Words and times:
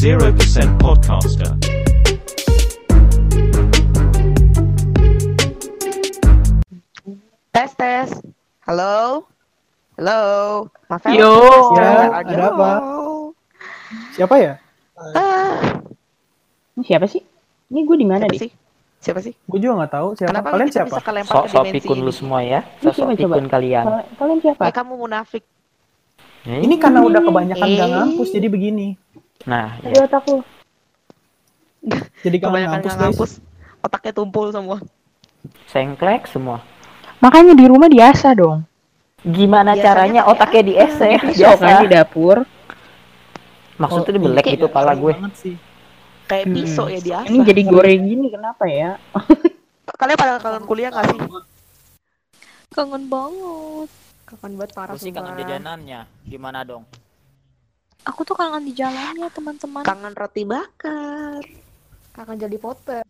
0% 0.00 0.78
Podcaster. 0.78 1.56
Tes 7.50 7.70
tes. 7.74 8.08
Halo. 8.68 9.26
Halo. 9.98 10.20
Mas 10.86 11.00
Fel, 11.02 11.18
Yo. 11.18 11.32
Ya, 11.74 12.22
ada 12.22 12.34
apa? 12.54 12.70
Siapa 14.14 14.34
ya? 14.38 14.52
Ah, 15.14 15.82
Ini 16.78 16.82
siapa 16.86 17.06
sih? 17.10 17.22
Ini 17.68 17.80
gue 17.82 17.96
di 17.98 18.06
mana 18.06 18.30
sih? 18.30 18.50
Siapa 18.98 19.18
sih? 19.22 19.34
Gue 19.46 19.58
juga 19.58 19.82
nggak 19.82 19.92
tahu 19.92 20.08
siapa. 20.14 20.30
Kenapa 20.30 20.48
Kalian 20.54 20.70
siapa? 20.70 20.96
Sok-sok 21.24 21.64
dimensi 21.64 21.74
pikun 21.82 21.98
lu 22.02 22.12
semua 22.14 22.38
ya. 22.42 22.62
Siapa 22.78 22.94
coba? 22.94 23.34
pikun 23.34 23.46
kalian. 23.50 23.84
Kal- 23.86 24.06
Kalian 24.18 24.38
siapa? 24.42 24.62
Eh, 24.62 24.74
kamu 24.74 24.92
munafik. 24.94 25.44
Eh, 26.46 26.62
Ini 26.62 26.74
karena 26.78 27.02
udah 27.02 27.20
kebanyakan 27.20 27.66
Eh. 27.66 27.74
nggak 27.74 27.90
ngampus 27.90 28.28
jadi 28.30 28.46
begini. 28.46 28.88
Nah, 29.46 29.78
Tadi 29.78 29.94
ya. 29.94 30.04
otakku. 30.04 30.36
Jadi 32.26 32.36
Kebanyakan 32.40 32.70
ngampus 32.74 32.94
ngampus. 32.96 33.30
Otaknya 33.78 34.12
tumpul 34.12 34.50
semua. 34.50 34.78
sengklek 35.70 36.26
semua. 36.26 36.60
Makanya 37.22 37.54
di 37.54 37.64
rumah 37.70 37.86
diasah 37.86 38.34
dong. 38.34 38.66
Gimana 39.22 39.74
Biasanya 39.74 39.84
caranya 39.84 40.20
otaknya 40.26 40.62
di 40.64 40.74
es 40.74 40.94
ya? 40.98 41.18
Di 41.82 41.88
dapur. 41.88 42.42
Maksudnya 43.78 44.10
Oh, 44.10 44.16
dibelek 44.18 44.44
iya. 44.44 44.54
gitu 44.58 44.66
pala 44.66 44.92
gue. 44.94 45.14
Banget 45.14 45.34
sih. 45.38 45.54
Kayak 46.26 46.44
Hmm. 46.50 46.54
pisau 46.58 46.86
ya 46.90 47.00
di 47.00 47.10
Ini 47.14 47.38
jadi 47.46 47.62
goreng 47.64 48.02
gini 48.04 48.26
kenapa 48.28 48.66
ya? 48.66 48.98
Kalian 50.00 50.18
pada 50.18 50.36
kangen 50.38 50.64
kuliah 50.66 50.90
gak 50.92 51.08
sih? 51.08 51.18
Kangen 52.74 53.06
banget. 53.08 53.88
Kangen 54.28 54.52
banget 54.58 54.70
parah 54.76 54.94
Gue 54.94 55.00
sih 55.00 55.10
kangen 55.14 55.34
jajanannya. 55.38 56.00
Gimana 56.26 56.62
dong? 56.62 56.84
Aku 58.06 58.22
tuh 58.22 58.38
kangen 58.38 58.62
di 58.62 58.72
jalannya 58.72 59.26
teman-teman. 59.32 59.82
Kangen 59.82 60.14
roti 60.14 60.42
bakar. 60.46 61.42
Kangen 62.14 62.36
jadi 62.38 62.56
poter. 62.56 63.02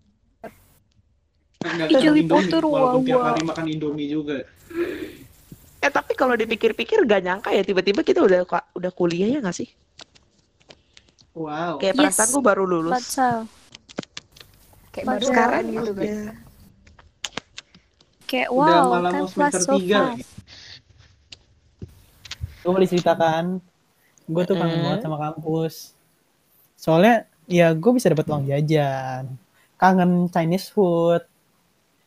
Nggak 1.59 1.89
Ih, 1.91 1.95
kangen 1.99 2.03
Joey 2.07 2.23
Indomie, 2.23 2.31
Potter, 2.31 2.63
wow, 2.63 2.95
tiap 3.03 3.21
hari 3.21 3.43
makan 3.43 3.65
Indomie 3.67 4.09
juga. 4.09 4.39
Eh 5.79 5.91
tapi 5.91 6.15
kalau 6.15 6.35
dipikir-pikir 6.35 7.03
gak 7.03 7.23
nyangka 7.23 7.51
ya 7.51 7.63
tiba-tiba 7.63 8.03
kita 8.03 8.23
udah 8.23 8.43
udah 8.75 8.93
kuliah 8.95 9.27
ya 9.27 9.39
gak 9.39 9.55
sih? 9.55 9.69
Wow. 11.35 11.79
Kayak 11.79 11.95
Yes. 11.95 12.01
perasaan 12.03 12.29
gue 12.31 12.43
baru 12.43 12.65
lulus. 12.67 12.95
Baca. 12.95 13.31
Kayak 14.91 15.07
baru 15.07 15.23
sekarang 15.23 15.63
gitu 15.71 15.91
guys. 15.95 16.19
Kayak 18.29 18.49
Udah 18.51 18.79
wow, 18.83 18.91
malah 18.93 19.11
time 19.15 19.23
mau 19.23 19.29
flies 19.31 19.35
semester 19.55 19.63
so 19.63 19.73
tiga 19.79 19.99
fast. 20.15 20.31
boleh 22.61 22.85
ceritakan. 22.85 23.45
Gue 24.29 24.43
tuh 24.45 24.55
kangen 24.61 24.85
banget 24.85 25.01
sama 25.09 25.17
kampus. 25.17 25.97
Soalnya 26.77 27.25
ya 27.49 27.73
gue 27.73 27.91
bisa 27.97 28.13
dapat 28.13 28.29
uang 28.29 28.45
jajan. 28.45 29.25
Kangen 29.81 30.29
Chinese 30.29 30.69
food. 30.69 31.25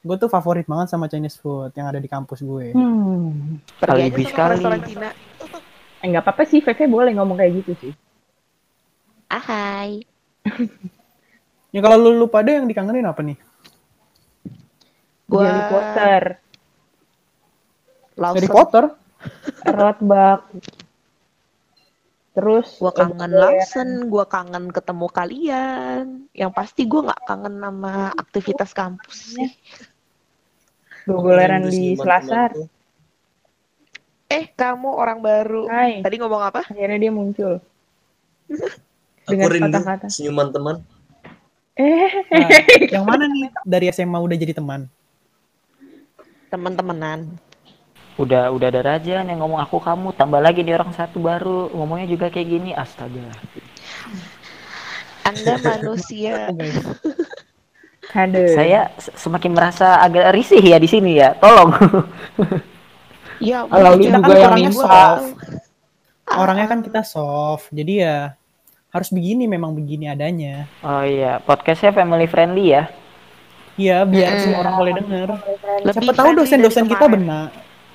Gue 0.02 0.16
tuh 0.18 0.30
favorit 0.30 0.70
banget 0.70 0.94
sama 0.94 1.10
Chinese 1.10 1.42
food 1.42 1.74
yang 1.74 1.90
ada 1.90 1.98
di 1.98 2.06
kampus 2.06 2.46
gue. 2.46 2.78
Hmm. 2.78 3.58
Pergi 3.82 4.06
aja 4.06 4.14
sama 4.14 4.30
sekali. 4.30 4.52
restoran 4.54 4.82
Cina. 4.86 5.10
Eh 6.02 6.08
nggak 6.10 6.24
apa-apa 6.26 6.44
sih, 6.50 6.62
Veve 6.62 6.86
boleh 6.90 7.14
ngomong 7.18 7.38
kayak 7.38 7.52
gitu 7.62 7.74
sih. 7.78 7.94
Ahai. 9.30 10.06
Ya 11.72 11.80
kalau 11.80 11.98
lu, 12.02 12.20
lu 12.20 12.28
pada 12.28 12.52
yang 12.52 12.68
dikangenin 12.68 13.06
apa 13.06 13.22
nih? 13.24 13.38
Gua 15.30 15.48
Harry 15.48 15.64
Potter. 15.72 16.22
Harry 18.20 18.50
Potter? 18.52 18.84
Rotbak. 19.64 20.52
Terus 22.32 22.80
Gua 22.80 22.96
kangen 22.96 23.28
eh, 23.28 23.36
Lawson, 23.36 23.90
gua 24.08 24.24
kangen 24.24 24.72
ketemu 24.72 25.08
kalian. 25.12 26.04
Yang 26.32 26.52
pasti 26.56 26.82
gua 26.88 27.12
nggak 27.12 27.22
kangen 27.28 27.56
sama 27.60 27.94
aktivitas 28.16 28.72
kampus 28.72 29.36
sih. 29.36 29.52
Gogoleran 31.04 31.68
Rindu 31.68 31.74
di 31.74 31.84
Selasar. 32.00 32.56
Eh, 34.32 34.48
kamu 34.48 34.88
orang 34.88 35.20
baru. 35.20 35.68
Hai, 35.68 36.00
Tadi 36.00 36.16
ngomong 36.24 36.40
apa? 36.40 36.64
akhirnya 36.64 36.96
dia 36.98 37.12
muncul. 37.12 37.60
Aku 39.28 39.38
Dengan 39.38 39.48
rindu 39.52 39.76
kata-kata. 39.76 40.08
senyuman 40.08 40.48
teman. 40.50 40.76
Eh, 41.76 42.10
Nah, 42.32 42.50
yang 42.90 43.04
mana 43.04 43.28
nih 43.28 43.52
dari 43.64 43.86
SMA 43.92 44.16
udah 44.16 44.38
jadi 44.40 44.56
teman? 44.56 44.88
Teman-temanan. 46.48 47.28
Udah 48.22 48.54
udah 48.54 48.68
ada 48.70 48.82
raja 48.86 49.26
yang 49.26 49.40
ngomong 49.42 49.58
aku 49.58 49.82
kamu 49.82 50.14
tambah 50.14 50.38
lagi 50.38 50.62
di 50.62 50.70
orang 50.70 50.94
satu 50.94 51.18
baru 51.18 51.74
ngomongnya 51.74 52.06
juga 52.06 52.30
kayak 52.30 52.48
gini 52.48 52.70
astaga. 52.78 53.34
Anda 55.26 55.54
manusia. 55.58 56.54
aduh. 58.22 58.52
Saya 58.54 58.92
se- 59.02 59.16
semakin 59.18 59.52
merasa 59.58 59.98
agak 59.98 60.36
risih 60.38 60.62
ya 60.62 60.78
di 60.78 60.86
sini 60.86 61.18
ya. 61.18 61.34
Tolong. 61.42 61.74
ya, 63.42 63.66
kita 63.66 63.98
kita 63.98 64.18
kan 64.22 64.22
juga 64.22 64.60
yang 64.60 64.76
soft. 64.76 65.26
Orangnya 66.32 66.68
kan 66.70 66.80
kita 66.86 67.02
soft. 67.02 67.74
Jadi 67.74 68.06
ya 68.06 68.38
harus 68.92 69.10
begini 69.10 69.48
memang 69.48 69.72
begini 69.74 70.12
adanya. 70.12 70.68
Oh 70.84 71.02
iya, 71.02 71.40
podcastnya 71.42 71.96
family 71.96 72.28
friendly 72.28 72.76
ya. 72.76 72.92
Iya, 73.80 74.04
biar 74.04 74.36
Mm. 74.36 74.42
semua 74.44 74.60
orang 74.68 74.76
boleh 74.76 74.94
denger. 75.00 75.30
Lebih 75.88 76.04
Siapa 76.04 76.12
tahu 76.14 76.30
dosen-dosen 76.36 76.86
kita 76.92 77.06
benar. 77.08 77.50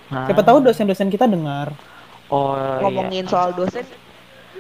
Nah, 0.06 0.25
Siapa 0.25 0.41
tahu 0.41 0.62
dosen-dosen 0.62 1.09
kita 1.09 1.27
dengar. 1.27 1.75
Oh 2.28 2.55
iya. 2.55 2.83
ngomongin 2.83 3.27
soal 3.27 3.50
dosen. 3.53 3.83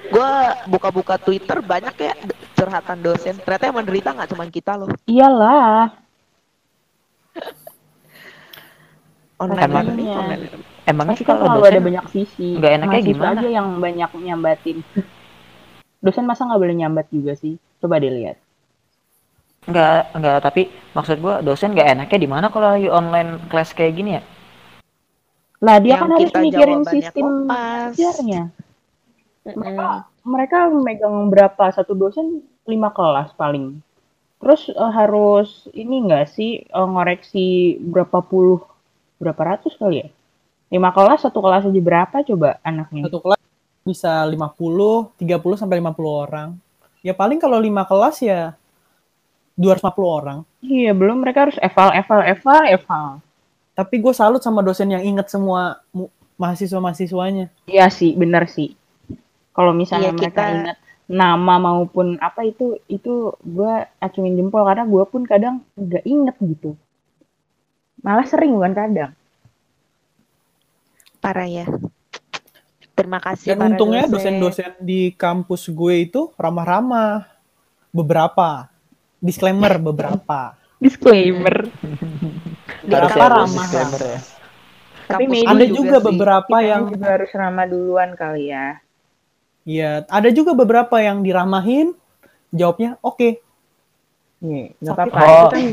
Gua 0.06 0.54
buka-buka 0.64 1.16
Twitter 1.16 1.58
banyak 1.58 1.94
ya 1.96 2.14
curhatan 2.52 2.98
dosen. 3.00 3.34
Ternyata 3.36 3.64
yang 3.64 3.76
menderita 3.76 4.08
nggak 4.10 4.30
cuma 4.30 4.44
kita 4.46 4.74
loh. 4.76 4.90
Iyalah. 5.04 5.90
Online 9.36 9.68
learning, 9.68 10.00
Iya. 10.02 10.16
online. 10.16 10.42
Emangnya 10.86 11.12
Pasti 11.12 11.26
kalau 11.26 11.44
dosen 11.52 11.68
ada 11.68 11.80
banyak 11.82 12.06
sisi. 12.08 12.48
nggak 12.56 12.72
enaknya 12.72 12.88
Mahasiswa 12.96 13.10
gimana? 13.12 13.36
aja 13.36 13.48
yang 13.50 13.68
banyak 13.76 14.10
nyambatin. 14.16 14.76
Dosen 15.98 16.24
masa 16.24 16.46
nggak 16.46 16.56
boleh 16.58 16.76
nyambat 16.76 17.06
juga 17.10 17.34
sih? 17.34 17.58
Coba 17.76 17.98
dilihat. 17.98 18.38
Enggak, 19.66 20.14
enggak, 20.14 20.38
tapi 20.40 20.62
maksud 20.94 21.18
gua 21.18 21.42
dosen 21.42 21.74
nggak 21.74 21.88
enaknya 21.92 22.18
di 22.18 22.28
mana 22.30 22.46
kalau 22.48 22.72
lagi 22.72 22.86
online 22.86 23.42
kelas 23.46 23.74
kayak 23.74 23.92
gini 23.92 24.10
ya? 24.16 24.22
Lah 25.64 25.76
dia 25.80 25.96
Yang 25.96 26.02
kan 26.02 26.10
harus 26.12 26.32
mikirin 26.36 26.82
sistem 26.84 27.26
belajarnya. 27.48 28.42
Mm-mm. 29.46 29.78
Mereka 30.26 30.58
megang 30.74 31.30
berapa? 31.30 31.64
Satu 31.72 31.94
dosen 31.94 32.42
lima 32.66 32.90
kelas 32.90 33.32
paling. 33.38 33.78
Terus 34.42 34.68
eh, 34.68 34.92
harus 34.92 35.70
ini 35.72 36.04
nggak 36.04 36.26
sih 36.28 36.60
eh, 36.66 36.88
ngoreksi 36.88 37.78
berapa 37.80 38.20
puluh, 38.20 38.60
berapa 39.16 39.56
ratus 39.56 39.78
kali 39.78 40.04
ya? 40.04 40.08
Lima 40.66 40.90
kelas, 40.90 41.22
satu 41.22 41.38
kelas 41.38 41.62
aja 41.70 41.80
berapa 41.80 42.16
coba 42.26 42.58
anaknya? 42.66 43.06
Satu 43.06 43.22
kelas 43.22 43.40
bisa 43.86 44.26
50, 44.26 45.14
30 45.14 45.62
sampai 45.62 45.78
50 45.78 46.26
orang. 46.26 46.48
Ya 47.06 47.14
paling 47.14 47.38
kalau 47.38 47.62
5 47.62 47.86
kelas 47.86 48.16
ya 48.18 48.58
250 49.54 50.02
orang. 50.04 50.38
Iya, 50.58 50.90
belum 50.90 51.22
mereka 51.22 51.46
harus 51.46 51.58
eval, 51.62 51.94
eval, 51.94 52.20
eval, 52.26 52.62
eval. 52.66 53.06
Tapi 53.76 54.00
gue 54.00 54.10
salut 54.10 54.40
sama 54.40 54.64
dosen 54.64 54.88
yang 54.88 55.04
inget 55.04 55.28
semua 55.28 55.84
mu- 55.92 56.08
mahasiswa-mahasiswanya. 56.40 57.52
Iya 57.68 57.92
sih, 57.92 58.16
bener 58.16 58.48
sih. 58.48 58.72
Kalau 59.52 59.76
misalnya 59.76 60.12
Iya, 60.12 60.16
mereka 60.16 60.32
kita- 60.42 60.56
ingat 60.56 60.78
nama 61.06 61.54
maupun 61.60 62.16
apa 62.18 62.42
itu, 62.42 62.80
itu 62.88 63.36
gue 63.38 63.72
acungin 64.00 64.34
jempol 64.34 64.64
karena 64.64 64.82
gue 64.82 65.04
pun 65.04 65.22
kadang 65.22 65.60
nggak 65.76 66.04
inget 66.04 66.36
gitu. 66.40 66.72
Malah 68.00 68.24
sering 68.24 68.56
bukan 68.56 68.72
kadang. 68.72 69.10
Parah 71.20 71.44
ya. 71.44 71.66
Terima 72.96 73.20
kasih 73.20 73.52
Dan 73.52 73.76
untungnya 73.76 74.08
dosen-dosen 74.08 74.72
di 74.80 75.12
kampus 75.12 75.68
gue 75.68 75.94
itu 76.00 76.32
ramah-ramah. 76.34 77.28
Beberapa. 77.92 78.72
Disclaimer 79.20 79.76
beberapa. 79.76 80.56
Disclaimer. 80.76 81.68
Di 82.86 82.94
Harus 82.94 83.12
ya, 83.12 83.26
ramah? 83.26 83.66
ya. 83.68 84.18
Tapi 85.06 85.22
Ada 85.42 85.66
juga 85.66 85.96
sih. 85.98 86.06
beberapa 86.06 86.56
Kita 86.58 86.66
yang 86.66 86.82
juga 86.90 87.06
harus 87.14 87.30
ramah 87.30 87.66
duluan 87.66 88.10
kali 88.14 88.50
ya. 88.50 88.78
Iya, 89.66 90.06
ada 90.06 90.30
juga 90.30 90.54
beberapa 90.54 90.94
yang 91.02 91.26
diramahin, 91.26 91.94
jawabnya 92.54 92.98
oke. 93.02 93.42
Iya, 94.38 94.78
nggak 94.78 94.94
Sakit. 94.94 95.10
apa-apa. 95.10 95.26
Oh. 95.26 95.34
Itu 95.34 95.50
kan 95.50 95.64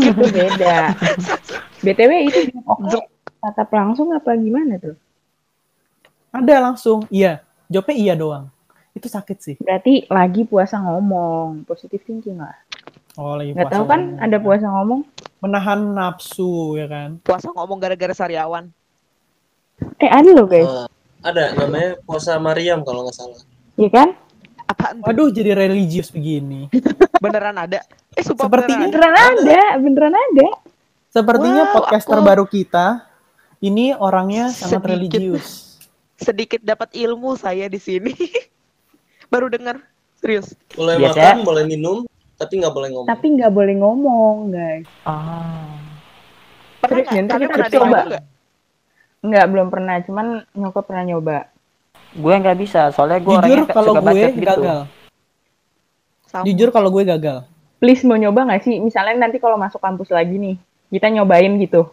itu 0.08 0.24
beda. 0.32 0.76
BTW 1.84 2.10
itu 2.28 2.40
oke 2.64 2.98
tatap 3.44 3.68
langsung 3.76 4.08
apa 4.16 4.32
gimana 4.40 4.80
tuh? 4.80 4.96
Ada 6.32 6.64
langsung, 6.64 7.04
iya. 7.12 7.44
Jawabnya 7.68 7.96
iya 7.96 8.14
doang. 8.16 8.48
Itu 8.96 9.12
sakit 9.12 9.38
sih. 9.40 9.56
Berarti 9.60 10.08
lagi 10.08 10.48
puasa 10.48 10.80
ngomong, 10.80 11.68
positif 11.68 12.00
thinking 12.08 12.40
lah. 12.40 12.56
Oh, 13.14 13.36
lagi 13.36 13.52
Nggak 13.52 13.68
puasa 13.68 13.76
tahu 13.76 13.84
kan 13.86 14.00
ngomong. 14.00 14.24
ada 14.24 14.36
puasa 14.40 14.66
ngomong? 14.72 15.00
Menahan 15.44 15.92
nafsu, 15.92 16.48
ya 16.74 16.88
kan. 16.88 17.20
Puasa 17.20 17.52
ngomong 17.52 17.76
gara-gara 17.76 18.10
sariawan. 18.10 18.72
Eh 20.00 20.08
ada 20.08 20.30
loh 20.30 20.46
guys, 20.46 20.64
Eh, 20.64 20.86
ada 21.20 21.52
namanya 21.52 22.00
puasa 22.00 22.38
Mariam 22.38 22.80
kalau 22.80 23.04
nggak 23.04 23.12
salah. 23.12 23.40
Iya 23.74 23.90
kan? 23.90 24.08
Apa? 24.64 24.96
Waduh, 25.02 25.28
jadi 25.28 25.52
religius 25.52 26.08
begini. 26.08 26.72
Beneran 27.24 27.52
ada? 27.54 27.84
Eh, 28.10 28.24
sumpah 28.24 28.48
Sepertinya- 28.48 28.88
beneran 28.88 29.12
Beneran 29.12 29.34
ada, 29.36 29.62
beneran 29.76 30.14
ada. 30.14 30.48
Sepertinya 31.10 31.62
Wow, 31.66 31.72
podcast 31.76 32.06
aku- 32.06 32.12
terbaru 32.16 32.44
kita 32.46 32.86
ini 33.60 33.92
orangnya 33.92 34.48
sangat 34.48 34.80
Sedikit. 34.80 34.88
religius. 35.20 35.46
sedikit 36.14 36.62
dapat 36.62 36.94
ilmu 36.94 37.34
saya 37.34 37.66
di 37.66 37.76
sini. 37.76 38.14
Baru 39.32 39.50
dengar, 39.50 39.82
serius. 40.16 40.54
Boleh 40.72 40.96
Biasa. 40.96 41.12
makan, 41.12 41.36
boleh 41.42 41.64
minum, 41.66 42.06
tapi 42.34 42.52
nggak 42.58 42.74
boleh 42.74 42.88
ngomong. 42.90 43.08
Tapi 43.08 43.26
nggak 43.38 43.52
boleh 43.54 43.74
ngomong, 43.78 44.34
guys. 44.50 44.86
Ah. 45.06 45.78
Pernah 46.82 47.00
nggak? 47.06 47.22
nanti 47.30 47.44
kita 47.46 47.68
coba. 47.78 47.98
nggak? 49.24 49.44
Belum 49.48 49.68
pernah. 49.70 49.94
Cuman 50.02 50.26
nyokap 50.52 50.84
pernah 50.84 51.04
nyoba. 51.06 51.38
Gue 52.14 52.34
nggak 52.38 52.58
bisa, 52.58 52.94
soalnya 52.94 53.18
gue 53.18 53.34
Jujur 53.34 53.58
orangnya 53.66 53.74
kalau 53.74 53.92
suka 53.98 54.10
gue 54.10 54.22
gitu. 54.38 54.46
gagal. 54.46 54.80
Sama. 56.30 56.44
Jujur 56.46 56.68
kalau 56.70 56.88
gue 56.94 57.02
gagal. 57.02 57.38
Please 57.82 58.06
mau 58.06 58.14
nyoba 58.14 58.46
nggak 58.46 58.62
sih? 58.62 58.78
Misalnya 58.78 59.26
nanti 59.26 59.42
kalau 59.42 59.58
masuk 59.58 59.82
kampus 59.82 60.14
lagi 60.14 60.38
nih, 60.38 60.54
kita 60.94 61.10
nyobain 61.10 61.50
gitu. 61.58 61.90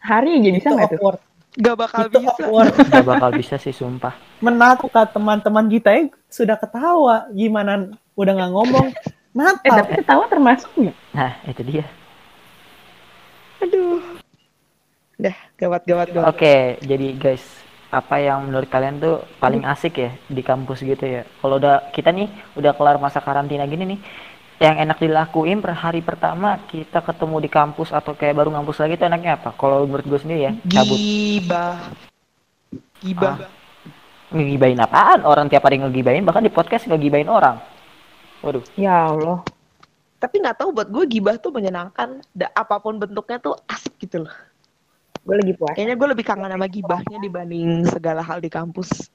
Hari 0.00 0.40
aja 0.40 0.50
bisa 0.56 0.68
Itu 0.72 0.76
nggak 0.76 0.90
tuh? 0.96 1.20
Gak 1.60 1.76
bakal 1.76 2.06
Itu 2.06 2.22
bisa. 2.22 2.30
awkward. 2.46 2.72
Gak 2.94 3.06
bakal 3.10 3.30
bisa 3.34 3.54
sih, 3.58 3.74
sumpah. 3.74 4.14
Menakutkan 4.38 5.10
teman-teman 5.10 5.66
kita 5.66 5.90
yang 5.90 6.08
sudah 6.30 6.54
ketawa. 6.54 7.26
Gimana 7.34 7.90
udah 8.14 8.32
nggak 8.38 8.52
ngomong. 8.54 8.86
Eh, 9.30 9.38
Natal. 9.38 9.86
tapi 9.86 9.92
ketawa 10.02 10.24
termasuk 10.26 10.70
nggak? 10.74 10.96
Nah, 11.14 11.32
itu 11.46 11.62
dia. 11.62 11.86
Aduh. 13.62 14.02
Dah, 15.20 15.36
gawat, 15.54 15.82
gawat, 15.86 16.08
gawat. 16.10 16.26
Oke, 16.34 16.80
jadi 16.82 17.14
guys, 17.14 17.44
apa 17.94 18.18
yang 18.18 18.50
menurut 18.50 18.66
kalian 18.66 18.98
tuh 18.98 19.22
paling 19.38 19.62
asik 19.62 20.02
ya 20.02 20.10
di 20.26 20.42
kampus 20.42 20.82
gitu 20.82 21.04
ya? 21.04 21.22
Kalau 21.38 21.62
udah 21.62 21.94
kita 21.94 22.10
nih 22.10 22.26
udah 22.58 22.74
kelar 22.74 22.98
masa 22.98 23.22
karantina 23.22 23.68
gini 23.70 23.94
nih, 23.94 24.00
yang 24.58 24.82
enak 24.82 24.98
dilakuin 24.98 25.62
per 25.62 25.78
hari 25.78 26.02
pertama 26.02 26.58
kita 26.66 26.98
ketemu 26.98 27.36
di 27.38 27.50
kampus 27.52 27.94
atau 27.94 28.18
kayak 28.18 28.34
baru 28.34 28.50
ngampus 28.50 28.82
lagi 28.82 28.98
tuh 28.98 29.06
enaknya 29.06 29.38
apa? 29.38 29.54
Kalau 29.54 29.86
menurut 29.86 30.08
gue 30.10 30.18
sendiri 30.18 30.40
ya, 30.50 30.52
cabut. 30.66 30.98
Gibah. 30.98 31.76
Gibah. 32.98 33.34
Ngegibain 34.34 34.78
apaan? 34.78 35.22
Orang 35.22 35.46
tiap 35.46 35.62
hari 35.68 35.78
ngegibain, 35.78 36.22
bahkan 36.26 36.42
di 36.42 36.50
podcast 36.50 36.90
ngegibain 36.90 37.30
orang. 37.30 37.58
Waduh, 38.40 38.64
Ya 38.76 39.08
Allah. 39.12 39.44
Tapi 40.20 40.40
nggak 40.40 40.60
tahu 40.60 40.70
buat 40.76 40.88
gue 40.88 41.04
gibah 41.08 41.36
tuh 41.40 41.52
menyenangkan. 41.52 42.20
Da, 42.32 42.52
apa 42.52 42.76
pun 42.80 43.00
bentuknya 43.00 43.40
tuh 43.40 43.56
asik 43.68 43.96
gitu 44.00 44.24
loh. 44.28 44.34
Gue 45.24 45.36
lagi 45.40 45.52
puasa. 45.56 45.76
Kayaknya 45.76 45.96
gue 45.96 46.08
lebih 46.12 46.24
kangen 46.24 46.52
sama 46.52 46.66
gibahnya 46.68 47.18
dibanding 47.20 47.68
segala 47.88 48.20
hal 48.24 48.40
di 48.40 48.48
kampus. 48.52 49.08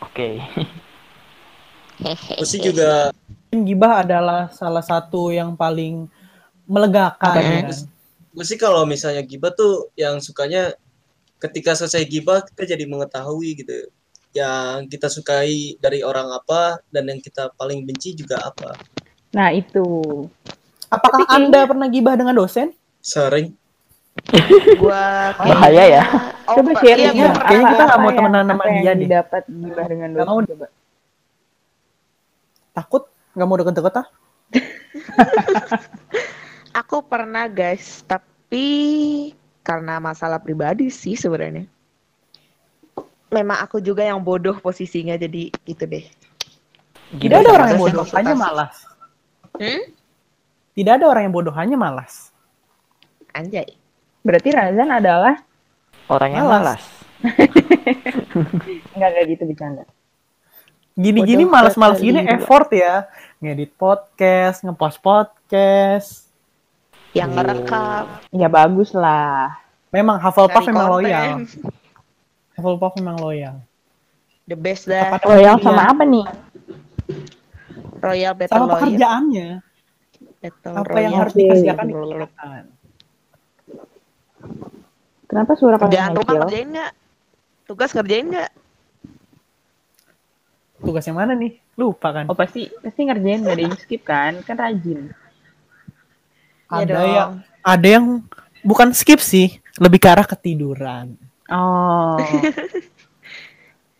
oke. 0.00 0.28
Gue 2.40 2.48
sih 2.48 2.60
juga 2.60 3.12
Gibah 3.50 4.06
adalah 4.06 4.46
salah 4.54 4.80
satu 4.80 5.34
yang 5.34 5.58
paling 5.58 6.06
melegakan. 6.70 7.34
Ya. 7.34 7.66
tuh? 7.66 7.90
gue 8.30 8.46
sih 8.46 8.54
kalau 8.54 8.86
misalnya 8.86 9.26
gibah 9.26 9.50
tuh 9.50 9.90
yang 9.98 10.22
sukanya 10.22 10.70
ketika 11.42 11.74
selesai 11.74 12.06
gibah 12.06 12.46
kita 12.46 12.78
jadi 12.78 12.86
mengetahui 12.86 13.58
gitu 13.58 13.90
yang 14.32 14.86
kita 14.86 15.06
sukai 15.06 15.50
dari 15.76 16.00
orang 16.00 16.28
apa 16.28 16.78
dan 16.88 17.04
yang 17.04 17.18
kita 17.18 17.50
paling 17.54 17.82
benci 17.82 18.14
juga 18.14 18.38
apa 18.40 18.78
Nah 19.30 19.50
itu. 19.50 19.86
Apakah 20.88 21.22
Tapi 21.22 21.24
kayaknya- 21.24 21.46
Anda 21.46 21.70
pernah 21.70 21.86
gibah 21.86 22.14
dengan 22.14 22.34
dosen? 22.34 22.74
sering 23.00 23.54
Gue 24.76 24.90
Bahaya 25.40 25.84
ya. 25.86 26.02
Coba 26.44 26.74
Pak, 26.74 26.82
sharing 26.82 27.14
iya, 27.14 27.14
Kayaknya- 27.14 27.22
gua 27.22 27.30
dong. 27.30 27.46
kayaknya 27.46 27.66
kita 27.68 27.84
nggak 27.84 27.94
mau 27.96 28.04
Apa 28.04 28.16
temenan 28.16 28.44
sama 28.44 28.64
dia 28.64 28.74
yang 28.76 28.82
deh. 28.84 28.98
didapat 29.00 29.42
gibah 29.46 29.86
dengan 29.86 30.08
dosen 30.10 30.26
mau. 30.26 30.40
coba. 30.44 30.66
Takut? 32.72 33.02
Nggak 33.30 33.46
mau 33.46 33.56
deket-deket 33.56 33.94
ah? 33.96 34.06
Aku 36.76 37.02
pernah 37.02 37.46
guys, 37.46 38.02
tapi 38.02 38.66
karena 39.60 39.98
masalah 39.98 40.38
pribadi 40.38 40.86
sih 40.88 41.14
sebenarnya. 41.14 41.66
Memang 43.30 43.62
aku 43.62 43.78
juga 43.78 44.02
yang 44.02 44.18
bodoh 44.18 44.58
posisinya 44.58 45.14
jadi 45.14 45.54
gitu 45.64 45.84
deh. 45.86 46.02
Tidak 47.10 47.42
ada 47.42 47.50
orang 47.50 47.68
yang 47.74 47.82
bodoh, 47.82 48.06
hanya 48.14 48.34
malas. 48.34 48.74
Hmm? 49.58 49.82
Tidak 50.74 50.92
ada 50.98 51.06
orang 51.06 51.30
yang 51.30 51.34
bodoh, 51.34 51.54
hanya 51.54 51.74
malas. 51.74 52.30
Anjay. 53.30 53.66
Berarti 54.20 54.48
Razan 54.50 54.90
adalah 54.90 55.34
Orang 56.10 56.34
yang 56.34 56.50
Malas. 56.50 56.82
malas. 56.82 56.82
nggak 58.98 59.10
kayak 59.14 59.26
gitu 59.30 59.42
bercanda. 59.46 59.84
Gini-gini 60.98 61.46
malas-malas 61.46 62.02
gini 62.02 62.18
effort 62.26 62.66
ya. 62.74 63.06
Ngedit 63.38 63.78
podcast, 63.78 64.66
ngepost 64.66 64.98
podcast. 64.98 66.26
Yang 67.14 67.30
ngerekam, 67.38 68.04
Ya 68.34 68.50
bagus 68.50 68.90
lah. 68.90 69.54
Memang 69.94 70.18
Hufflepuff 70.18 70.66
cari 70.66 70.70
memang 70.74 70.86
konten. 70.90 71.06
loyal. 71.06 71.30
Hufflepuff 72.60 72.94
memang 73.00 73.16
loyal. 73.18 73.56
The 74.44 74.56
best 74.56 74.84
dah. 74.86 75.08
Tepat 75.16 75.22
Royal 75.24 75.56
waktunya. 75.56 75.64
sama 75.64 75.82
apa 75.88 76.02
nih? 76.04 76.26
Royal 78.00 78.32
Battle 78.36 78.52
Sama 78.52 78.64
Royale. 78.64 78.74
pekerjaannya. 78.76 79.48
Battle 80.40 80.72
Apa 80.72 80.78
yang 80.78 80.84
Royale. 80.92 81.16
harus 81.16 81.34
dikerjakan 81.36 81.84
dikerjakan. 81.88 82.62
Kenapa 85.30 85.52
suara 85.54 85.76
kalian 85.78 85.90
Kerjaan 85.94 86.12
rumah 86.16 86.34
kerjain 86.42 86.68
nggak? 86.74 86.92
Tugas 87.70 87.90
kerjain 87.94 88.26
nggak? 88.26 88.50
Tugas 90.80 91.04
yang 91.06 91.18
mana 91.20 91.32
nih? 91.36 91.52
Lupa 91.78 92.08
kan? 92.10 92.24
Oh 92.26 92.34
pasti 92.34 92.66
pasti 92.82 93.00
ngerjain 93.06 93.44
gak 93.46 93.54
ada 93.54 93.62
yang 93.62 93.76
skip 93.78 94.02
kan? 94.02 94.32
Kan 94.42 94.56
rajin. 94.58 95.12
Ada 96.66 96.88
dong. 96.88 97.08
yang 97.14 97.30
ada 97.62 97.86
yang 97.86 98.06
bukan 98.64 98.90
skip 98.90 99.20
sih, 99.22 99.60
lebih 99.78 100.00
ke 100.02 100.08
arah 100.08 100.26
ketiduran. 100.26 101.14
Oh. 101.50 102.16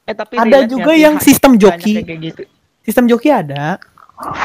Eh 0.06 0.14
tapi 0.17 0.35
Ada 0.35 0.67
juga 0.67 0.91
yang 0.91 1.23
sistem 1.23 1.55
joki. 1.55 2.02
gitu. 2.02 2.43
Sistem 2.82 3.06
joki 3.06 3.31
ada. 3.31 3.79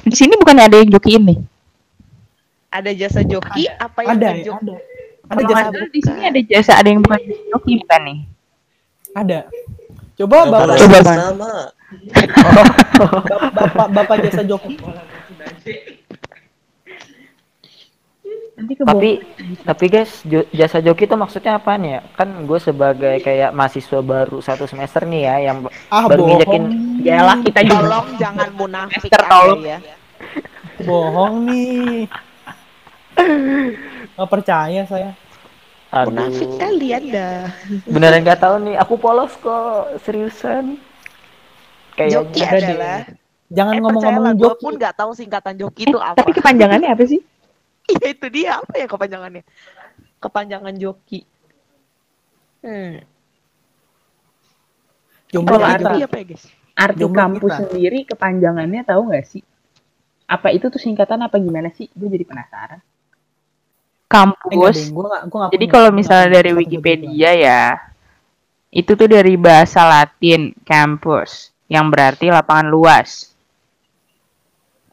Di 0.06 0.14
sini 0.14 0.38
bukannya 0.38 0.70
ada 0.70 0.78
yang 0.78 0.94
jokiin 0.94 1.26
nih? 1.26 1.40
Ada 2.70 2.94
jasa 2.94 3.26
joki 3.26 3.66
apa 3.66 4.06
yang 4.06 4.14
Ada, 4.14 4.30
ngejok? 4.36 4.56
ada. 4.62 4.76
Ada 5.26 5.34
Kalau 5.34 5.42
jasa 5.50 5.64
salah 5.66 5.90
di 5.90 6.02
sini 6.06 6.22
ada 6.22 6.40
jasa 6.46 6.72
ada 6.78 6.86
yang 6.86 7.02
bukan 7.02 7.18
joki 7.50 7.74
bukan 7.82 8.02
nih? 8.04 8.20
ada. 9.16 9.40
Coba 10.16 10.36
bapak, 10.46 10.60
boleh 10.70 10.78
Coba, 10.78 11.14
nama 11.18 11.52
bapak, 12.38 12.68
bapak, 13.58 13.88
bapak 13.90 14.16
jasa 14.22 14.42
joki. 14.44 14.76
Nanti 18.56 18.72
ke 18.72 18.82
Tapi 18.82 19.10
tapi 19.62 19.86
guys, 19.86 20.24
jasa 20.50 20.80
joki 20.80 21.04
itu 21.04 21.14
maksudnya 21.14 21.56
apaan 21.56 21.84
ya? 21.84 22.00
Kan 22.14 22.48
gue 22.48 22.56
sebagai 22.58 23.20
kayak 23.20 23.52
mahasiswa 23.52 24.00
baru 24.00 24.40
satu 24.40 24.64
semester 24.64 25.04
nih 25.04 25.22
ya, 25.24 25.36
yang 25.46 25.58
Ah, 25.88 26.08
baru 26.08 26.24
nginjekin 26.26 26.64
Yalah 27.02 27.44
kita 27.44 27.60
juga. 27.62 27.76
Tolong 27.78 28.08
jangan 28.16 28.50
munafik 28.54 29.12
tolong. 29.12 29.60
ya. 29.62 29.80
Bohong 30.82 31.36
nih. 31.46 32.08
Gak 34.16 34.30
percaya 34.30 34.82
saya. 34.86 35.12
Munafik 35.94 36.44
Aduh, 36.46 36.58
kali 36.58 36.88
Anda. 36.92 37.30
beneran 37.86 38.20
nggak 38.22 38.40
tahu 38.42 38.56
nih. 38.62 38.76
Aku 38.78 38.96
polos 38.96 39.32
kok, 39.36 40.00
seriusan. 40.02 40.76
Joki 41.98 42.40
ada 42.42 42.60
deh. 42.60 42.68
adalah 42.70 43.00
Jangan 43.48 43.74
eh, 43.74 43.80
ngomong-ngomongin 43.80 44.20
percayalah, 44.28 44.34
gua 44.36 44.52
joki. 44.52 44.64
pun 44.66 44.74
nggak 44.76 44.96
tahu 44.96 45.12
singkatan 45.14 45.54
joki 45.56 45.82
Eh, 45.82 45.88
itu 45.88 45.98
apa. 45.98 46.18
tapi 46.18 46.32
kepanjangannya 46.34 46.90
apa 46.90 47.04
sih? 47.06 47.20
Iya 47.94 48.08
itu 48.18 48.28
dia 48.34 48.50
apa 48.58 48.74
ya 48.82 48.88
kepanjangannya? 48.90 49.44
Kepanjangan 50.18 50.74
joki. 50.82 51.22
Hmm. 52.66 53.06
Jomblo 55.30 55.62
joki 55.62 56.02
apa 56.02 56.16
ya 56.18 56.26
guys? 56.26 56.44
Arti 56.76 57.02
Jomblo 57.06 57.20
kampus 57.22 57.52
kita. 57.54 57.58
sendiri 57.62 58.00
kepanjangannya 58.10 58.82
tahu 58.84 59.02
nggak 59.14 59.26
sih? 59.30 59.44
Apa 60.26 60.50
itu 60.50 60.66
tuh 60.74 60.82
singkatan 60.82 61.22
apa 61.22 61.38
gimana 61.38 61.70
sih? 61.70 61.86
Gue 61.94 62.10
jadi 62.10 62.26
penasaran. 62.26 62.82
Eh, 62.82 62.84
Kampus. 64.10 64.90
Gua 64.90 65.06
nggak- 65.10 65.26
gua 65.30 65.38
nggak 65.46 65.52
Jadi 65.58 65.66
kalau 65.70 65.90
misalnya 65.94 66.30
dari 66.42 66.52
Wikipedia 66.54 67.32
ya, 67.38 67.62
itu 68.74 68.92
tuh 68.94 69.08
dari 69.10 69.34
bahasa 69.38 69.86
Latin 69.86 70.54
campus 70.66 71.54
yang 71.70 71.90
berarti 71.90 72.30
lapangan 72.30 72.68
luas. 72.70 73.34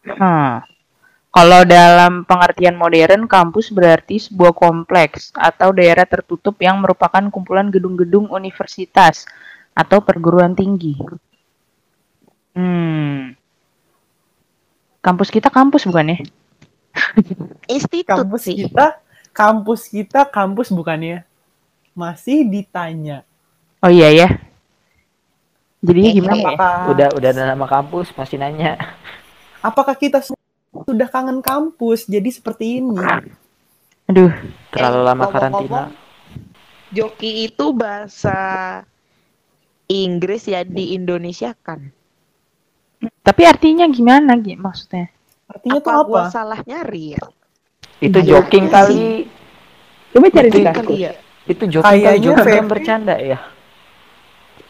Hmm. 0.03 0.65
Kalau 1.33 1.65
dalam 1.65 2.29
pengertian 2.29 2.77
modern, 2.77 3.25
kampus 3.25 3.73
berarti 3.73 4.21
sebuah 4.21 4.53
kompleks 4.53 5.33
atau 5.33 5.73
daerah 5.73 6.05
tertutup 6.05 6.61
yang 6.61 6.85
merupakan 6.85 7.25
kumpulan 7.33 7.73
gedung-gedung 7.73 8.29
universitas 8.29 9.25
atau 9.73 10.05
perguruan 10.05 10.53
tinggi. 10.53 11.01
Hmm. 12.53 13.33
Kampus 15.01 15.33
kita 15.33 15.49
kampus 15.49 15.89
bukan 15.89 16.13
ya? 16.13 16.19
Institut 17.81 18.13
kampus 18.13 18.43
sih. 18.45 18.69
kita 18.69 19.01
kampus 19.33 19.89
kita 19.89 20.29
kampus 20.29 20.69
bukannya 20.69 21.25
masih 21.97 22.45
ditanya 22.45 23.25
Oh 23.83 23.91
iya 23.91 24.15
ya. 24.15 24.29
Eh, 25.83 26.15
gimana 26.15 26.39
ya? 26.39 26.55
Apakah 26.55 26.75
Udah 26.95 27.09
udah 27.19 27.29
ada 27.35 27.43
nama 27.51 27.67
kampus 27.67 28.15
masih 28.15 28.39
nanya. 28.39 28.79
apakah 29.59 29.99
kita 29.99 30.23
su- 30.23 30.39
sudah 30.87 31.09
kangen 31.11 31.39
kampus 31.43 32.07
jadi 32.07 32.31
seperti 32.31 32.81
ini? 32.83 32.99
Aduh, 34.11 34.33
Terlalu 34.73 34.99
Eh, 34.99 35.05
lama 35.05 35.27
karantina. 35.33 35.81
Joki 36.93 37.49
itu 37.49 37.67
bahasa 37.73 38.39
Inggris 39.89 40.43
ya 40.49 40.61
di 40.67 40.85
Indonesia 40.99 41.53
kan. 41.67 41.81
tapi 43.23 43.43
artinya 43.47 43.87
gimana 43.91 44.39
Gi? 44.39 44.55
maksudnya? 44.59 45.11
Artinya 45.51 45.79
tuh 45.83 45.91
apa 45.91 46.03
apa? 46.07 46.07
gua 46.11 46.23
salah 46.27 46.61
nyari 46.67 47.05
ya? 47.19 47.23
Itu 48.03 48.19
Iya, 48.19 48.31
joking 48.31 48.65
iya 48.67 48.75
kali. 48.75 49.03
Coba 50.13 50.27
cari 50.35 50.49
di 50.53 50.63
kan. 50.67 50.85
Iya. 50.87 51.13
Itu 51.47 51.65
joking 51.67 51.99
kali 52.03 52.03
Kayaknya 52.05 52.23
joking 52.23 52.47
Feb- 52.47 52.59
yang 52.59 52.69
bercanda 52.71 53.15
ya. 53.19 53.39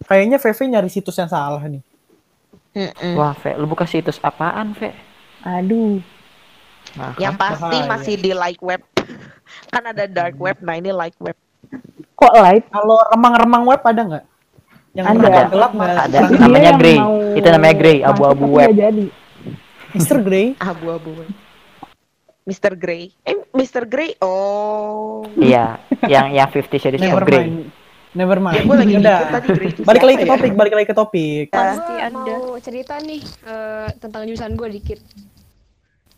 Kayaknya 0.08 0.36
VV 0.42 0.60
nyari 0.68 0.90
situs 0.92 1.16
yang 1.16 1.30
salah 1.30 1.62
nih. 1.64 1.82
Mm-mm. 2.72 3.14
Wah, 3.20 3.36
Fe, 3.36 3.52
lu 3.60 3.68
buka 3.68 3.84
situs 3.84 4.16
apaan, 4.24 4.72
Fe? 4.72 4.90
Aduh, 5.42 5.98
Nah, 6.92 7.14
Yang 7.16 7.34
pasti 7.36 7.62
bahaya. 7.78 7.88
masih 7.88 8.14
di 8.16 8.32
like 8.32 8.60
web. 8.60 8.82
kan 9.72 9.82
ada 9.86 10.04
dark 10.04 10.36
web, 10.36 10.58
nah 10.60 10.74
ini 10.74 10.90
like 10.90 11.16
web. 11.18 11.38
kok 12.12 12.34
live? 12.34 12.66
Kalau 12.68 12.98
remang-remang 13.08 13.62
web 13.64 13.80
ada 13.80 14.02
nggak? 14.02 14.24
Yang 14.92 15.06
Ada. 15.08 15.40
gelap 15.48 15.72
nggak? 15.72 15.90
Ada. 15.96 16.18
Dia 16.20 16.38
namanya 16.38 16.66
yang 16.68 16.78
Grey. 16.78 16.98
mau 16.98 17.14
Itu 17.32 17.48
namanya 17.48 17.74
Grey, 17.74 17.98
abu-abu 18.06 18.44
web. 18.52 18.68
jadi. 18.70 19.06
Mr. 19.92 20.18
Grey. 20.20 20.46
Abu-abu 20.58 21.10
web. 21.16 21.30
Mr. 22.42 22.72
Grey. 22.74 23.14
Eh, 23.22 23.38
Mr. 23.52 23.86
Grey. 23.86 24.18
Oh. 24.18 25.22
Iya, 25.34 25.78
yang 26.04 26.34
yang 26.34 26.48
Fifty 26.50 26.76
Shades 26.76 26.98
Never 26.98 27.22
of 27.22 27.26
Grey. 27.26 27.70
Never 28.12 28.36
mind. 28.36 28.54
Ya 28.54 28.62
gue 28.62 28.76
lagi 28.76 28.94
Udah. 28.98 29.18
tadi 29.30 29.48
Grey 29.54 29.68
itu 29.70 29.80
Balik 29.82 30.02
lagi 30.04 30.16
ke 30.18 30.26
ya? 30.26 30.32
topik, 30.36 30.52
balik 30.52 30.74
lagi 30.74 30.86
ke 30.86 30.94
topik. 30.94 31.46
Pasti 31.48 31.94
Gua 31.94 32.04
ada. 32.04 32.34
mau 32.36 32.58
cerita 32.58 32.94
nih 33.00 33.22
eh, 33.24 33.88
tentang 33.96 34.26
jurusan 34.26 34.52
gue 34.52 34.68
dikit. 34.68 35.00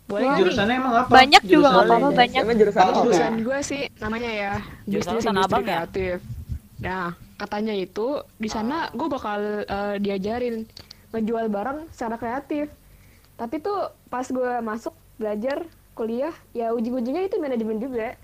Boleh? 0.05 0.37
Jurusannya 0.37 0.75
emang 0.77 0.95
apa? 1.01 1.09
Banyak 1.09 1.43
juga 1.49 1.67
nggak 1.73 1.87
apa-apa 1.89 2.09
banyak. 2.13 2.43
Emang 2.45 2.59
jurusan 2.61 2.81
Apa? 2.85 2.93
Jurusan 3.01 3.33
gue 3.41 3.59
sih 3.65 3.83
namanya 3.99 4.31
ya 4.31 4.55
Jurusan 4.85 5.13
bisnis 5.17 5.25
industri 5.33 5.49
Abang 5.49 5.65
ya? 5.65 5.69
kreatif. 5.81 6.17
Nah 6.85 7.07
katanya 7.35 7.75
itu 7.75 8.07
di 8.37 8.49
sana 8.53 8.77
gue 8.93 9.09
bakal 9.09 9.65
eh, 9.65 9.97
diajarin 9.99 10.69
ngejual 11.17 11.47
barang 11.49 11.79
secara 11.91 12.17
kreatif. 12.21 12.69
Tapi 13.35 13.59
tuh 13.65 13.91
pas 14.13 14.27
gue 14.29 14.53
masuk 14.61 14.95
belajar 15.17 15.65
kuliah 15.95 16.35
ya 16.53 16.75
ujung-ujungnya 16.77 17.25
itu 17.27 17.41
manajemen 17.41 17.81
juga. 17.81 18.19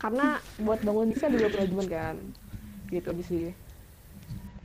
Karena 0.00 0.40
buat 0.60 0.80
bangun 0.80 1.12
bisa 1.12 1.28
juga 1.28 1.52
manajemen 1.52 1.86
kan. 1.92 2.16
Gitu 2.88 3.08
aja 3.12 3.24
sih. 3.24 3.52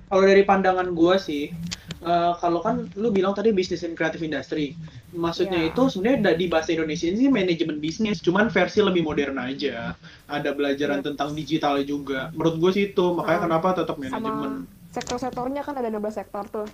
Kalau 0.10 0.26
dari 0.26 0.42
pandangan 0.42 0.90
gua 0.98 1.22
sih, 1.22 1.54
eh, 2.00 2.32
kalau 2.40 2.60
kan 2.64 2.88
lu 2.96 3.12
bilang 3.12 3.36
tadi 3.36 3.52
bisnis 3.52 3.84
and 3.84 3.96
creative 4.00 4.24
industry, 4.24 4.72
maksudnya 5.12 5.60
Iya. 5.60 5.72
itu 5.76 5.82
sebenarnya 5.92 6.36
di 6.38 6.46
bahasa 6.48 6.72
Indonesia 6.72 7.08
ini 7.12 7.28
manajemen 7.28 7.78
bisnis, 7.84 8.24
cuman 8.24 8.48
versi 8.48 8.80
lebih 8.80 9.04
modern 9.04 9.36
aja. 9.36 9.94
Ada 10.30 10.56
belajaran 10.56 11.04
tentang 11.04 11.36
digital 11.36 11.82
juga. 11.84 12.32
Menurut 12.32 12.56
gua 12.62 12.72
sih 12.72 12.94
itu, 12.94 13.06
makanya 13.16 13.40
Ah, 13.40 13.44
kenapa 13.50 13.68
tetap 13.84 13.96
manajemen. 14.00 14.70
Sektor-sektornya 14.90 15.62
kan 15.62 15.76
ada 15.78 15.90
16 15.92 16.16
sektor 16.18 16.44
tuh. 16.50 16.68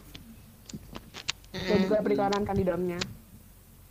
Dan 1.56 1.78
juga 1.88 2.00
perikanan 2.04 2.42
kan 2.46 2.56
di 2.56 2.64
dalamnya. 2.68 3.00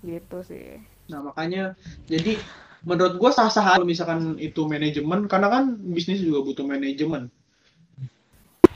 Gitu 0.05 0.39
sih. 0.45 0.79
Nah 1.09 1.21
makanya 1.21 1.77
jadi 2.09 2.37
menurut 2.85 3.17
gua 3.17 3.33
sah-sah 3.33 3.65
kalau 3.77 3.89
misalkan 3.89 4.37
itu 4.37 4.69
manajemen, 4.69 5.25
karena 5.29 5.49
kan 5.49 5.65
bisnis 5.81 6.21
juga 6.21 6.45
butuh 6.45 6.65
manajemen. 6.69 7.29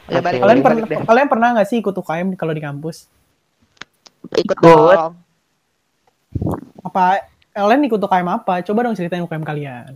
Ya, 0.08 0.18
balik, 0.18 0.40
Kalian 0.40 0.48
balik, 0.58 0.64
pernah 0.64 0.80
balik 0.80 0.88
deh. 0.90 1.04
kalian 1.04 1.28
pernah 1.28 1.48
nggak 1.52 1.68
sih 1.68 1.78
ikut 1.78 1.94
UKM 1.94 2.28
kalau 2.34 2.52
di 2.52 2.62
kampus? 2.62 2.96
Ikut 4.34 4.56
Ikut. 4.56 4.98
Apa 6.80 7.04
kalian 7.50 7.84
ikut 7.84 8.00
UKM 8.00 8.28
apa? 8.32 8.60
Coba 8.62 8.78
dong 8.82 8.96
ceritain 8.96 9.20
UKM 9.20 9.44
kalian. 9.44 9.92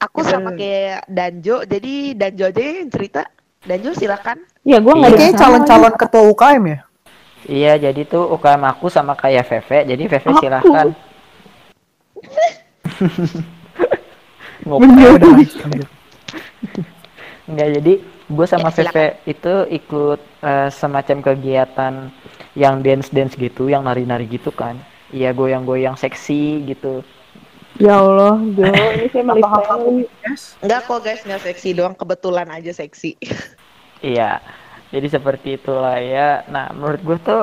Aku 0.00 0.20
sama 0.20 0.52
kayak 0.52 1.06
Danjo, 1.06 1.62
jadi 1.62 1.92
Danjo 2.12 2.44
aja 2.44 2.60
yang 2.60 2.90
cerita. 2.90 3.22
Danjo 3.62 3.94
silakan. 3.94 4.42
Ya 4.60 4.76
gue 4.76 4.90
Iya. 4.90 5.00
nggak 5.00 5.12
kayak 5.16 5.34
calon-calon 5.34 5.94
ketua 5.94 6.22
UKM 6.28 6.64
ya? 6.66 6.78
Iya, 7.44 7.72
jadi 7.78 8.00
tuh 8.04 8.24
UKM 8.30 8.62
aku 8.66 8.88
sama 8.88 9.14
kayak 9.14 9.44
Veve. 9.44 9.84
Jadi 9.86 10.02
Veve 10.04 10.28
Aku. 10.28 10.40
silahkan. 10.40 10.86
Ngop- 14.64 14.80
Udah. 14.80 15.12
Enggak, 17.44 17.68
jadi 17.76 17.92
gue 18.34 18.46
sama 18.46 18.68
Ya, 18.70 18.74
silakan. 18.74 18.92
Veve 18.92 19.06
itu 19.30 19.54
ikut 19.70 20.20
eh, 20.42 20.68
semacam 20.74 21.16
kegiatan 21.22 21.94
yang 22.54 22.82
dance-dance 22.82 23.34
gitu, 23.38 23.70
yang 23.70 23.86
nari-nari 23.86 24.26
gitu 24.26 24.50
kan. 24.50 24.78
Iya, 25.14 25.30
goyang-goyang 25.30 25.94
seksi 25.94 26.66
gitu. 26.66 27.06
Ya 27.82 27.98
Allah, 27.98 28.38
Jo, 28.54 28.70
ini 28.94 29.10
saya 29.10 29.24
melipir. 29.26 30.06
Enggak 30.62 30.80
kok 30.86 31.00
guys, 31.02 31.22
enggak 31.26 31.42
seksi 31.42 31.74
doang. 31.74 31.94
Kebetulan 31.98 32.46
aja 32.50 32.70
seksi. 32.70 33.18
Iya, 33.98 34.38
jadi 34.94 35.06
seperti 35.10 35.58
itulah 35.58 35.98
ya. 35.98 36.46
Nah, 36.46 36.70
menurut 36.70 37.02
gue 37.02 37.18
tuh 37.18 37.42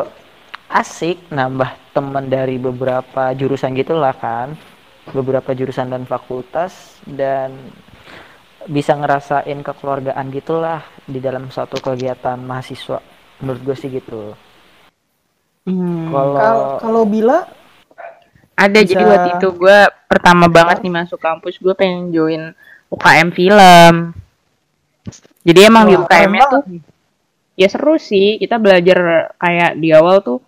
asik 0.71 1.19
nambah 1.35 1.75
teman 1.91 2.31
dari 2.31 2.55
beberapa 2.55 3.35
jurusan 3.35 3.75
gitulah 3.75 4.15
kan, 4.15 4.55
beberapa 5.11 5.51
jurusan 5.51 5.91
dan 5.91 6.07
fakultas 6.07 7.03
dan 7.03 7.51
bisa 8.69 8.93
ngerasain 8.97 9.59
kekeluargaan 9.63 10.27
gitulah 10.29 10.85
di 11.07 11.17
dalam 11.17 11.49
suatu 11.49 11.79
kegiatan 11.81 12.37
mahasiswa. 12.37 12.99
Menurut 13.41 13.61
gue 13.65 13.75
sih 13.77 13.89
gitu. 13.89 14.35
Hmm. 15.65 16.09
Kalau 16.81 17.05
Bila 17.05 17.45
Ada 18.57 18.85
Bisa- 18.85 18.93
jadi 18.93 19.03
waktu 19.09 19.29
itu 19.41 19.47
gue 19.57 19.77
pertama 20.05 20.45
banget 20.45 20.85
nih 20.85 20.93
masuk 20.93 21.17
kampus 21.17 21.57
gue 21.57 21.73
pengen 21.73 22.13
join 22.13 22.53
UKM 22.93 23.33
film. 23.33 24.13
Jadi 25.41 25.59
emang 25.65 25.89
di 25.89 25.97
Wah, 25.97 26.05
UKM-nya 26.05 26.45
keren 26.45 26.53
tuh 26.53 26.63
ya 27.57 27.67
seru 27.69 27.97
sih 27.97 28.37
kita 28.37 28.61
belajar 28.61 29.31
kayak 29.41 29.81
di 29.81 29.89
awal 29.93 30.21
tuh 30.21 30.39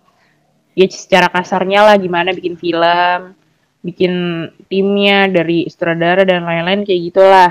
ya 0.78 0.86
secara 0.86 1.26
kasarnya 1.26 1.82
lah 1.90 1.96
gimana 1.98 2.30
bikin 2.30 2.54
film, 2.54 3.34
bikin 3.82 4.12
timnya 4.70 5.26
dari 5.26 5.66
sutradara 5.66 6.22
dan 6.22 6.46
lain-lain 6.46 6.86
kayak 6.86 7.02
gitulah. 7.10 7.50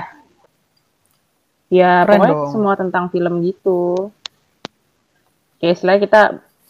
Ya 1.74 2.06
Keren 2.06 2.14
pokoknya 2.22 2.34
dong. 2.38 2.50
semua 2.54 2.74
tentang 2.78 3.04
film 3.10 3.34
gitu. 3.42 4.12
Kayak 5.58 5.72
istilahnya 5.74 6.00
kita 6.06 6.20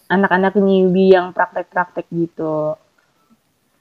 anak-anak 0.08 0.52
newbie 0.56 1.12
yang 1.12 1.34
praktek-praktek 1.36 2.06
gitu. 2.08 2.78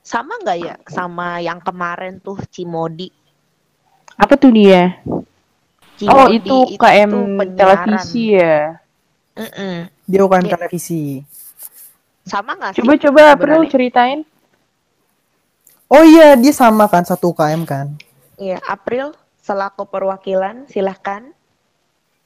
Sama 0.03 0.35
nggak 0.43 0.57
ya 0.59 0.75
sama 0.83 1.39
yang 1.39 1.63
kemarin 1.63 2.19
tuh 2.19 2.35
Cimodi? 2.51 3.07
Apa 4.19 4.35
tuh 4.35 4.51
dia? 4.51 4.99
Oh 5.07 5.23
Cimodi 6.27 6.43
itu 6.43 6.57
KM 6.75 7.11
penyiaran. 7.39 7.87
televisi 7.87 8.23
ya. 8.35 8.59
Mm-mm. 9.33 9.75
dia 10.03 10.19
UKM 10.21 10.43
Iya. 10.43 10.53
televisi. 10.59 11.23
Sama 12.27 12.59
nggak 12.59 12.75
sih? 12.75 12.83
Coba-coba 12.83 13.39
perlu 13.39 13.63
ceritain. 13.71 14.27
Oh 15.87 16.03
iya, 16.03 16.33
dia 16.35 16.51
sama 16.51 16.89
kan 16.89 17.05
satu 17.05 17.31
UKM 17.31 17.63
kan? 17.63 17.87
Iya, 18.35 18.57
April 18.65 19.13
selaku 19.43 19.83
perwakilan 19.91 20.65
silahkan. 20.71 21.35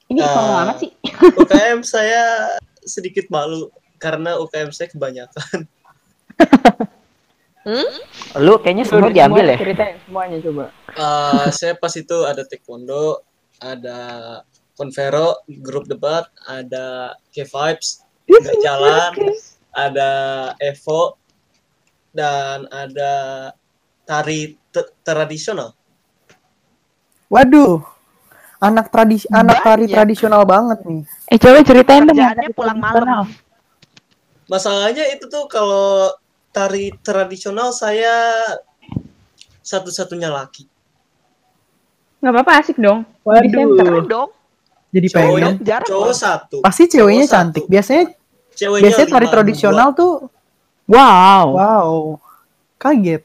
Ini 0.08 0.22
Ah. 0.22 0.30
kalau 0.32 0.54
amat 0.64 0.76
sih. 0.80 0.90
UKM 1.42 1.82
saya 1.82 2.54
sedikit 2.86 3.26
malu 3.28 3.68
karena 3.98 4.38
UKM 4.38 4.70
saya 4.70 4.88
kebanyakan. 4.94 5.66
lu 8.40 8.56
kayaknya 8.64 8.88
semua 8.88 9.12
diambil 9.12 9.44
ya. 9.52 9.58
Ceritain 9.60 9.98
semuanya 10.06 10.38
coba. 10.40 10.64
Eh, 10.96 11.46
saya 11.52 11.76
pas 11.76 11.92
itu 11.92 12.16
ada 12.24 12.40
taekwondo, 12.46 13.20
ada 13.60 13.98
konvero, 14.78 15.42
grup 15.60 15.84
debat, 15.90 16.24
ada 16.46 17.18
K-Vibes, 17.34 18.06
nggak 18.30 18.56
jalan, 18.62 19.12
ada 19.74 20.10
Evo, 20.62 21.18
dan 22.14 22.64
ada 22.70 23.12
tari 24.06 24.56
tradisional. 25.04 25.74
Waduh, 27.28 27.84
anak 28.58 28.88
tradisi, 28.88 29.28
anak 29.28 29.60
tari 29.60 29.84
tradisional 29.84 30.48
banget 30.48 30.80
nih. 30.88 31.02
Eh 31.28 31.36
coba 31.36 31.60
ceritain 31.60 32.08
dong. 32.08 32.16
Kerjaannya 32.16 32.50
pulang 32.56 32.78
malam. 32.80 33.24
Masalahnya 34.48 35.04
itu 35.12 35.28
tuh 35.28 35.44
kalau 35.44 36.08
tari 36.56 36.88
tradisional 37.04 37.68
saya 37.76 38.32
satu-satunya 39.60 40.32
laki. 40.32 40.64
Nggak 42.24 42.32
apa-apa 42.32 42.52
asik 42.64 42.80
dong. 42.80 43.04
Waduh. 43.22 43.76
Keren 43.76 44.06
dong. 44.08 44.30
Jadi 44.88 45.08
pengen. 45.12 45.60
Cowok 45.84 46.14
satu, 46.16 46.56
Pasti 46.64 46.88
ceweknya 46.88 47.28
Cowok 47.28 47.36
cantik. 47.36 47.64
satu. 47.68 47.70
Biasanya 47.70 48.04
ceweknya 48.56 48.82
biasanya 48.88 49.08
tari 49.12 49.26
lima, 49.28 49.34
tradisional 49.36 49.88
tuh 49.92 50.12
Wow. 50.88 51.44
wow. 51.52 51.90
Kaget. 52.80 53.20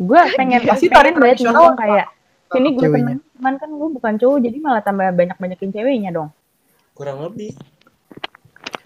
Gue 0.00 0.20
pengen 0.40 0.64
Pasti 0.64 0.88
pengen 0.88 0.96
tari 0.96 1.08
banget 1.12 1.20
tradisional 1.20 1.76
kayak 1.76 2.06
sini 2.50 2.68
gue 2.72 2.82
temen 2.84 3.16
cuman 3.32 3.54
kan 3.56 3.70
gue 3.70 3.88
bukan 3.92 4.12
cowok 4.16 4.38
jadi 4.40 4.56
malah 4.58 4.82
tambah 4.82 5.06
banyak 5.08 5.36
banyakin 5.36 5.70
ceweknya 5.70 6.10
dong. 6.10 6.30
kurang 6.92 7.22
lebih. 7.22 7.56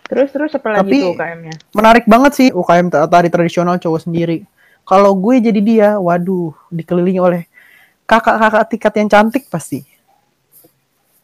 Terus 0.04 0.30
terus 0.30 0.52
apa 0.52 0.68
lagi 0.70 0.86
Tapi- 0.86 1.00
tuh 1.00 1.12
UKM-nya? 1.12 1.54
Menarik 1.72 2.04
banget 2.04 2.32
sih 2.32 2.48
UKM 2.48 2.86
ta- 2.86 3.04
tari 3.04 3.26
tradisional 3.26 3.74
cowok 3.74 4.00
sendiri. 4.02 4.44
Kalau 4.84 5.10
gue 5.12 5.40
jadi 5.40 5.58
dia, 5.58 5.88
waduh, 5.96 6.52
dikelilingi 6.68 7.18
oleh 7.18 7.42
kakak-kakak 8.04 8.64
tingkat 8.68 8.92
yang 8.94 9.08
cantik 9.08 9.44
pasti. 9.48 9.82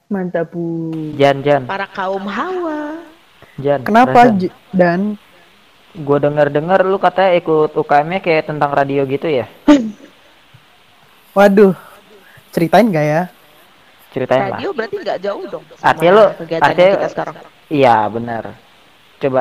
Mantap 0.09 0.51
bu. 0.51 0.91
Jan, 1.15 1.39
Jan, 1.41 1.63
Para 1.65 1.87
kaum 1.87 2.25
hawa. 2.25 2.99
Jan. 3.55 3.85
Kenapa? 3.85 4.27
Jan. 4.27 4.41
J- 4.41 4.55
Dan 4.73 5.01
Gue 5.93 6.17
denger-dengar 6.17 6.83
lu 6.83 6.97
katanya 6.97 7.35
ikut 7.37 7.75
UKM-nya 7.75 8.19
kayak 8.19 8.47
tentang 8.47 8.71
radio 8.71 9.03
gitu 9.05 9.27
ya? 9.29 9.47
waduh, 11.31 11.75
ceritain 12.51 12.87
gak 12.91 13.07
ya? 13.07 13.23
Ceritain 14.11 14.51
lah. 14.51 14.59
Radio 14.59 14.71
berarti 14.75 14.97
nggak 14.99 15.19
jauh 15.23 15.45
dong. 15.47 15.65
Artinya 15.79 16.13
lu, 16.13 16.25
yang 16.51 16.63
artinya, 16.67 16.91
kita 16.99 17.09
sekarang. 17.15 17.35
iya 17.71 17.97
benar. 18.11 18.45
Coba 19.23 19.41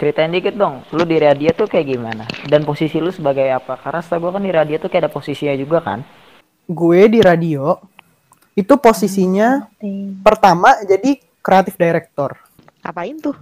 ceritain 0.00 0.32
dikit 0.32 0.54
dong, 0.56 0.84
lu 0.92 1.04
di 1.04 1.16
radio 1.20 1.50
tuh 1.52 1.68
kayak 1.68 1.86
gimana? 1.88 2.24
Dan 2.48 2.64
posisi 2.64 2.96
lu 2.96 3.12
sebagai 3.12 3.44
apa? 3.52 3.76
Karena 3.76 4.00
setahu 4.00 4.28
gue 4.28 4.32
kan 4.40 4.44
di 4.44 4.52
radio 4.52 4.76
tuh 4.80 4.88
kayak 4.88 5.08
ada 5.08 5.12
posisinya 5.12 5.54
juga 5.56 5.84
kan? 5.84 6.00
Gue 6.64 7.12
di 7.12 7.20
radio 7.20 7.76
itu 8.56 8.74
posisinya 8.80 9.68
pertama 10.24 10.80
jadi 10.88 11.20
kreatif 11.44 11.76
director. 11.76 12.40
Apain 12.80 13.20
tuh? 13.20 13.36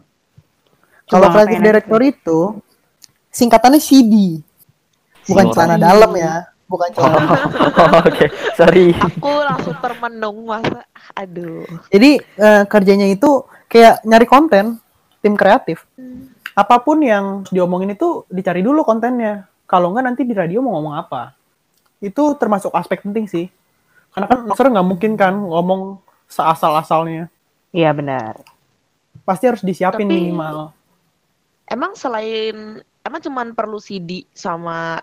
Kalau 1.07 1.31
kreatif 1.31 1.63
director 1.63 2.01
itu 2.03 2.39
singkatannya 3.31 3.79
CD. 3.79 4.43
Bukan 5.25 5.57
celana 5.57 5.81
dalam 5.81 6.13
ya, 6.19 6.51
bukan 6.69 6.89
celana. 6.97 7.39
Oh, 7.77 8.01
Oke, 8.09 8.27
sorry. 8.57 8.93
Aku 8.97 9.31
langsung 9.45 9.77
termenung 9.79 10.45
masa. 10.49 10.85
Aduh. 11.15 11.65
Jadi 11.93 12.21
eh, 12.21 12.65
kerjanya 12.67 13.09
itu 13.09 13.45
kayak 13.69 14.05
nyari 14.05 14.27
konten, 14.27 14.79
tim 15.21 15.35
kreatif. 15.37 15.85
Apa 16.55 16.79
pun 16.81 17.03
yang 17.03 17.43
diomongin 17.51 17.95
itu 17.95 18.23
dicari 18.31 18.63
dulu 18.63 18.87
kontennya. 18.87 19.51
Kalau 19.67 19.91
nggak 19.91 20.05
nanti 20.05 20.23
di 20.23 20.35
radio 20.37 20.63
mau 20.63 20.79
ngomong 20.79 20.95
apa. 20.95 21.35
Itu 21.99 22.37
termasuk 22.39 22.71
aspek 22.75 23.03
penting 23.03 23.27
sih. 23.27 23.47
Karena 24.15 24.31
kan 24.31 24.39
announcer 24.47 24.71
nggak 24.71 24.87
mungkin 24.87 25.13
kan 25.19 25.35
ngomong 25.35 25.99
seasal-asalnya. 26.31 27.27
Iya 27.75 27.91
benar. 27.91 28.39
Pasti 29.27 29.51
harus 29.51 29.63
disiapin 29.65 30.07
Tapi- 30.07 30.15
minimal. 30.15 30.71
Emang 31.65 31.97
selain 31.97 32.85
emang 33.03 33.21
cuman 33.25 33.57
perlu 33.57 33.81
CD 33.81 34.29
sama 34.37 35.01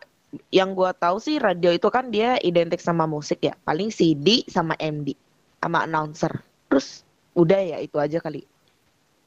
yang 0.52 0.72
gua 0.76 0.96
tahu 0.96 1.20
sih 1.20 1.40
radio 1.40 1.72
itu 1.76 1.88
kan 1.92 2.08
dia 2.08 2.40
identik 2.44 2.80
sama 2.80 3.04
musik 3.08 3.44
ya. 3.44 3.56
Paling 3.68 3.92
CD 3.92 4.48
sama 4.48 4.76
MD 4.80 5.16
sama 5.60 5.84
announcer. 5.84 6.32
Terus 6.72 7.04
udah 7.36 7.60
ya 7.60 7.78
itu 7.84 7.98
aja 8.00 8.20
kali. 8.20 8.48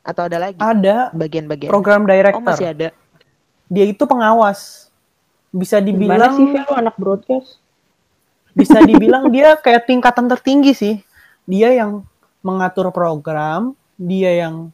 Atau 0.04 0.28
ada 0.28 0.36
lagi 0.36 0.60
Ada 0.60 1.12
bagian-bagian? 1.16 1.72
program 1.72 2.04
Oh 2.04 2.08
director. 2.12 2.44
masih 2.44 2.68
ada. 2.72 2.88
Dia 3.72 3.84
itu 3.88 4.04
pengawas. 4.04 4.92
Bisa 5.54 5.80
Gimana 5.80 6.28
dibilang 6.28 6.34
sih 6.36 6.46
lu 6.52 6.74
anak 6.76 6.96
broadcast? 7.00 7.64
bisa 8.54 8.78
dibilang 8.86 9.34
dia 9.34 9.58
kayak 9.58 9.90
tingkatan 9.90 10.30
tertinggi 10.30 10.72
sih. 10.72 10.94
Dia 11.44 11.74
yang 11.74 12.06
mengatur 12.40 12.88
program, 12.94 13.74
dia 13.98 14.46
yang 14.46 14.70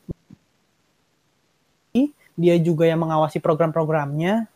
dia 2.40 2.56
juga 2.60 2.84
yang 2.84 3.00
mengawasi 3.00 3.40
program-programnya. 3.40 4.50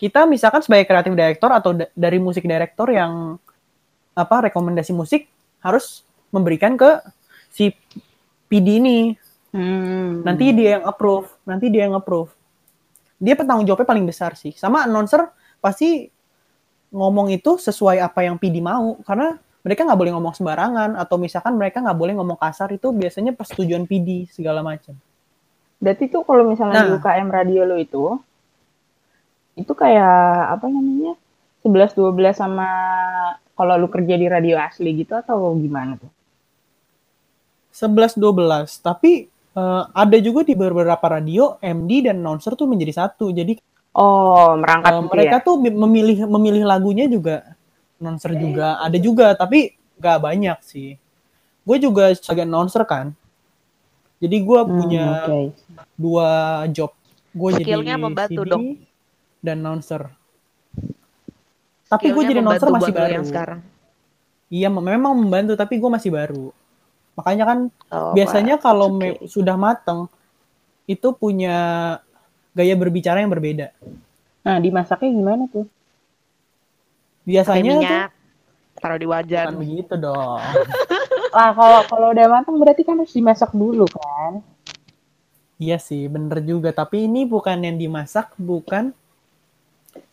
Kita 0.00 0.24
misalkan 0.24 0.64
sebagai 0.64 0.88
kreatif 0.88 1.12
director 1.12 1.50
atau 1.52 1.76
da- 1.76 1.92
dari 1.92 2.16
musik 2.16 2.48
director 2.48 2.88
yang 2.88 3.36
apa 4.16 4.48
rekomendasi 4.48 4.96
musik 4.96 5.28
harus 5.60 6.00
memberikan 6.32 6.72
ke 6.80 7.04
si 7.52 7.76
PD 8.48 8.80
ini. 8.80 9.12
Hmm. 9.52 10.24
Nanti 10.24 10.56
dia 10.56 10.80
yang 10.80 10.84
approve, 10.88 11.28
nanti 11.44 11.68
dia 11.68 11.84
yang 11.84 12.00
approve. 12.00 12.32
Dia 13.20 13.36
petanggung 13.36 13.68
jawabnya 13.68 13.84
paling 13.84 14.08
besar 14.08 14.32
sih. 14.40 14.56
Sama 14.56 14.88
announcer 14.88 15.28
pasti 15.60 16.08
ngomong 16.88 17.28
itu 17.30 17.60
sesuai 17.60 18.00
apa 18.00 18.24
yang 18.24 18.40
PD 18.40 18.64
mau 18.64 18.96
karena 19.04 19.36
mereka 19.60 19.84
nggak 19.84 20.00
boleh 20.00 20.12
ngomong 20.16 20.32
sembarangan 20.32 20.96
atau 20.96 21.20
misalkan 21.20 21.60
mereka 21.60 21.84
nggak 21.84 21.98
boleh 22.00 22.16
ngomong 22.16 22.40
kasar 22.40 22.72
itu 22.72 22.88
biasanya 22.96 23.36
persetujuan 23.36 23.84
PD 23.84 24.24
segala 24.32 24.64
macam. 24.64 24.96
Berarti 25.76 26.08
tuh 26.08 26.24
kalau 26.24 26.48
misalnya 26.48 26.88
di 26.88 26.90
Nah. 26.92 26.96
UKM 26.96 27.28
radio 27.28 27.68
lo 27.68 27.76
itu 27.76 28.16
itu 29.56 29.72
kayak 29.74 30.14
apa 30.58 30.66
namanya? 30.70 31.14
11 31.62 31.92
12 31.98 32.32
sama 32.36 32.66
kalau 33.58 33.74
lu 33.76 33.88
kerja 33.92 34.14
di 34.16 34.26
radio 34.30 34.56
asli 34.60 34.90
gitu 34.96 35.12
atau 35.16 35.52
gimana 35.58 35.96
tuh? 36.00 36.10
11 37.70 38.18
12 38.18 38.82
tapi 38.82 39.26
eh, 39.30 39.82
ada 39.94 40.16
juga 40.18 40.42
di 40.42 40.54
beberapa 40.58 41.06
radio 41.06 41.56
MD 41.62 42.06
dan 42.10 42.18
announcer 42.22 42.54
tuh 42.58 42.66
menjadi 42.70 43.06
satu. 43.06 43.30
Jadi 43.30 43.58
Oh, 43.90 44.54
merangkap 44.54 44.94
eh, 44.94 45.02
gitu 45.02 45.10
mereka 45.12 45.36
ya. 45.36 45.44
tuh 45.46 45.54
memilih 45.58 46.26
memilih 46.30 46.62
lagunya 46.66 47.06
juga 47.10 47.42
announcer 48.00 48.32
juga 48.38 48.78
ada 48.80 48.98
juga 48.98 49.34
tapi 49.36 49.74
nggak 50.00 50.18
banyak 50.22 50.58
sih. 50.64 50.96
Gue 51.66 51.76
juga 51.82 52.10
sebagai 52.16 52.44
announcer 52.48 52.82
kan. 52.86 53.06
Jadi 54.20 54.36
gue 54.44 54.60
Hmm, 54.64 54.76
punya 54.76 55.06
oke. 55.08 55.52
dua 55.96 56.28
job. 56.70 56.92
Gue 57.32 57.50
jadi 57.56 57.64
Skillnya 57.64 57.96
membantu 57.96 58.42
CD 58.44 58.50
dong. 58.50 58.64
Dan 59.40 59.60
announcer. 59.64 60.08
Tapi 61.90 62.14
gue 62.14 62.22
jadi 62.22 62.40
announcer 62.40 62.70
masih 62.70 62.94
baru. 62.94 63.12
yang 63.20 63.26
sekarang. 63.26 63.60
Iya, 64.50 64.68
mem- 64.70 64.86
memang 64.86 65.12
membantu 65.16 65.54
tapi 65.58 65.80
gue 65.80 65.90
masih 65.90 66.10
baru. 66.14 66.54
Makanya 67.18 67.44
kan 67.44 67.58
Oh, 67.90 68.14
biasanya 68.14 68.54
Pak. 68.56 68.62
kalau 68.62 68.88
me- 68.94 69.18
sudah 69.26 69.58
mateng 69.58 70.06
itu 70.86 71.08
punya 71.14 71.56
gaya 72.54 72.74
berbicara 72.78 73.22
yang 73.22 73.30
berbeda. 73.30 73.74
Nah, 74.46 74.56
dimasaknya 74.58 75.10
gimana 75.10 75.44
tuh? 75.50 75.66
Biasanya 77.26 77.76
tuh 77.78 78.02
taruh 78.80 78.98
di 78.98 79.06
wajan. 79.06 79.44
bukan 79.52 79.60
begitu 79.60 79.94
dong. 80.00 80.40
Lah, 81.36 81.54
kalau 81.54 81.80
kalau 81.86 82.06
udah 82.10 82.26
matang 82.26 82.58
berarti 82.58 82.82
kan 82.82 82.98
harus 82.98 83.14
dimasak 83.14 83.54
dulu 83.54 83.86
kan? 83.86 84.42
iya 85.60 85.76
sih, 85.78 86.08
bener 86.10 86.40
juga. 86.42 86.72
Tapi 86.74 87.06
ini 87.06 87.22
bukan 87.28 87.60
yang 87.60 87.76
dimasak, 87.76 88.34
bukan 88.40 88.90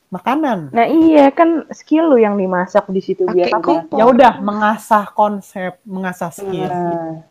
makanan. 0.08 0.72
Nah, 0.72 0.88
iya 0.88 1.28
kan 1.32 1.68
skill 1.72 2.16
lu 2.16 2.18
yang 2.20 2.40
dimasak 2.40 2.88
di 2.88 3.04
situ 3.04 3.28
Pakai 3.28 3.52
biar. 3.52 3.92
Ya 3.92 4.06
udah, 4.08 4.34
mengasah 4.40 5.12
konsep, 5.12 5.76
mengasah 5.84 6.32
skill. 6.32 6.72
Nah, 6.72 7.28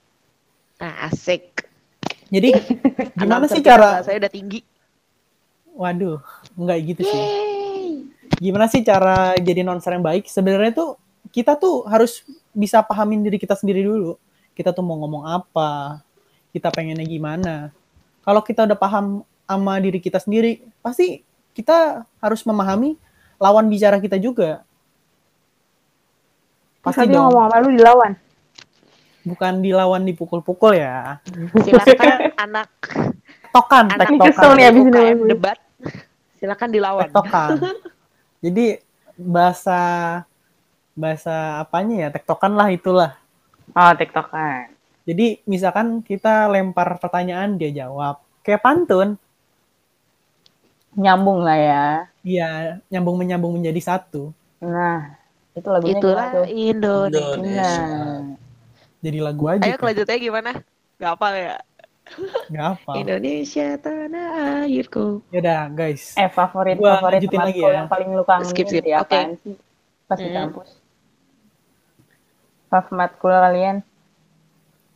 Nah, 0.76 1.08
asik. 1.08 1.64
Jadi 2.28 2.52
gimana 3.20 3.48
sih 3.48 3.64
cara? 3.64 4.04
Saya 4.04 4.20
udah 4.20 4.32
tinggi. 4.32 4.60
Waduh, 5.76 6.20
nggak 6.56 6.78
gitu 6.92 7.02
sih. 7.04 7.20
Yeay. 7.20 7.88
Gimana 8.36 8.68
sih 8.68 8.84
cara 8.84 9.36
jadi 9.40 9.64
announcer 9.64 9.92
yang 9.96 10.04
baik? 10.04 10.28
Sebenarnya 10.28 10.72
tuh 10.76 11.00
kita 11.32 11.56
tuh 11.56 11.84
harus 11.88 12.24
bisa 12.52 12.80
pahamin 12.84 13.24
diri 13.24 13.40
kita 13.40 13.56
sendiri 13.56 13.84
dulu. 13.84 14.16
Kita 14.56 14.72
tuh 14.72 14.84
mau 14.84 14.96
ngomong 15.00 15.24
apa, 15.28 16.00
kita 16.52 16.72
pengennya 16.72 17.04
gimana. 17.04 17.72
Kalau 18.24 18.40
kita 18.40 18.64
udah 18.64 18.76
paham 18.76 19.24
sama 19.44 19.78
diri 19.78 20.00
kita 20.00 20.16
sendiri, 20.20 20.64
pasti 20.80 21.22
kita 21.56 22.04
harus 22.20 22.44
memahami 22.44 23.00
lawan 23.40 23.72
bicara 23.72 23.96
kita 23.96 24.20
juga. 24.20 24.60
Pasti 26.84 27.08
dong, 27.08 27.32
ngomong 27.32 27.48
sama 27.48 27.64
lu 27.64 27.70
dilawan. 27.72 28.12
bukan 29.26 29.58
dilawan 29.58 30.06
dipukul-pukul 30.06 30.78
ya. 30.78 31.18
Silakan 31.66 32.30
anak 32.38 32.68
Tokan, 33.50 33.90
anak 33.90 34.06
Ini 34.12 34.18
kesel 34.22 34.50
nih 34.54 34.64
abis 34.70 34.84
ini. 34.86 35.04
Debat. 35.32 35.58
Silakan 36.38 36.68
dilawan. 36.70 37.08
tektokan. 37.08 37.48
Jadi 38.44 38.66
bahasa 39.16 39.80
bahasa 40.92 41.64
apanya 41.64 42.06
ya 42.06 42.08
tektokan 42.12 42.52
lah 42.54 42.68
itulah. 42.70 43.18
Oh, 43.74 43.92
tiktokan. 43.98 44.70
Jadi 45.08 45.42
misalkan 45.48 46.06
kita 46.06 46.46
lempar 46.46 47.00
pertanyaan 47.02 47.58
dia 47.58 47.72
jawab 47.72 48.22
kayak 48.46 48.62
pantun, 48.62 49.18
Nyambung 50.96 51.44
lah 51.44 51.58
ya. 51.58 51.84
iya 52.22 52.48
nyambung 52.88 53.14
menyambung 53.14 53.52
menjadi 53.52 53.78
satu. 53.78 54.32
Nah, 54.58 55.12
itu 55.52 55.68
lagunya 55.68 55.94
Itulah 55.94 56.26
gimana 56.26 56.34
tuh? 56.34 56.46
Indonesia. 56.48 57.36
Indonesia. 57.36 57.84
Nah, 57.86 58.20
Jadi 58.98 59.18
lagu 59.20 59.44
aja. 59.46 59.62
Ayo 59.62 59.76
kelanjutannya 59.76 60.18
gimana? 60.18 60.50
Gak 60.96 61.12
apa 61.14 61.26
ya? 61.32 61.56
Nggak 62.48 62.66
apa. 62.72 62.90
Indonesia 62.96 63.66
tanah 63.76 64.28
airku. 64.64 65.20
Yaudah 65.28 65.68
guys. 65.68 66.14
eh 66.14 66.26
favorit 66.26 66.74
Gua 66.74 66.96
favorit 66.96 67.20
lanjutin 67.20 67.38
lagi 67.38 67.52
matkul 67.52 67.68
ya. 67.68 67.76
yang 67.76 67.88
paling 67.88 68.08
lu 68.10 68.24
kangenin 68.24 68.48
Skip, 68.48 68.66
skip. 68.66 68.82
Oke. 68.82 68.94
apaan 68.96 69.30
sih? 69.38 69.54
Pas 70.04 70.16
di 70.16 70.24
Hmm. 70.24 70.36
kampus. 70.40 70.68
Fav 72.66 72.86
matkul 72.90 73.30
kalian? 73.30 73.76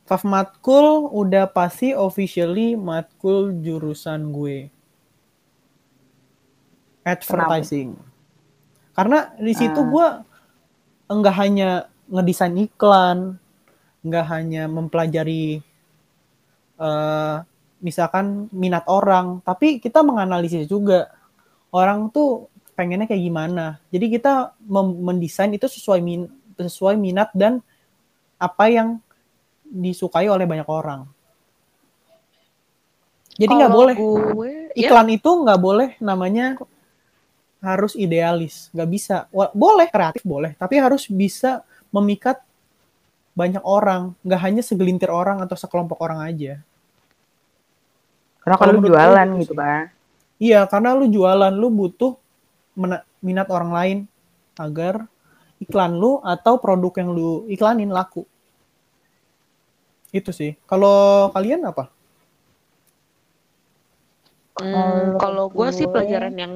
Fav 0.03 0.23
matkul 0.25 0.87
udah 1.09 1.47
pasti 1.47 1.93
officially 1.93 2.75
matkul 2.75 3.53
jurusan 3.55 4.31
gue. 4.31 4.71
Advertising. 7.05 7.97
Karena 8.93 9.33
di 9.39 9.55
situ 9.57 9.81
Ah. 9.81 9.89
gue 9.89 10.07
enggak 11.11 11.37
hanya 11.41 11.71
ngedesain 12.11 12.55
iklan, 12.59 13.41
enggak 14.05 14.27
hanya 14.29 14.69
mempelajari 14.69 15.63
eh, 16.81 17.37
misalkan 17.85 18.49
minat 18.53 18.85
orang, 18.89 19.45
tapi 19.45 19.81
kita 19.81 20.01
menganalisis 20.01 20.65
juga 20.65 21.13
orang 21.73 22.09
tuh 22.09 22.49
pengennya 22.73 23.05
kayak 23.05 23.21
gimana. 23.21 23.77
Jadi 23.93 24.17
kita 24.17 24.57
mendesain 24.81 25.53
itu 25.53 25.69
sesuai 25.69 26.01
min 26.01 26.25
sesuai 26.57 26.97
minat 26.97 27.29
dan 27.37 27.61
apa 28.41 28.65
yang 28.73 29.01
disukai 29.65 30.29
oleh 30.29 30.49
banyak 30.49 30.69
orang. 30.69 31.05
Jadi 33.41 33.53
nggak 33.57 33.73
boleh 33.73 33.95
gue, 33.97 34.53
ya 34.77 34.89
iklan 34.89 35.09
itu 35.17 35.31
nggak 35.31 35.61
boleh 35.61 35.89
namanya 36.01 36.61
harus 37.61 37.93
idealis, 37.95 38.73
nggak 38.73 38.91
bisa. 38.91 39.17
Boleh 39.53 39.87
kreatif 39.93 40.25
boleh, 40.25 40.57
tapi 40.57 40.81
harus 40.81 41.07
bisa 41.07 41.61
memikat 41.93 42.41
banyak 43.37 43.63
orang, 43.63 44.17
nggak 44.25 44.41
hanya 44.43 44.63
segelintir 44.65 45.13
orang 45.13 45.45
atau 45.45 45.55
sekelompok 45.55 46.01
orang 46.01 46.25
aja. 46.25 46.61
Karena 48.41 48.57
Kalau 48.57 48.73
lu 48.81 48.89
jualan 48.89 49.29
gitu 49.37 49.41
gitu. 49.45 49.53
Bang. 49.55 49.93
Iya, 50.41 50.65
karena 50.65 50.97
lu 50.97 51.07
jualan, 51.13 51.53
lu 51.53 51.69
butuh 51.69 52.17
minat 53.21 53.49
orang 53.53 53.71
lain 53.71 53.99
agar 54.57 55.05
iklan 55.61 56.01
lu 56.01 56.25
atau 56.25 56.57
produk 56.57 56.93
yang 56.97 57.13
lu 57.13 57.45
iklanin 57.53 57.93
laku. 57.93 58.25
Itu 60.09 60.33
sih. 60.33 60.57
Kalau 60.65 61.29
kalian 61.37 61.69
apa? 61.69 61.93
Hmm, 64.61 65.17
kalau 65.21 65.49
gue 65.49 65.69
sih 65.73 65.89
pelajaran 65.89 66.35
yang 66.37 66.55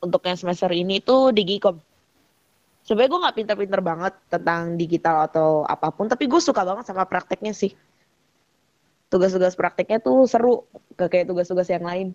untuk 0.00 0.22
yang 0.24 0.38
semester 0.38 0.70
ini 0.72 1.00
tuh 1.00 1.32
di 1.32 1.42
Gikom. 1.44 1.78
Sebenarnya 2.86 3.10
gue 3.10 3.22
nggak 3.26 3.36
pinter-pinter 3.42 3.80
banget 3.82 4.14
tentang 4.30 4.78
digital 4.78 5.26
atau 5.26 5.66
apa 5.66 5.90
pun, 5.90 6.06
tapi 6.06 6.30
gue 6.30 6.38
suka 6.38 6.62
banget 6.62 6.86
sama 6.86 7.02
prakteknya 7.02 7.50
sih. 7.50 7.74
Tugas-tugas 9.10 9.58
prakteknya 9.58 9.98
tuh 9.98 10.26
seru, 10.30 10.66
gak 10.94 11.10
kayak 11.10 11.26
tugas-tugas 11.30 11.66
yang 11.66 11.82
lain. 11.82 12.14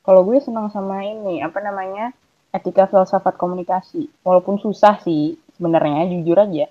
Kalau 0.00 0.24
gue 0.24 0.40
senang 0.40 0.72
sama 0.72 1.04
ini, 1.04 1.44
apa 1.44 1.60
namanya? 1.60 2.12
Etika 2.52 2.88
filsafat 2.88 3.36
komunikasi. 3.36 4.08
Walaupun 4.24 4.56
susah 4.60 5.00
sih 5.04 5.36
sebenarnya, 5.56 6.08
jujur 6.08 6.36
aja. 6.40 6.66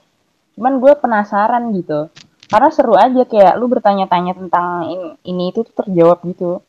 Cuman 0.58 0.82
gue 0.82 0.94
penasaran 0.98 1.70
gitu. 1.78 2.10
Karena 2.50 2.70
seru 2.74 2.98
aja 2.98 3.24
kayak 3.30 3.54
lu 3.62 3.70
bertanya-tanya 3.70 4.34
tentang 4.34 4.90
ini, 4.90 5.10
ini 5.30 5.44
itu 5.54 5.62
tuh 5.62 5.86
terjawab 5.86 6.26
gitu. 6.26 6.66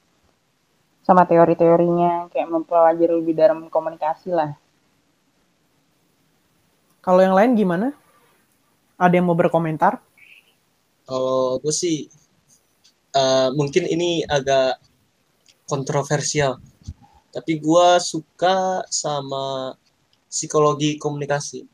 Sama 1.01 1.25
teori-teorinya, 1.27 2.29
kayak 2.31 2.49
mempelajari 2.49 3.15
lebih 3.17 3.35
dalam 3.35 3.67
komunikasi 3.73 4.31
lah. 4.31 4.55
Kalau 7.01 7.25
yang 7.25 7.33
lain 7.33 7.57
gimana? 7.57 7.97
Ada 9.01 9.17
yang 9.17 9.33
mau 9.33 9.39
berkomentar? 9.39 9.97
Kalau 11.09 11.57
gue 11.65 11.73
sih 11.73 12.07
eh, 13.17 13.49
mungkin 13.57 13.89
ini 13.89 14.21
agak 14.29 14.77
kontroversial, 15.65 16.61
tapi 17.33 17.57
gue 17.57 17.89
suka 18.05 18.85
sama 18.93 19.75
psikologi 20.29 21.01
komunikasi. 21.01 21.65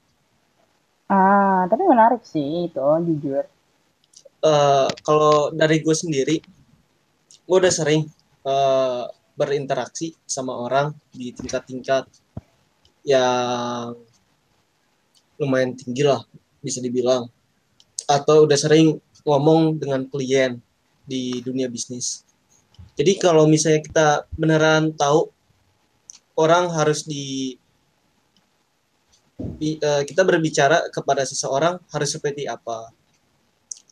Ah, 1.11 1.67
tapi 1.67 1.83
menarik 1.85 2.23
sih 2.23 2.71
itu, 2.71 2.81
jujur. 2.81 3.45
Eh, 4.47 4.89
kalau 5.03 5.51
dari 5.51 5.83
gue 5.83 5.97
sendiri, 5.97 6.37
gue 7.43 7.57
udah 7.57 7.73
sering 7.75 8.07
eh, 8.47 9.05
berinteraksi 9.37 10.17
sama 10.25 10.57
orang 10.57 10.97
di 11.13 11.31
tingkat-tingkat 11.31 12.09
yang 13.05 13.95
lumayan 15.37 15.77
tinggi 15.77 16.03
lah, 16.03 16.25
bisa 16.65 16.81
dibilang. 16.81 17.29
Atau 18.09 18.49
udah 18.49 18.59
sering 18.59 18.97
ngomong 19.23 19.77
dengan 19.77 20.09
klien 20.09 20.57
di 21.05 21.45
dunia 21.45 21.69
bisnis. 21.69 22.25
Jadi 22.97 23.21
kalau 23.21 23.45
misalnya 23.45 23.85
kita 23.85 24.09
beneran 24.33 24.97
tahu 24.97 25.29
orang 26.41 26.73
harus 26.73 27.05
di 27.05 27.57
eh, 29.61 30.03
kita 30.09 30.25
berbicara 30.25 30.89
kepada 30.89 31.29
seseorang 31.29 31.77
harus 31.93 32.09
seperti 32.09 32.49
apa? 32.49 32.89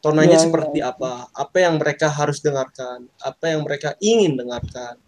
Tonanya 0.00 0.37
Iya, 0.37 0.40
iya, 0.40 0.44
seperti 0.44 0.78
apa? 0.85 1.28
Apa 1.33 1.64
yang 1.64 1.80
mereka 1.80 2.12
harus 2.12 2.40
dengarkan? 2.44 3.09
Apa 3.20 3.57
yang 3.57 3.64
mereka 3.64 3.96
ingin 4.04 4.37
dengarkan 4.37 5.00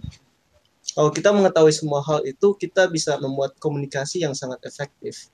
kalau 0.96 1.12
kita 1.12 1.28
mengetahui 1.28 1.76
semua 1.76 2.00
hal 2.00 2.24
itu 2.24 2.56
kita 2.56 2.88
bisa 2.88 3.20
membuat 3.20 3.52
komunikasi 3.60 4.24
yang 4.24 4.32
sangat 4.32 4.64
efektif 4.64 5.28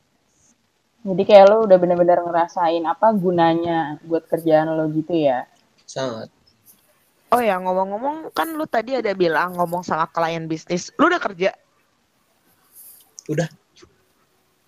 Jadi 1.02 1.22
kayak 1.26 1.50
lu 1.50 1.66
udah 1.66 1.78
bener-bener 1.82 2.18
ngerasain 2.22 2.82
apa 2.86 3.10
gunanya 3.14 3.98
buat 4.06 4.22
kerjaan 4.26 4.70
lo 4.74 4.86
gitu 4.90 5.14
ya. 5.14 5.46
sangat 5.86 6.30
Oh 7.32 7.40
ya 7.40 7.56
ngomong-ngomong 7.56 8.28
kan 8.36 8.52
lu 8.52 8.68
tadi 8.68 8.92
ada 9.00 9.16
bilang 9.16 9.56
ngomong 9.56 9.80
sama 9.80 10.04
klien 10.12 10.44
bisnis, 10.44 10.92
lu 11.00 11.08
udah 11.08 11.16
kerja? 11.16 11.56
Udah. 13.32 13.48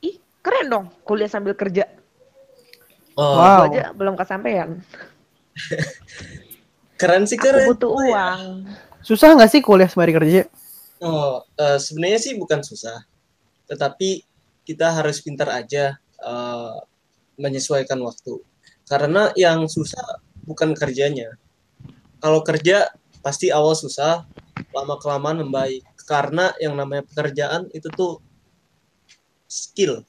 Ih 0.01 0.17
keren 0.41 0.73
dong 0.73 0.87
kuliah 1.05 1.29
sambil 1.29 1.53
kerja. 1.53 1.85
oh 3.21 3.37
Wow. 3.37 3.69
aja 3.69 3.93
belum 3.93 4.17
kesampaian. 4.17 4.81
keren 7.01 7.29
sih 7.29 7.37
Aku 7.37 7.53
keren 7.53 7.69
butuh 7.69 7.93
uang. 7.93 8.65
Susah 9.05 9.37
nggak 9.37 9.53
sih 9.53 9.61
kuliah 9.61 9.85
sembari 9.85 10.17
kerja? 10.17 10.49
Oh, 11.05 11.45
eh, 11.61 11.77
sebenarnya 11.77 12.17
sih 12.17 12.33
bukan 12.41 12.65
susah, 12.65 13.05
tetapi 13.69 14.25
kita 14.65 14.89
harus 14.89 15.21
pintar 15.21 15.53
aja 15.53 16.01
eh, 16.01 16.77
menyesuaikan 17.37 18.01
waktu. 18.01 18.41
Karena 18.89 19.29
yang 19.37 19.69
susah 19.69 20.25
bukan 20.49 20.73
kerjanya. 20.73 21.37
Kalau 22.25 22.41
kerja 22.41 22.89
pasti 23.21 23.53
awal 23.53 23.77
susah, 23.77 24.25
lama 24.73 24.97
kelamaan 24.97 25.45
membaik. 25.45 25.85
Karena 26.05 26.53
yang 26.61 26.77
namanya 26.77 27.05
pekerjaan 27.05 27.69
itu 27.77 27.89
tuh 27.93 28.21
skill. 29.49 30.05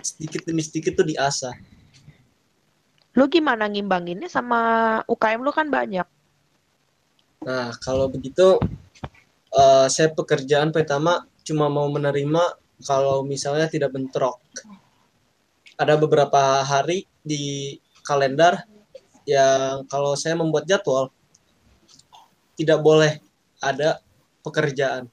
Sedikit 0.00 0.44
demi 0.44 0.60
sedikit 0.64 1.00
tuh 1.00 1.08
diasah. 1.08 1.56
Lu 3.16 3.24
gimana 3.28 3.68
ngimbanginnya 3.68 4.28
sama 4.28 4.60
UKM 5.08 5.40
lu 5.44 5.52
kan 5.52 5.68
banyak. 5.68 6.04
Nah, 7.44 7.70
kalau 7.80 8.08
begitu 8.08 8.60
eh, 9.54 9.86
saya 9.88 10.08
pekerjaan 10.12 10.72
pertama 10.74 11.24
cuma 11.44 11.72
mau 11.72 11.88
menerima 11.88 12.58
kalau 12.84 13.24
misalnya 13.24 13.66
tidak 13.66 13.94
bentrok. 13.94 14.38
Ada 15.78 15.94
beberapa 15.94 16.62
hari 16.66 17.06
di 17.22 17.78
kalender 18.02 18.66
yang 19.28 19.86
kalau 19.86 20.16
saya 20.18 20.34
membuat 20.34 20.66
jadwal 20.66 21.12
tidak 22.58 22.82
boleh 22.82 23.22
ada 23.62 24.02
pekerjaan. 24.42 25.06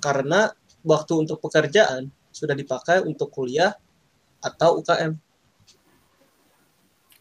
Karena 0.00 0.48
waktu 0.80 1.12
untuk 1.26 1.38
pekerjaan 1.44 2.08
sudah 2.32 2.56
dipakai 2.56 3.04
untuk 3.04 3.28
kuliah 3.28 3.76
atau 4.40 4.80
UKM. 4.80 5.12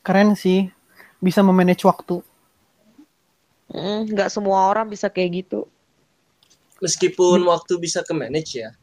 Keren 0.02 0.34
sih. 0.34 0.72
Bisa 1.22 1.46
memanage 1.46 1.86
waktu. 1.86 2.24
Hmm, 3.70 4.10
nggak 4.10 4.34
semua 4.34 4.72
orang 4.74 4.90
bisa 4.90 5.08
kayak 5.12 5.46
gitu. 5.46 5.70
Meskipun 6.82 7.46
waktu 7.46 7.78
bisa 7.78 8.02
ke 8.02 8.10
manage 8.12 8.58
ya, 8.58 8.74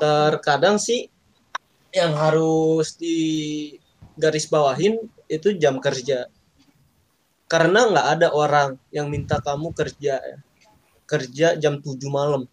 terkadang 0.00 0.80
sih 0.80 1.12
yang 1.92 2.16
harus 2.16 2.96
di 2.96 3.18
garis 4.16 4.48
bawahin 4.48 4.96
itu 5.28 5.52
jam 5.60 5.76
kerja. 5.76 6.32
Karena 7.46 7.86
nggak 7.86 8.06
ada 8.18 8.28
orang 8.32 8.80
yang 8.90 9.06
minta 9.12 9.38
kamu 9.38 9.70
kerja 9.76 10.18
ya. 10.18 10.38
kerja 11.06 11.54
jam 11.54 11.78
7 11.78 12.02
malam. 12.10 12.50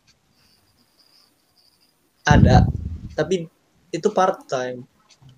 Ada 2.21 2.69
tapi 3.17 3.49
itu 3.89 4.07
part 4.13 4.45
time. 4.45 4.85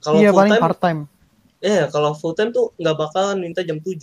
Kalau 0.04 0.20
iya 0.20 0.36
full 0.36 0.40
paling 0.44 0.52
time 0.52 0.64
part 0.64 0.80
time. 0.84 1.02
eh 1.64 1.88
kalau 1.88 2.12
full 2.12 2.36
time 2.36 2.52
tuh 2.52 2.76
nggak 2.76 2.98
bakalan 3.00 3.40
minta 3.40 3.64
jam 3.64 3.80
7 3.80 3.96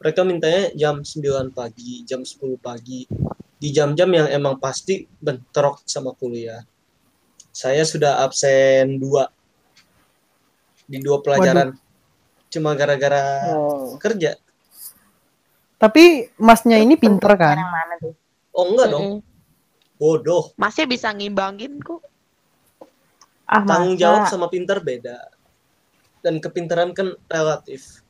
mereka 0.00 0.20
mintanya 0.24 0.72
jam 0.72 1.04
9 1.04 1.52
pagi 1.52 2.04
jam 2.08 2.22
10 2.22 2.56
pagi 2.60 3.04
di 3.60 3.68
jam-jam 3.70 4.08
yang 4.08 4.26
emang 4.26 4.56
pasti 4.56 5.04
bentrok 5.20 5.84
sama 5.84 6.16
kuliah 6.16 6.64
saya 7.52 7.84
sudah 7.84 8.24
absen 8.24 8.96
dua 8.96 9.28
di 10.84 10.98
dua 10.98 11.20
pelajaran 11.20 11.76
cuma 12.48 12.74
gara-gara 12.74 13.22
Oh. 13.46 13.94
kerja 13.96 14.34
Tapi 15.76 16.28
masnya 16.36 16.76
ini 16.76 16.92
pinter 16.92 17.32
kan? 17.34 17.56
Yang 17.56 17.72
mana 17.72 17.94
tuh? 17.96 18.12
oh 18.50 18.64
enggak 18.66 18.86
dong 18.90 19.04
Mm-mm. 19.16 19.20
bodoh 19.96 20.44
Masnya 20.54 20.84
bisa 20.84 21.08
ngimbangin 21.08 21.80
kok. 21.80 22.02
Ah, 23.44 23.64
tanggung 23.64 23.94
masa? 23.94 24.02
jawab 24.02 24.22
sama 24.26 24.46
pintar 24.46 24.78
beda 24.78 25.16
dan 26.20 26.36
kepintaran 26.36 26.92
kan 26.92 27.16
relatif 27.26 28.04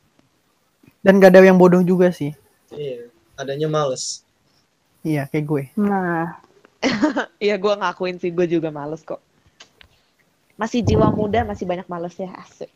Dan 1.01 1.17
gak 1.17 1.33
ada 1.33 1.41
yang 1.41 1.57
bodoh 1.57 1.81
juga 1.81 2.11
sih. 2.11 2.35
iya 2.71 3.09
adanya 3.35 3.65
males 3.67 4.21
Iya, 5.01 5.25
kayak 5.29 5.45
gue. 5.47 5.63
Nah, 5.77 6.37
Iya 7.45 7.57
gue 7.57 7.75
ngakuin 7.77 8.17
sih 8.17 8.33
gue 8.33 8.47
juga 8.47 8.69
males 8.73 9.05
kok. 9.05 9.21
Masih 10.57 10.85
jiwa 10.85 11.09
muda 11.09 11.45
masih 11.45 11.65
banyak 11.65 11.89
males 11.89 12.17
ya 12.17 12.29
asik. 12.37 12.69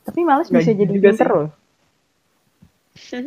tapi 0.00 0.24
males 0.24 0.48
Nggak 0.48 0.64
bisa 0.64 0.72
jadi 0.72 0.92
juga 0.92 1.08
pinter 1.12 1.28
loh. 1.28 1.48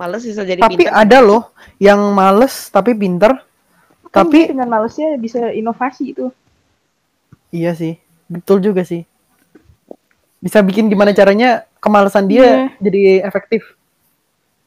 Males 0.00 0.24
bisa 0.24 0.42
jadi 0.42 0.60
Tapi 0.60 0.88
pintar. 0.88 0.96
ada 0.96 1.18
loh 1.20 1.52
yang 1.76 2.00
males 2.10 2.72
tapi 2.72 2.96
pinter. 2.96 3.36
Kan 4.10 4.26
Tapi 4.26 4.48
dengan 4.50 4.66
malesnya 4.66 5.14
bisa 5.16 5.52
inovasi 5.52 6.16
itu. 6.16 6.32
iya 7.50 7.76
sih, 7.76 7.94
betul 8.26 8.58
juga 8.58 8.82
sih. 8.82 9.04
Bisa 10.40 10.64
bikin 10.64 10.88
gimana 10.88 11.12
caranya 11.12 11.68
kemalasan 11.78 12.26
dia 12.26 12.72
jadi 12.80 13.20
efektif. 13.22 13.76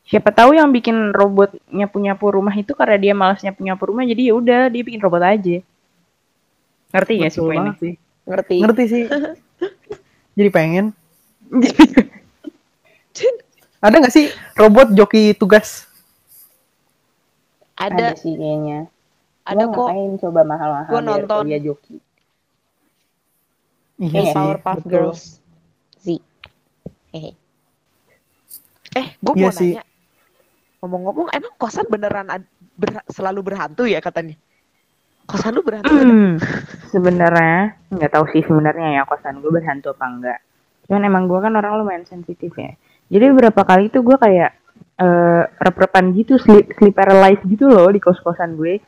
Siapa 0.04 0.30
tahu 0.36 0.52
yang 0.60 0.68
bikin 0.70 1.16
robotnya 1.16 1.88
punya 1.88 2.13
rumah 2.20 2.52
itu 2.54 2.76
karena 2.76 2.98
dia 3.00 3.13
malasnya 3.16 3.56
punya 3.56 3.74
rumah 3.80 4.04
jadi 4.04 4.30
ya 4.30 4.34
udah 4.36 4.62
dia 4.68 4.84
bikin 4.84 5.00
robot 5.00 5.24
aja. 5.24 5.58
Ngerti 6.94 7.13
gak 7.24 7.32
sih 7.34 7.42
poinnya? 7.42 7.74
sih. 7.80 7.94
Ngerti. 8.28 8.56
Ngerti 8.62 8.84
sih. 8.86 9.04
jadi 10.38 10.50
pengen. 10.52 10.86
Ada 13.84 13.96
nggak 14.00 14.16
sih 14.16 14.32
robot 14.56 14.96
joki 14.96 15.36
tugas? 15.36 15.88
Ada 17.76 18.16
Ada 18.16 18.20
sih 18.20 18.34
kayaknya. 18.36 18.88
ada 19.44 19.68
Gua 19.68 19.76
kok 19.76 19.88
ngapain 19.92 20.12
coba 20.24 20.42
mahal-mahal 20.48 20.88
Gua 20.88 21.02
nonton. 21.04 21.44
kuliah 21.44 21.60
joki. 21.60 21.96
Iya 24.00 24.20
Iya, 24.20 24.32
sih. 24.32 24.36
Powerpuff 24.36 24.78
betul. 24.80 24.89
Girls. 24.92 25.22
Z. 26.00 26.08
Hehe. 27.12 27.32
Eh, 28.94 29.08
gue 29.20 29.34
Iya 29.36 29.50
mau 29.50 29.52
sih. 29.52 29.72
nanya. 29.76 29.84
Ngomong-ngomong, 30.84 31.32
emang 31.32 31.56
kosan 31.56 31.88
beneran 31.88 32.28
berha- 32.76 33.08
selalu 33.08 33.39
berhantu 33.39 33.88
ya 33.88 34.04
katanya? 34.04 34.36
Kosan 35.24 35.56
lu 35.56 35.63
berhantu? 35.63 35.88
Hmm, 35.88 36.36
sebenarnya 36.91 37.80
nggak 37.88 38.12
tahu 38.12 38.28
sih 38.36 38.43
sebenarnya 38.43 39.00
ya 39.00 39.02
kosan 39.08 39.39
gue 39.39 39.48
berhantu 39.48 39.96
apa 39.96 40.06
enggak. 40.12 40.39
Cuman 40.84 41.08
emang 41.08 41.24
gue 41.32 41.39
kan 41.39 41.56
orang 41.56 41.80
lumayan 41.80 42.04
sensitif 42.04 42.52
ya. 42.60 42.76
Jadi 43.08 43.32
beberapa 43.32 43.63
kali 43.63 43.88
tuh 43.88 44.04
gue 44.04 44.19
kayak 44.19 44.52
eh 45.00 45.43
rep-repan 45.48 46.12
gitu, 46.19 46.36
sleep, 46.36 46.76
sleep 46.76 46.91
paralyzed 46.91 47.48
gitu 47.48 47.72
loh 47.72 47.88
di 47.88 48.04
kos-kosan 48.04 48.60
gue. 48.60 48.84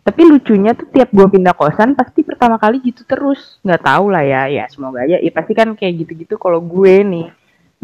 Tapi 0.00 0.20
lucunya 0.24 0.72
tuh 0.72 0.88
tiap 0.88 1.12
gue 1.12 1.26
pindah 1.28 1.52
kosan 1.52 1.92
pasti 1.92 2.24
pertama 2.24 2.56
kali 2.56 2.80
gitu 2.80 3.04
terus. 3.04 3.60
Nggak 3.60 3.84
tahu 3.84 4.08
lah 4.08 4.24
ya, 4.24 4.48
ya 4.48 4.64
semoga 4.72 5.04
aja. 5.04 5.20
Ya 5.20 5.28
pasti 5.36 5.52
kan 5.52 5.76
kayak 5.76 6.08
gitu-gitu 6.08 6.40
kalau 6.40 6.64
gue 6.64 7.04
nih 7.04 7.28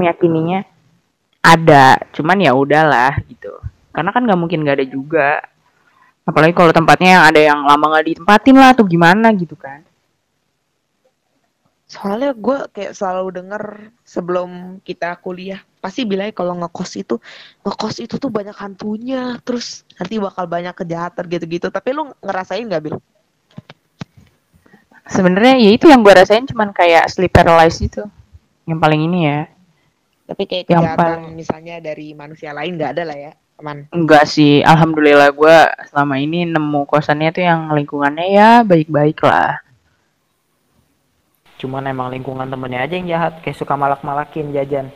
meyakininya 0.01 0.64
ada, 1.46 2.02
cuman 2.11 2.42
ya 2.42 2.52
udahlah 2.52 3.14
gitu. 3.30 3.54
Karena 3.94 4.11
kan 4.11 4.26
nggak 4.26 4.40
mungkin 4.40 4.66
nggak 4.66 4.76
ada 4.82 4.87
juga 4.90 5.30
apalagi 6.26 6.59
kalau 6.59 6.74
tempatnya 6.74 7.11
yang 7.16 7.24
ada 7.30 7.40
yang 7.40 7.61
lama 7.62 7.87
nggak 7.87 8.06
ditempatin 8.11 8.59
lah 8.59 8.74
atau 8.74 8.82
gimana 8.82 9.30
gitu 9.30 9.54
kan 9.54 9.87
Soalnya 11.87 12.35
gue 12.35 12.66
kayak 12.74 12.98
selalu 12.98 13.30
denger 13.30 13.94
sebelum 14.02 14.82
kita 14.82 15.22
kuliah 15.22 15.62
pasti 15.78 16.02
bilangnya 16.02 16.35
kalau 16.35 16.59
ngekos 16.59 16.98
itu 16.98 17.22
ngekos 17.62 18.02
itu 18.02 18.18
tuh 18.18 18.26
banyak 18.26 18.59
hantunya, 18.59 19.38
terus 19.46 19.87
nanti 19.94 20.18
bakal 20.18 20.50
banyak 20.50 20.74
kejahatan 20.74 21.30
gitu-gitu. 21.30 21.70
Tapi 21.70 21.94
lu 21.94 22.11
ngerasain 22.26 22.66
nggak 22.66 22.82
bil? 22.90 22.98
sebenarnya 25.06 25.54
ya 25.62 25.70
itu 25.70 25.87
yang 25.87 26.02
gue 26.02 26.11
rasain 26.11 26.42
cuman 26.50 26.74
kayak 26.74 27.06
sleep 27.06 27.30
paralysis 27.30 27.87
itu 27.87 28.02
yang 28.66 28.82
paling 28.82 29.06
ini 29.06 29.18
ya 29.30 29.40
Tapi 30.27 30.43
kayak 30.45 30.65
Yang 30.65 30.71
kejahatan 30.77 30.99
paling- 30.99 31.35
misalnya 31.35 31.75
dari 31.79 32.09
manusia 32.12 32.51
lain 32.51 32.75
nggak 32.75 32.93
ada 32.93 33.03
lah 33.05 33.17
ya, 33.17 33.33
aman. 33.57 33.87
enggak 33.89 34.25
sih 34.25 34.59
alhamdulillah 34.61 35.31
gue 35.31 35.57
selama 35.87 36.15
ini 36.17 36.45
nemu 36.45 36.83
kosannya 36.85 37.31
tuh 37.31 37.43
yang 37.43 37.71
lingkungannya 37.71 38.27
ya 38.29 38.51
baik-baik 38.62 39.23
lah 39.23 39.62
Cuman 41.57 41.87
emang 41.87 42.12
lingkungan 42.12 42.45
temennya 42.45 42.85
aja 42.85 42.95
yang 42.95 43.09
jahat, 43.09 43.41
kayak 43.41 43.57
suka 43.57 43.73
malak-malakin 43.75 44.53
jajan. 44.53 44.93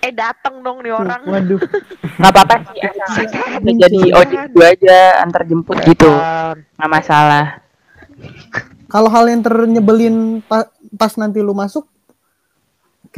Eh 0.00 0.08
dateng 0.08 0.64
dong 0.64 0.80
nih 0.80 0.88
orang. 0.88 1.20
Waduh. 1.20 1.60
nggak 2.18 2.32
apa-apa 2.32 2.54
sih 2.66 2.80
asal 2.80 3.28
udah 3.60 3.74
jadi 3.78 4.00
ojek 4.10 4.40
gue 4.50 4.66
aja 4.66 4.96
antar 5.20 5.44
jemput 5.44 5.78
gitu 5.84 6.10
nggak 6.74 6.90
masalah 6.90 7.62
Kalau 8.88 9.06
hal 9.06 9.28
yang 9.28 9.38
ternyebelin 9.38 10.16
pa- 10.40 10.66
pas 10.90 11.12
nanti 11.14 11.38
lu 11.38 11.52
masuk 11.52 11.86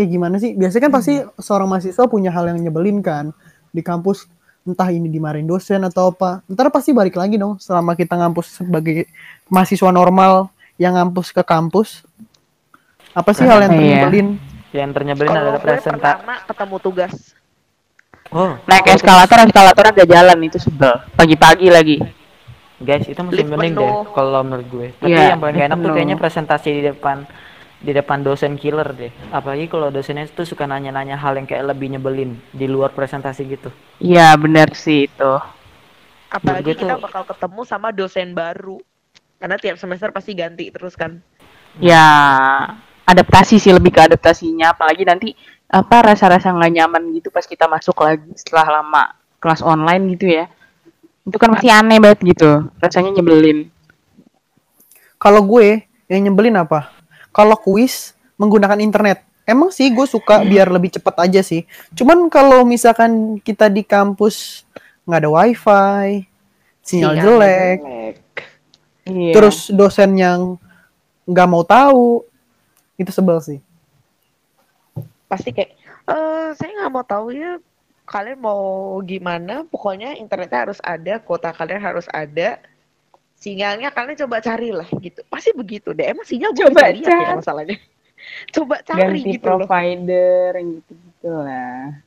kayak 0.00 0.10
gimana 0.10 0.40
sih? 0.40 0.56
Biasanya 0.56 0.88
kan 0.88 0.92
pasti 0.96 1.20
seorang 1.36 1.68
mahasiswa 1.68 2.08
punya 2.08 2.32
hal 2.32 2.48
yang 2.48 2.58
nyebelin 2.58 3.04
kan 3.04 3.36
di 3.68 3.84
kampus 3.84 4.24
entah 4.64 4.88
ini 4.88 5.12
dimarahin 5.12 5.44
dosen 5.44 5.84
atau 5.84 6.08
apa. 6.08 6.40
Ntar 6.48 6.72
pasti 6.72 6.96
balik 6.96 7.20
lagi 7.20 7.36
dong 7.36 7.60
selama 7.60 7.92
kita 7.92 8.16
ngampus 8.16 8.64
sebagai 8.64 9.04
mahasiswa 9.52 9.92
normal 9.92 10.48
yang 10.80 10.96
ngampus 10.96 11.36
ke 11.36 11.44
kampus. 11.44 12.00
Apa 13.12 13.36
sih 13.36 13.44
hal 13.44 13.60
yang 13.68 13.76
Iya. 13.76 13.80
ternyebelin? 14.08 14.28
Yang 14.70 14.90
ternyebelin 14.96 15.30
Kalau 15.34 15.42
adalah 15.44 15.60
presentasi. 15.60 16.00
pertama 16.00 16.34
ketemu 16.48 16.76
tugas. 16.80 17.14
Oh, 18.30 18.54
naik 18.64 18.86
eskalator 18.94 19.42
eskalator 19.42 19.84
agak 19.90 20.06
jalan 20.06 20.38
itu 20.46 20.62
sebel 20.62 21.02
pagi-pagi 21.18 21.66
lagi 21.66 21.98
guys, 22.80 23.04
itu 23.04 23.20
masih 23.20 23.44
Lift 23.44 23.50
mending 23.52 23.74
deh 23.76 23.92
kalau 24.16 24.40
menurut 24.40 24.66
gue. 24.70 24.86
Tapi 24.96 25.12
Iya, 25.12 25.36
yang 25.36 25.40
paling 25.42 25.56
gak 25.58 25.66
enak 25.68 25.78
tuh 25.82 25.90
kayaknya 25.92 26.16
presentasi 26.16 26.68
di 26.78 26.82
depan 26.88 27.16
di 27.80 27.90
depan 27.90 28.20
dosen 28.20 28.54
killer 28.54 28.92
deh. 28.92 29.08
Apalagi 29.30 29.64
kalau 29.66 29.88
dosennya 29.88 30.28
tuh 30.28 30.44
suka 30.44 30.64
nanya-nanya 30.64 31.16
hal 31.16 31.32
yang 31.34 31.44
kayak 31.44 31.64
lebih 31.66 31.90
nyebelin 31.90 32.36
di 32.50 32.64
luar 32.64 32.92
presentasi 32.92 33.42
gitu. 33.46 33.72
iya 33.98 34.36
benar 34.36 34.72
sih 34.72 35.04
itu 35.04 35.32
Apalagi 36.28 36.62
gue 36.62 36.74
tuh- 36.76 36.84
kita 36.84 36.96
bakal 36.96 37.22
ketemu 37.24 37.60
sama 37.64 37.88
dosen 37.90 38.32
baru. 38.32 38.78
Karena 39.36 39.56
tiap 39.56 39.76
semester 39.76 40.12
pasti 40.12 40.32
ganti 40.32 40.68
terus 40.68 40.92
kan. 40.94 41.18
ya 41.78 42.02
adaptasi 43.06 43.56
sih 43.56 43.70
lebih 43.70 43.90
ke 43.90 44.02
adaptasinya 44.02 44.74
apalagi 44.74 45.06
nanti 45.06 45.28
apa 45.66 46.02
rasa-rasa 46.02 46.50
nggak 46.50 46.72
nyaman 46.72 47.14
gitu 47.14 47.30
pas 47.30 47.46
kita 47.46 47.66
masuk 47.66 47.94
lagi 48.02 48.26
setelah 48.34 48.82
lama 48.82 49.14
kelas 49.38 49.62
online 49.62 50.18
gitu 50.18 50.26
ya 50.28 50.50
itu 51.22 51.36
kan 51.38 51.54
pasti 51.54 51.70
aneh 51.70 52.02
banget 52.02 52.26
gitu 52.26 52.66
rasanya 52.78 53.14
nyebelin 53.14 53.70
Kalau 55.14 55.46
gue 55.46 55.84
yang 56.06 56.26
nyebelin 56.26 56.58
apa? 56.58 56.90
Kalau 57.30 57.56
kuis 57.58 58.14
menggunakan 58.40 58.80
internet. 58.80 59.22
Emang 59.44 59.74
sih 59.74 59.90
gue 59.90 60.06
suka 60.06 60.46
biar 60.46 60.70
lebih 60.70 60.94
cepat 60.94 61.26
aja 61.26 61.42
sih. 61.42 61.66
Cuman 61.98 62.30
kalau 62.30 62.62
misalkan 62.62 63.42
kita 63.42 63.66
di 63.66 63.82
kampus 63.82 64.62
nggak 65.02 65.26
ada 65.26 65.30
wifi, 65.32 66.22
sinyal 66.86 67.18
Sinyalnya 67.18 67.22
jelek, 67.24 67.78
iya 69.10 69.32
terus 69.34 69.66
dosen 69.74 70.14
yang 70.14 70.54
nggak 71.26 71.48
mau 71.50 71.66
tahu, 71.66 72.22
itu 72.94 73.10
sebel 73.10 73.42
sih. 73.42 73.58
Pasti 75.26 75.50
kayak, 75.50 75.74
eh 76.06 76.48
saya 76.54 76.70
nggak 76.70 76.92
mau 76.94 77.02
tahu 77.02 77.34
ya 77.34 77.58
kalian 78.06 78.38
mau 78.38 78.62
gimana. 79.02 79.66
Pokoknya 79.66 80.14
internetnya 80.14 80.70
harus 80.70 80.78
ada, 80.82 81.18
kuota 81.18 81.50
kalian 81.50 81.82
harus 81.82 82.06
ada. 82.14 82.62
Sinyalnya 83.40 83.88
kalian 83.88 84.20
coba 84.28 84.44
carilah 84.44 84.84
gitu. 85.00 85.24
Pasti 85.32 85.50
begitu 85.56 85.96
deh. 85.96 86.12
Emang 86.12 86.28
sinyal 86.28 86.52
gue 86.52 86.68
Coba 86.68 86.92
bisa 86.92 86.92
lihat 86.92 87.10
ya 87.16 87.30
masalahnya. 87.40 87.76
coba 88.54 88.76
cari 88.84 89.00
ganti 89.00 89.32
gitu 89.32 89.48
loh. 89.48 89.64
provider 89.64 90.50
gitu 90.60 90.92
gitu 90.92 91.28
lah 91.32 92.04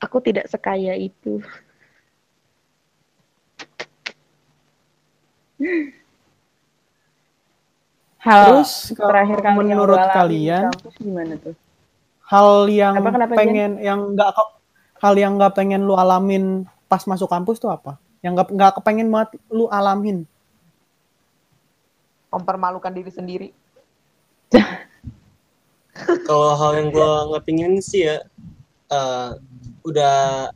Aku 0.00 0.18
tidak 0.24 0.48
sekaya 0.48 0.96
itu. 0.96 1.38
hal 8.18 8.46
Terus 8.62 8.70
terakhir 8.94 9.38
kali 9.42 9.56
menurut 9.62 9.98
kalian, 10.10 10.70
kampus 10.70 10.94
gimana 10.98 11.34
tuh 11.38 11.54
hal 12.30 12.66
yang 12.70 12.94
Apa, 12.98 13.10
kenapa, 13.12 13.34
Jen? 13.34 13.38
pengen 13.38 13.72
yang 13.82 14.00
nggak 14.16 14.30
ke- 14.32 14.54
hal 15.02 15.14
yang 15.18 15.32
nggak 15.38 15.54
pengen 15.54 15.82
lu 15.84 15.94
alamin 15.98 16.64
pas 16.86 17.02
masuk 17.04 17.28
kampus 17.28 17.58
tuh 17.58 17.70
apa? 17.70 17.98
Yang 18.22 18.32
nggak 18.38 18.48
nggak 18.54 18.72
kepengen 18.78 19.10
banget 19.10 19.30
lu 19.50 19.66
alamin. 19.66 20.24
Mempermalukan 22.30 22.94
diri 22.94 23.10
sendiri. 23.10 23.48
Kalau 26.28 26.56
hal 26.56 26.72
yang 26.80 26.88
gua 26.88 27.28
nggak 27.28 27.44
pingin 27.44 27.82
sih 27.82 28.08
ya, 28.08 28.22
eh, 28.88 29.30
udah 29.84 30.48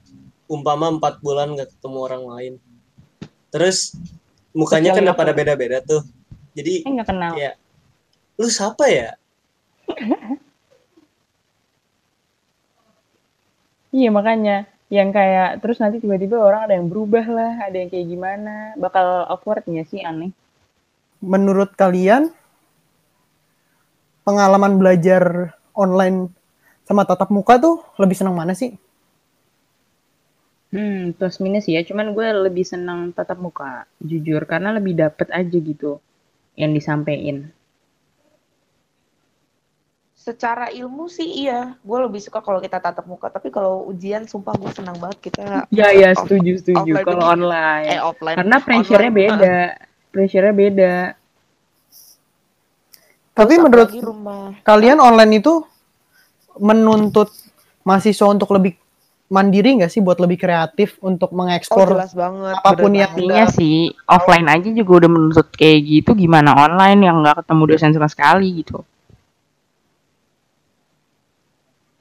umpama 0.46 0.88
empat 0.94 1.18
bulan 1.20 1.52
nggak 1.52 1.74
ketemu 1.76 1.98
orang 2.00 2.24
lain. 2.24 2.54
Terus 3.50 3.92
mukanya 4.54 4.96
kan 4.96 5.04
udah 5.04 5.18
pada 5.18 5.36
beda-beda 5.36 5.82
tuh. 5.82 6.06
Jadi 6.56 6.86
eh 6.86 6.90
nggak 6.90 7.08
kenal 7.10 7.36
ya, 7.36 7.52
lu 8.40 8.48
siapa 8.48 8.88
ya? 8.88 9.10
Iya 13.96 14.12
makanya 14.12 14.68
yang 14.86 15.10
kayak 15.10 15.58
terus 15.58 15.82
nanti 15.82 15.98
tiba-tiba 15.98 16.38
orang 16.38 16.70
ada 16.70 16.74
yang 16.78 16.86
berubah 16.86 17.26
lah, 17.26 17.52
ada 17.66 17.74
yang 17.74 17.90
kayak 17.90 18.06
gimana, 18.06 18.54
bakal 18.78 19.26
awkwardnya 19.26 19.82
sih 19.82 20.02
aneh. 20.02 20.30
Menurut 21.18 21.74
kalian 21.74 22.30
pengalaman 24.22 24.78
belajar 24.78 25.54
online 25.74 26.30
sama 26.86 27.02
tatap 27.02 27.34
muka 27.34 27.58
tuh 27.58 27.82
lebih 27.98 28.14
senang 28.14 28.38
mana 28.38 28.54
sih? 28.54 28.78
Hmm, 30.70 31.14
plus 31.14 31.38
minus 31.38 31.66
ya, 31.70 31.82
cuman 31.86 32.10
gue 32.10 32.26
lebih 32.50 32.66
senang 32.66 33.14
tatap 33.14 33.38
muka, 33.38 33.86
jujur 34.02 34.42
karena 34.50 34.74
lebih 34.74 34.98
dapet 34.98 35.30
aja 35.30 35.56
gitu 35.56 36.02
yang 36.58 36.74
disampaikan. 36.74 37.55
Secara 40.26 40.74
ilmu 40.74 41.06
sih 41.06 41.46
iya, 41.46 41.78
gue 41.78 41.98
lebih 42.02 42.18
suka 42.18 42.42
kalau 42.42 42.58
kita 42.58 42.82
tatap 42.82 43.06
muka. 43.06 43.30
Tapi 43.30 43.46
kalau 43.48 43.86
ujian, 43.86 44.26
sumpah 44.26 44.58
gue 44.58 44.74
senang 44.74 44.98
banget 44.98 45.30
kita 45.30 45.70
Ya 45.70 45.94
ya 45.94 46.10
off- 46.10 46.26
setuju 46.26 46.58
setuju 46.58 46.98
kalau 46.98 47.22
begini. 47.22 47.32
online. 47.38 47.84
eh 47.86 48.00
offline. 48.02 48.34
Karena 48.34 48.56
pressure-nya 48.58 49.12
beda. 49.14 49.56
Pressure-nya 50.10 50.50
beda. 50.52 50.94
Tapi 53.36 53.52
Terus 53.54 53.62
menurut 53.62 53.90
rumah 54.02 54.44
kalian 54.64 54.98
online 54.98 55.38
itu 55.38 55.60
menuntut 56.56 57.28
mahasiswa 57.84 58.26
untuk 58.26 58.48
lebih 58.50 58.74
mandiri 59.28 59.76
nggak 59.76 59.92
sih 59.92 60.00
buat 60.00 60.16
lebih 60.16 60.40
kreatif 60.40 60.96
untuk 61.04 61.30
Oh 61.30 61.36
mengeksplor 61.36 61.86
jelas 61.92 62.16
banget. 62.16 62.56
apa 62.56 62.70
pun 62.74 62.90
yang. 62.96 63.12
Intinya 63.12 63.44
sih 63.46 63.92
offline 64.08 64.48
aja 64.48 64.72
juga 64.72 65.04
udah 65.04 65.10
menuntut 65.12 65.52
kayak 65.52 65.78
gitu 65.84 66.10
gimana 66.16 66.56
online 66.56 67.04
yang 67.04 67.20
nggak 67.22 67.44
ketemu 67.44 67.62
dosen 67.68 67.92
sama 67.92 68.08
sekali 68.08 68.64
gitu. 68.64 68.82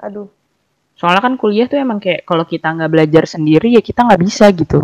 Aduh, 0.01 0.27
Soalnya 0.95 1.21
kan 1.23 1.35
kuliah 1.35 1.67
tuh 1.67 1.75
emang 1.75 1.99
kayak 1.99 2.23
kalau 2.23 2.47
kita 2.47 2.71
nggak 2.71 2.91
belajar 2.91 3.23
sendiri 3.27 3.75
ya 3.75 3.83
kita 3.83 4.07
nggak 4.07 4.21
bisa 4.23 4.47
gitu. 4.55 4.79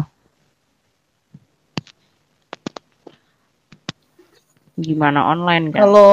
Gimana 4.76 5.32
online 5.32 5.71
kan? 5.71 5.88
kalau 5.88 6.12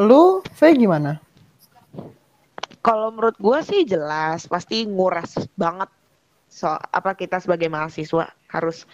lu 0.00 0.22
V 0.42 0.60
gimana? 0.74 1.22
kalau 2.82 3.14
menurut 3.14 3.38
gue 3.38 3.58
sih 3.62 3.86
jelas 3.86 4.50
pasti 4.50 4.82
nguras 4.84 5.38
banget 5.54 5.86
so 6.50 6.66
apa 6.68 7.14
kita 7.14 7.38
sebagai 7.38 7.70
mahasiswa 7.70 8.26
harus 8.50 8.84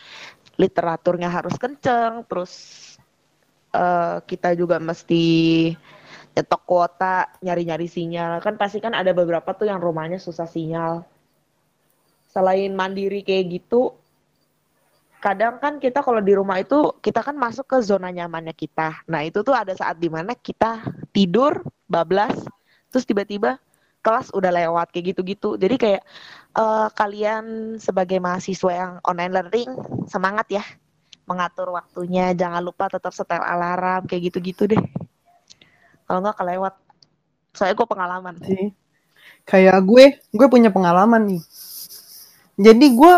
literaturnya 0.60 1.32
harus 1.32 1.56
kenceng 1.56 2.22
terus 2.28 2.52
eh, 3.72 4.20
kita 4.28 4.52
juga 4.54 4.76
mesti 4.76 5.72
nyetok 6.38 6.62
kuota 6.62 7.26
nyari-nyari 7.42 7.90
sinyal 7.90 8.38
kan 8.38 8.54
pasti 8.54 8.78
kan 8.78 8.94
ada 8.94 9.10
beberapa 9.10 9.50
tuh 9.50 9.66
yang 9.66 9.82
rumahnya 9.82 10.22
susah 10.22 10.46
sinyal 10.46 11.02
selain 12.30 12.70
mandiri 12.78 13.26
kayak 13.26 13.58
gitu 13.58 13.90
kadang 15.18 15.58
kan 15.58 15.82
kita 15.82 15.98
kalau 15.98 16.22
di 16.22 16.30
rumah 16.38 16.62
itu 16.62 16.94
kita 17.02 17.26
kan 17.26 17.34
masuk 17.34 17.66
ke 17.66 17.82
zona 17.82 18.14
nyamannya 18.14 18.54
kita 18.54 19.02
nah 19.10 19.26
itu 19.26 19.42
tuh 19.42 19.58
ada 19.58 19.74
saat 19.74 19.98
di 19.98 20.06
mana 20.06 20.38
kita 20.38 20.86
tidur 21.10 21.66
bablas 21.90 22.38
terus 22.94 23.02
tiba-tiba 23.02 23.58
kelas 23.98 24.30
udah 24.32 24.48
lewat 24.54 24.94
kayak 24.94 25.14
gitu-gitu. 25.14 25.58
Jadi 25.58 25.76
kayak 25.76 26.02
eh, 26.56 26.88
kalian 26.94 27.76
sebagai 27.76 28.16
mahasiswa 28.22 28.72
yang 28.72 28.92
online 29.04 29.32
learning 29.34 29.70
semangat 30.08 30.46
ya 30.48 30.64
mengatur 31.28 31.74
waktunya. 31.74 32.32
Jangan 32.32 32.62
lupa 32.64 32.88
tetap 32.88 33.12
setel 33.12 33.42
alarm 33.42 34.08
kayak 34.08 34.32
gitu-gitu 34.32 34.64
deh. 34.70 34.82
Kalau 36.08 36.24
nggak 36.24 36.40
kelewat. 36.40 36.74
Soalnya 37.52 37.76
gue 37.76 37.88
pengalaman. 37.88 38.34
sih. 38.40 38.72
Kayak 39.44 39.84
gue 39.84 40.04
gue 40.32 40.48
punya 40.48 40.72
pengalaman 40.72 41.36
nih. 41.36 41.42
Jadi 42.56 42.86
gue 42.96 43.14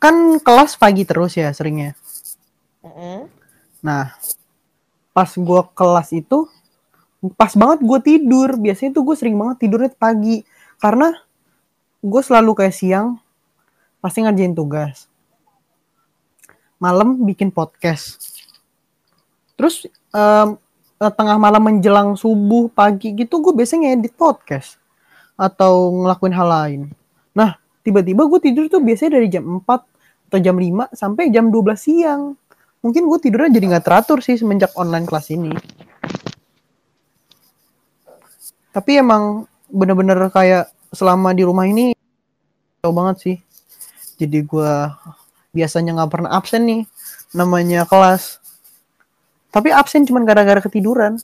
kan 0.00 0.40
kelas 0.40 0.80
pagi 0.80 1.04
terus 1.04 1.36
ya 1.36 1.52
seringnya. 1.52 1.92
Mm-mm. 2.78 3.28
nah 3.78 4.14
pas 5.10 5.28
gue 5.28 5.62
kelas 5.74 6.08
itu 6.14 6.48
pas 7.36 7.52
banget 7.52 7.84
gue 7.84 7.98
tidur. 8.00 8.56
Biasanya 8.56 8.96
tuh 8.96 9.04
gue 9.04 9.16
sering 9.20 9.36
banget 9.36 9.68
tidurnya 9.68 9.92
pagi. 9.92 10.48
Karena 10.80 11.12
gue 12.00 12.22
selalu 12.24 12.56
kayak 12.56 12.72
siang 12.72 13.20
pasti 14.00 14.24
ngerjain 14.24 14.56
tugas. 14.56 15.12
Malam 16.80 17.20
bikin 17.26 17.52
podcast. 17.52 18.16
Terus 19.58 19.84
eh, 20.14 20.48
tengah 20.98 21.38
malam 21.38 21.62
menjelang 21.62 22.18
subuh 22.18 22.66
pagi 22.74 23.14
gitu 23.14 23.38
gue 23.38 23.54
biasanya 23.54 23.94
ngedit 23.94 24.18
podcast 24.18 24.82
atau 25.38 25.94
ngelakuin 25.94 26.34
hal 26.34 26.48
lain. 26.50 26.80
Nah 27.38 27.54
tiba-tiba 27.86 28.26
gue 28.26 28.40
tidur 28.42 28.66
tuh 28.66 28.82
biasanya 28.82 29.22
dari 29.22 29.30
jam 29.30 29.62
4 29.62 29.62
atau 30.28 30.38
jam 30.42 30.58
5 30.58 30.90
sampai 30.98 31.30
jam 31.30 31.54
12 31.54 31.78
siang. 31.78 32.34
Mungkin 32.82 33.06
gue 33.06 33.18
tidurnya 33.22 33.54
jadi 33.54 33.66
nggak 33.78 33.86
teratur 33.86 34.18
sih 34.18 34.34
semenjak 34.34 34.74
online 34.74 35.06
kelas 35.06 35.30
ini. 35.30 35.54
Tapi 38.74 38.90
emang 38.98 39.46
bener-bener 39.70 40.18
kayak 40.34 40.74
selama 40.90 41.30
di 41.30 41.46
rumah 41.46 41.66
ini 41.70 41.94
jauh 42.82 42.94
banget 42.94 43.16
sih. 43.22 43.36
Jadi 44.18 44.42
gue 44.42 44.72
biasanya 45.54 45.94
nggak 46.02 46.10
pernah 46.10 46.30
absen 46.34 46.66
nih 46.66 46.82
namanya 47.34 47.86
kelas 47.86 48.42
tapi 49.58 49.74
absen 49.74 50.06
cuman 50.06 50.22
gara-gara 50.22 50.62
ketiduran. 50.62 51.18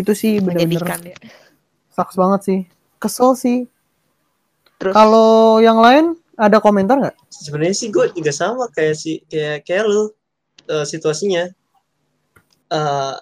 Itu 0.00 0.16
sih 0.16 0.40
bener-bener 0.40 0.80
Menyedihkan 0.80 1.00
ya. 1.04 1.16
saks 1.92 2.16
banget 2.16 2.40
sih. 2.48 2.60
Kesel 2.96 3.36
sih. 3.36 3.58
Terus? 4.80 4.96
Kalau 4.96 5.60
yang 5.60 5.76
lain 5.76 6.16
ada 6.40 6.56
komentar 6.64 6.96
nggak? 6.96 7.16
Sebenarnya 7.28 7.76
sih 7.76 7.92
gue 7.92 8.08
juga 8.16 8.32
sama 8.32 8.72
kayak 8.72 8.96
si 8.96 9.20
kayak 9.28 9.68
kayak 9.68 9.84
lu 9.84 10.08
eh, 10.72 10.88
situasinya. 10.88 11.52
Eh 12.72 13.16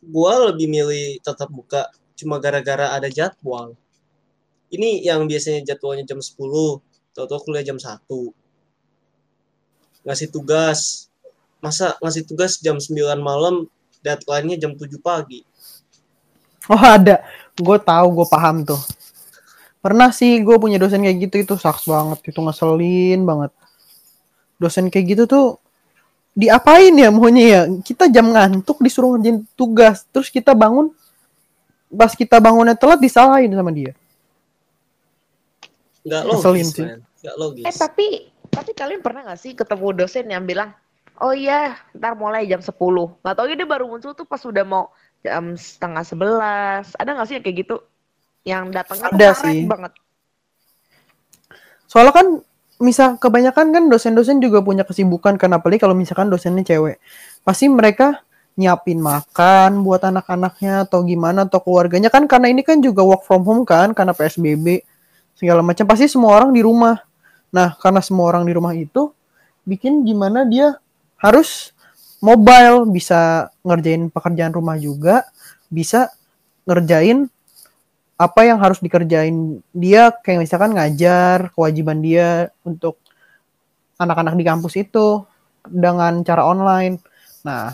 gue 0.00 0.32
lebih 0.46 0.70
milih 0.70 1.18
tetap 1.18 1.50
buka 1.50 1.90
cuma 2.14 2.38
gara-gara 2.38 2.94
ada 2.94 3.10
jadwal. 3.10 3.74
Ini 4.70 5.02
yang 5.02 5.26
biasanya 5.26 5.66
jadwalnya 5.66 6.06
jam 6.06 6.22
10 6.22 6.38
tau-tau 7.10 7.42
kuliah 7.42 7.66
jam 7.66 7.74
1 7.74 8.06
ngasih 10.06 10.32
tugas 10.32 11.09
masa 11.60 11.96
ngasih 12.00 12.24
tugas 12.26 12.58
jam 12.58 12.80
9 12.80 12.96
malam 13.20 13.68
deadline-nya 14.00 14.56
jam 14.56 14.72
7 14.74 14.88
pagi 15.00 15.44
Oh 16.68 16.78
ada, 16.78 17.24
gue 17.56 17.78
tahu, 17.82 18.06
gue 18.22 18.26
paham 18.30 18.62
tuh. 18.62 18.78
Pernah 19.80 20.12
sih 20.14 20.38
gue 20.44 20.54
punya 20.60 20.78
dosen 20.78 21.02
kayak 21.02 21.18
gitu 21.26 21.36
itu 21.42 21.54
saks 21.58 21.88
banget, 21.88 22.20
itu 22.30 22.38
ngeselin 22.38 23.26
banget. 23.26 23.50
Dosen 24.60 24.86
kayak 24.92 25.06
gitu 25.16 25.24
tuh 25.26 25.46
diapain 26.36 26.92
ya 26.94 27.08
maunya 27.10 27.42
ya? 27.42 27.60
Kita 27.80 28.06
jam 28.06 28.30
ngantuk 28.30 28.78
disuruh 28.84 29.16
ngerjain 29.16 29.42
tugas, 29.58 30.04
terus 30.14 30.28
kita 30.30 30.54
bangun, 30.54 30.94
pas 31.90 32.12
kita 32.14 32.38
bangunnya 32.38 32.76
telat 32.78 33.02
disalahin 33.02 33.50
sama 33.50 33.72
dia. 33.72 33.96
nggak 36.00 36.22
Ngeselin 36.24 36.64
logis 36.64 36.68
sih. 36.72 36.84
man 36.84 37.00
nggak 37.20 37.36
logis 37.36 37.64
eh 37.68 37.76
tapi 37.76 38.06
tapi 38.48 38.70
kalian 38.72 39.00
pernah 39.04 39.20
nggak 39.28 39.40
sih 39.40 39.52
ketemu 39.52 39.88
dosen 39.92 40.26
yang 40.32 40.44
bilang 40.48 40.72
Oh 41.20 41.36
iya, 41.36 41.76
ntar 41.92 42.16
mulai 42.16 42.48
jam 42.48 42.64
10. 42.64 42.72
Nggak 43.20 43.34
tau 43.36 43.44
dia 43.44 43.68
baru 43.68 43.84
muncul 43.84 44.16
tuh 44.16 44.24
pas 44.24 44.40
udah 44.40 44.64
mau 44.64 44.88
jam 45.20 45.52
setengah 45.52 46.00
sebelas. 46.00 46.96
Ada 46.96 47.12
nggak 47.12 47.26
sih 47.28 47.34
yang 47.36 47.44
kayak 47.44 47.56
gitu? 47.60 47.76
Yang 48.40 48.64
datangnya 48.72 49.08
tuh 49.12 49.16
Ada 49.20 49.28
sih. 49.36 49.68
banget. 49.68 49.92
Soalnya 51.84 52.14
kan 52.16 52.26
misal 52.80 53.20
kebanyakan 53.20 53.66
kan 53.76 53.84
dosen-dosen 53.92 54.40
juga 54.40 54.64
punya 54.64 54.88
kesibukan 54.88 55.36
kan 55.36 55.52
apalagi 55.52 55.84
kalau 55.84 55.92
misalkan 55.92 56.32
dosennya 56.32 56.64
cewek. 56.64 56.96
Pasti 57.44 57.68
mereka 57.68 58.24
nyiapin 58.56 58.96
makan 59.04 59.84
buat 59.84 60.00
anak-anaknya 60.00 60.88
atau 60.88 61.04
gimana 61.04 61.44
atau 61.44 61.60
keluarganya 61.60 62.08
kan 62.08 62.24
karena 62.24 62.48
ini 62.48 62.64
kan 62.64 62.80
juga 62.80 63.04
work 63.04 63.28
from 63.28 63.44
home 63.44 63.68
kan 63.68 63.92
karena 63.92 64.16
PSBB 64.16 64.84
segala 65.36 65.60
macam 65.60 65.84
pasti 65.84 66.08
semua 66.08 66.40
orang 66.40 66.56
di 66.56 66.64
rumah. 66.64 66.96
Nah, 67.52 67.76
karena 67.76 68.00
semua 68.00 68.24
orang 68.32 68.48
di 68.48 68.52
rumah 68.56 68.72
itu 68.72 69.12
bikin 69.68 70.00
gimana 70.08 70.48
dia 70.48 70.80
harus 71.20 71.76
mobile 72.24 72.88
bisa 72.88 73.52
ngerjain 73.64 74.08
pekerjaan 74.08 74.52
rumah 74.52 74.76
juga, 74.80 75.24
bisa 75.68 76.08
ngerjain 76.64 77.28
apa 78.20 78.40
yang 78.44 78.60
harus 78.60 78.80
dikerjain 78.84 79.64
dia 79.72 80.12
kayak 80.12 80.44
misalkan 80.44 80.76
ngajar 80.76 81.48
kewajiban 81.56 82.04
dia 82.04 82.52
untuk 82.68 83.00
anak-anak 83.96 84.36
di 84.36 84.44
kampus 84.44 84.76
itu 84.76 85.24
dengan 85.64 86.20
cara 86.20 86.44
online. 86.44 87.00
Nah, 87.44 87.72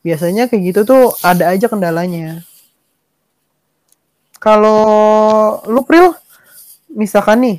biasanya 0.00 0.48
kayak 0.48 0.72
gitu 0.72 0.80
tuh 0.88 1.04
ada 1.20 1.52
aja 1.52 1.68
kendalanya. 1.68 2.40
Kalau 4.40 4.80
lu 5.68 5.84
Pril, 5.84 6.16
misalkan 6.88 7.44
nih 7.44 7.56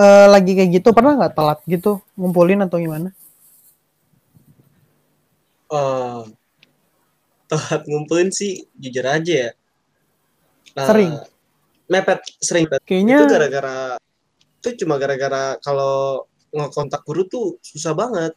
eh, 0.00 0.26
lagi 0.26 0.52
kayak 0.58 0.82
gitu 0.82 0.90
pernah 0.90 1.14
nggak 1.14 1.34
telat 1.38 1.58
gitu 1.70 2.02
ngumpulin 2.18 2.66
atau 2.66 2.82
gimana? 2.82 3.14
Eh, 5.70 6.22
telat 7.46 7.82
ngumpulin 7.86 8.30
sih 8.30 8.66
jujur 8.74 9.06
aja 9.06 9.34
ya. 9.46 9.50
Eh, 10.74 10.86
Sering. 10.86 11.12
Mepet 11.90 12.20
sering. 12.38 12.66
Kayaknya 12.86 13.16
Itu 13.18 13.26
gara-gara 13.26 13.78
itu 14.60 14.68
cuma 14.84 14.94
gara-gara 15.00 15.56
kalau 15.58 16.22
ngekontak 16.52 17.02
guru 17.02 17.24
tuh 17.26 17.58
susah 17.62 17.94
banget. 17.94 18.34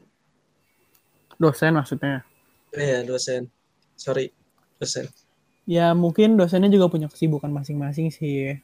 dosen 1.34 1.74
maksudnya. 1.76 2.24
Iya 2.72 3.04
dosen. 3.04 3.50
Sorry 3.94 4.32
dosen. 4.78 5.10
Ya 5.66 5.92
mungkin 5.92 6.38
dosennya 6.38 6.70
juga 6.70 6.88
punya 6.88 7.10
kesibukan 7.10 7.50
masing-masing 7.50 8.10
sih. 8.10 8.58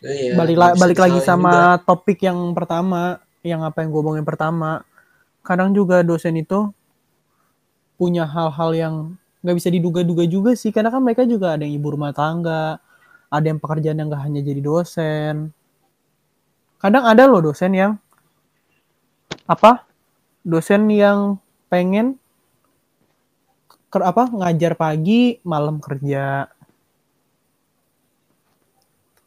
Iya, 0.00 0.34
balik 0.36 0.56
la- 0.56 0.76
balik 0.76 0.98
lagi 0.98 1.20
sama 1.22 1.50
juga. 1.50 1.84
topik 1.84 2.18
yang 2.20 2.36
pertama 2.52 3.20
yang 3.44 3.60
apa 3.62 3.84
yang 3.84 3.92
gue 3.92 4.00
omongin 4.00 4.24
pertama 4.24 4.80
kadang 5.44 5.76
juga 5.76 6.00
dosen 6.00 6.36
itu 6.36 6.72
punya 7.94 8.26
hal-hal 8.26 8.70
yang 8.74 8.94
nggak 9.44 9.56
bisa 9.56 9.68
diduga-duga 9.70 10.24
juga 10.26 10.52
sih. 10.58 10.70
Karena 10.74 10.90
kan 10.90 11.00
mereka 11.00 11.22
juga 11.28 11.54
ada 11.54 11.62
yang 11.62 11.78
ibu 11.78 11.88
rumah 11.94 12.12
tangga 12.12 12.82
ada 13.34 13.46
yang 13.50 13.58
pekerjaan 13.58 13.98
yang 13.98 14.06
nggak 14.06 14.24
hanya 14.30 14.40
jadi 14.46 14.60
dosen. 14.62 15.50
Kadang 16.78 17.02
ada 17.02 17.26
loh 17.26 17.42
dosen 17.42 17.74
yang 17.74 17.92
apa 19.50 19.82
dosen 20.46 20.86
yang 20.92 21.42
pengen 21.66 22.14
ke, 23.90 23.98
apa 23.98 24.30
ngajar 24.30 24.78
pagi 24.78 25.42
malam 25.42 25.82
kerja. 25.82 26.46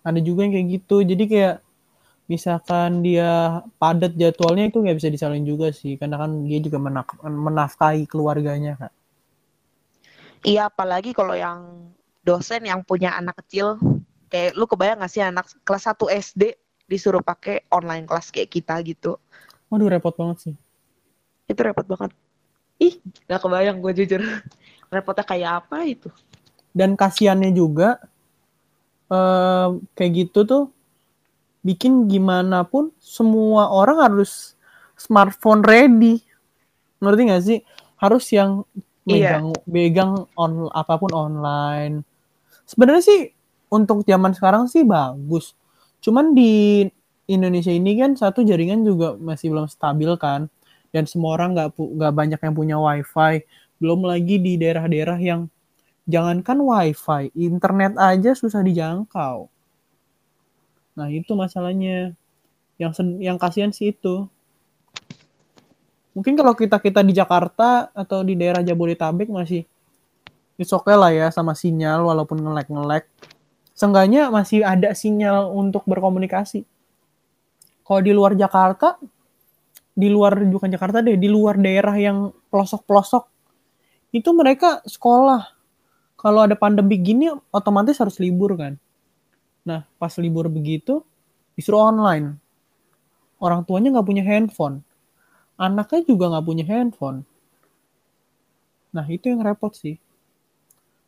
Ada 0.07 0.24
juga 0.24 0.47
yang 0.47 0.55
kayak 0.55 0.68
gitu. 0.72 1.03
Jadi 1.03 1.24
kayak 1.28 1.55
misalkan 2.28 3.01
dia 3.01 3.63
padat 3.80 4.13
jadwalnya 4.15 4.67
itu 4.67 4.84
nggak 4.84 4.97
bisa 4.99 5.09
disalin 5.09 5.47
juga 5.47 5.71
sih 5.71 5.95
karena 5.95 6.19
kan 6.19 6.32
dia 6.43 6.59
juga 6.59 6.78
menak- 6.78 7.19
menafkahi 7.23 8.03
keluarganya 8.07 8.75
kan 8.78 8.91
Iya, 10.45 10.69
apalagi 10.71 11.11
kalau 11.11 11.34
yang 11.36 11.91
dosen 12.23 12.63
yang 12.63 12.80
punya 12.86 13.11
anak 13.17 13.36
kecil, 13.43 13.75
kayak 14.30 14.55
lu 14.55 14.63
kebayang 14.63 15.01
gak 15.01 15.11
sih 15.11 15.19
anak 15.19 15.49
kelas 15.65 15.89
1 15.89 16.07
SD 16.07 16.55
disuruh 16.88 17.19
pakai 17.19 17.67
online 17.67 18.07
kelas 18.07 18.32
kayak 18.32 18.47
kita 18.53 18.80
gitu. 18.86 19.19
waduh 19.67 19.91
repot 19.91 20.15
banget 20.15 20.38
sih 20.39 20.55
Itu 21.47 21.59
repot 21.63 21.84
banget. 21.84 22.11
Ih, 22.80 22.95
gak 23.28 23.43
kebayang 23.43 23.82
gue 23.82 23.91
jujur. 23.97 24.21
Repotnya 24.93 25.25
kayak 25.28 25.51
apa 25.65 25.84
itu? 25.84 26.07
dan 26.71 26.93
kasihannya 26.93 27.51
juga 27.51 27.97
eh, 29.09 29.67
kayak 29.97 30.11
gitu 30.13 30.39
tuh 30.45 30.63
bikin 31.65 32.07
gimana 32.07 32.63
pun 32.63 32.93
semua 33.01 33.69
orang 33.71 33.97
harus 34.01 34.55
smartphone 34.97 35.61
ready. 35.61 36.23
Ngerti 37.03 37.21
nggak 37.27 37.43
sih? 37.43 37.59
Harus 37.97 38.25
yang 38.33 38.65
Iya. 39.07 39.39
megang 39.39 39.47
megang 39.63 40.11
on 40.35 40.67
apa 40.75 40.99
pun 40.99 41.11
online. 41.15 42.03
Sebenarnya 42.67 43.03
sih 43.03 43.19
untuk 43.71 44.03
zaman 44.03 44.35
sekarang 44.35 44.67
sih 44.67 44.83
bagus. 44.83 45.55
Cuman 46.03 46.35
di 46.35 46.83
Indonesia 47.27 47.71
ini 47.71 47.95
kan 47.95 48.19
satu 48.19 48.43
jaringan 48.43 48.83
juga 48.83 49.15
masih 49.15 49.55
belum 49.55 49.71
stabil 49.71 50.11
kan. 50.19 50.51
Dan 50.91 51.07
semua 51.07 51.39
orang 51.39 51.55
nggak 51.55 51.75
nggak 51.75 52.13
banyak 52.15 52.39
yang 52.43 52.55
punya 52.55 52.75
wifi. 52.75 53.47
Belum 53.79 54.03
lagi 54.03 54.39
di 54.43 54.59
daerah-daerah 54.59 55.19
yang 55.23 55.47
jangankan 56.07 56.63
wifi 56.63 57.29
internet 57.35 57.99
aja 57.99 58.31
susah 58.31 58.63
dijangkau 58.63 59.51
nah 60.97 61.07
itu 61.13 61.37
masalahnya. 61.37 62.17
Yang 62.81 62.91
sen- 62.97 63.21
yang 63.21 63.37
kasihan 63.37 63.69
sih 63.69 63.93
itu. 63.93 64.25
Mungkin 66.17 66.33
kalau 66.33 66.57
kita 66.57 66.81
kita 66.81 67.05
di 67.05 67.13
Jakarta 67.13 67.93
atau 67.93 68.25
di 68.25 68.33
daerah 68.33 68.65
Jabodetabek 68.65 69.29
masih 69.29 69.69
it's 70.57 70.73
okay 70.73 70.97
lah 70.97 71.13
ya 71.13 71.29
sama 71.29 71.53
sinyal 71.53 72.01
walaupun 72.01 72.41
ngelek 72.41 72.73
ngelek 72.73 73.05
seenggaknya 73.77 74.33
masih 74.33 74.65
ada 74.65 74.97
sinyal 74.97 75.53
untuk 75.53 75.85
berkomunikasi. 75.85 76.65
Kalau 77.85 78.01
di 78.01 78.09
luar 78.09 78.33
Jakarta 78.33 78.97
di 79.93 80.09
luar 80.09 80.41
bukan 80.45 80.73
Jakarta 80.73 81.05
deh 81.05 81.17
di 81.17 81.29
luar 81.29 81.57
daerah 81.61 81.93
yang 81.93 82.33
pelosok 82.49 82.81
pelosok 82.89 83.23
itu 84.09 84.29
mereka 84.33 84.81
sekolah. 84.89 85.53
Kalau 86.17 86.49
ada 86.49 86.57
pandemi 86.57 86.97
gini 86.97 87.29
otomatis 87.53 88.01
harus 88.01 88.17
libur 88.17 88.57
kan 88.57 88.73
nah 89.68 89.84
pas 89.99 90.15
libur 90.15 90.47
begitu 90.47 91.03
disuruh 91.59 91.91
online. 91.91 92.39
Orang 93.43 93.68
tuanya 93.68 93.91
nggak 93.91 94.07
punya 94.07 94.24
handphone. 94.24 94.80
Anaknya 95.59 96.07
juga 96.07 96.32
nggak 96.32 96.45
punya 96.47 96.63
handphone. 96.63 97.28
Nah 98.95 99.03
itu 99.11 99.28
yang 99.28 99.43
repot 99.43 99.76
sih. 99.76 99.99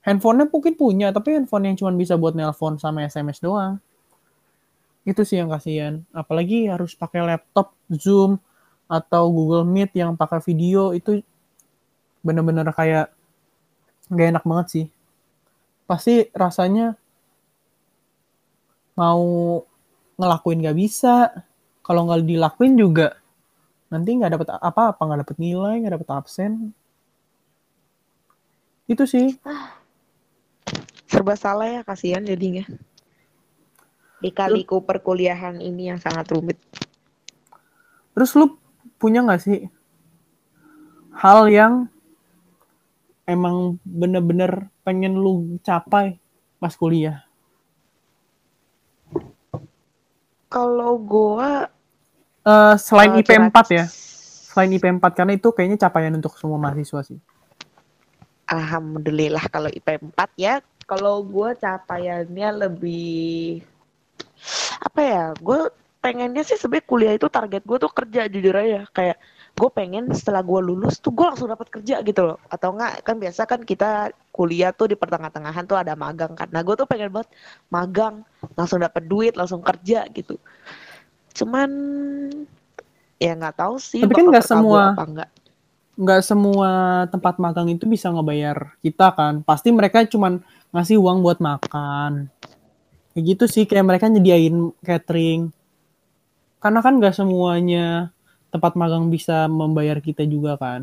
Handphonenya 0.04 0.52
mungkin 0.52 0.74
punya 0.76 1.08
tapi 1.16 1.40
handphone 1.40 1.72
yang 1.72 1.76
cuma 1.80 1.96
bisa 1.96 2.20
buat 2.20 2.36
nelpon 2.36 2.76
sama 2.76 3.08
SMS 3.08 3.40
doang. 3.40 3.80
Itu 5.08 5.24
sih 5.24 5.40
yang 5.40 5.48
kasihan. 5.48 6.04
Apalagi 6.12 6.68
harus 6.68 6.94
pakai 6.94 7.24
laptop 7.24 7.72
zoom 7.90 8.36
atau 8.92 9.32
Google 9.32 9.64
Meet 9.64 9.96
yang 9.96 10.20
pakai 10.20 10.44
video. 10.44 10.92
Itu 10.92 11.24
bener-bener 12.20 12.68
kayak 12.76 13.14
nggak 14.10 14.28
enak 14.36 14.44
banget 14.44 14.68
sih. 14.70 14.86
Pasti 15.90 16.30
rasanya 16.34 16.98
mau 19.00 19.24
ngelakuin 20.20 20.60
nggak 20.60 20.76
bisa 20.76 21.32
kalau 21.80 22.12
nggak 22.12 22.28
dilakuin 22.28 22.76
juga 22.76 23.16
nanti 23.88 24.20
nggak 24.20 24.36
dapet 24.36 24.48
apa-apa 24.60 25.00
nggak 25.00 25.20
dapet 25.24 25.38
nilai 25.40 25.80
nggak 25.80 25.96
dapet 25.96 26.10
absen 26.12 26.76
itu 28.92 29.08
sih 29.08 29.40
Serba 31.10 31.34
salah 31.34 31.66
ya, 31.66 31.82
kasihan 31.82 32.22
jadinya. 32.22 32.70
Dikaliku 34.22 34.86
perkuliahan 34.86 35.58
ini 35.58 35.90
yang 35.90 35.98
sangat 35.98 36.30
rumit. 36.30 36.62
terus 38.10 38.36
lu 38.36 38.60
punya 39.00 39.24
nggak 39.24 39.40
sih 39.40 39.72
hal 41.16 41.48
yang 41.48 41.88
emang 43.24 43.80
bener-bener 43.88 44.68
pengen 44.84 45.16
lu 45.16 45.56
capai 45.64 46.20
pas 46.60 46.76
kuliah 46.76 47.24
Kalau 50.50 50.98
gua 50.98 51.70
Eh, 52.40 52.76
selain 52.82 53.14
eh, 53.14 53.22
IP4 53.22 53.54
kira- 53.54 53.78
ya 53.78 53.86
selain 54.50 54.74
IP4 54.74 55.14
karena 55.14 55.38
itu 55.38 55.54
kayaknya 55.54 55.78
capaian 55.86 56.14
untuk 56.18 56.34
semua 56.36 56.58
mahasiswa 56.58 57.06
sih 57.06 57.20
Alhamdulillah 58.50 59.46
kalau 59.54 59.70
IP 59.70 60.02
4 60.02 60.30
ya. 60.34 60.58
Kalau 60.90 61.22
gue 61.22 61.54
capaiannya 61.54 62.66
lebih 62.66 63.62
apa 64.82 65.02
ya? 65.06 65.24
Gue 65.38 65.70
pengennya 66.02 66.42
sih 66.42 66.58
sebenarnya 66.58 66.90
kuliah 66.90 67.14
itu 67.14 67.30
target 67.30 67.62
gue 67.62 67.78
tuh 67.78 67.94
kerja 67.94 68.26
jujur 68.26 68.58
aja. 68.58 68.90
Kayak 68.90 69.22
gue 69.60 69.70
pengen 69.76 70.08
setelah 70.16 70.40
gue 70.40 70.60
lulus 70.64 71.04
tuh 71.04 71.12
gue 71.12 71.28
langsung 71.28 71.52
dapat 71.52 71.68
kerja 71.68 72.00
gitu 72.00 72.22
loh. 72.24 72.40
Atau 72.48 72.72
enggak 72.72 73.04
kan 73.04 73.20
biasa 73.20 73.44
kan 73.44 73.60
kita 73.68 74.16
kuliah 74.32 74.72
tuh 74.72 74.88
di 74.88 74.96
pertengah-tengahan 74.96 75.68
tuh 75.68 75.76
ada 75.76 76.00
magang 76.00 76.32
kan. 76.32 76.48
Nah 76.48 76.64
gue 76.64 76.80
tuh 76.80 76.88
pengen 76.88 77.12
banget 77.12 77.28
magang 77.68 78.24
langsung 78.56 78.80
dapat 78.80 79.04
duit 79.04 79.36
langsung 79.36 79.60
kerja 79.60 80.08
gitu. 80.16 80.40
Cuman 81.36 81.70
ya 83.20 83.36
nggak 83.36 83.60
tahu 83.60 83.76
sih. 83.76 84.00
Tapi 84.00 84.16
kan 84.16 84.32
nggak 84.32 84.48
semua- 84.48 84.96
apa 84.96 85.04
enggak. 85.04 85.30
nggak 86.00 86.24
semua 86.24 86.72
tempat 87.12 87.36
magang 87.44 87.68
itu 87.76 87.84
bisa 87.84 88.08
ngebayar 88.08 88.72
kita 88.80 89.12
kan 89.12 89.44
pasti 89.44 89.68
mereka 89.68 90.08
cuman 90.08 90.40
ngasih 90.72 90.96
uang 90.96 91.20
buat 91.20 91.44
makan 91.44 92.32
kayak 93.12 93.24
gitu 93.36 93.46
sih 93.52 93.68
kayak 93.68 93.84
mereka 93.84 94.08
nyediain 94.08 94.72
catering 94.80 95.52
karena 96.64 96.80
kan 96.80 97.04
nggak 97.04 97.12
semuanya 97.12 98.16
tempat 98.54 98.74
magang 98.82 99.06
bisa 99.16 99.38
membayar 99.60 99.98
kita 100.08 100.24
juga 100.34 100.54
kan 100.64 100.82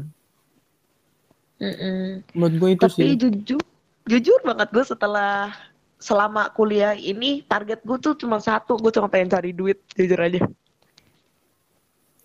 Mm-mm. 1.60 2.20
menurut 2.36 2.54
gue 2.60 2.70
itu 2.78 2.86
sih 2.96 3.10
Tapi 3.10 3.16
jujur, 3.20 3.62
jujur 4.10 4.40
banget 4.44 4.68
gue 4.74 4.84
setelah 4.84 5.52
selama 5.96 6.52
kuliah 6.52 6.92
ini 6.96 7.44
target 7.46 7.80
gue 7.88 7.98
tuh 8.04 8.14
cuma 8.20 8.38
satu, 8.42 8.76
gue 8.82 8.92
cuma 8.92 9.08
pengen 9.12 9.32
cari 9.34 9.50
duit, 9.56 9.78
jujur 9.96 10.20
aja. 10.20 10.42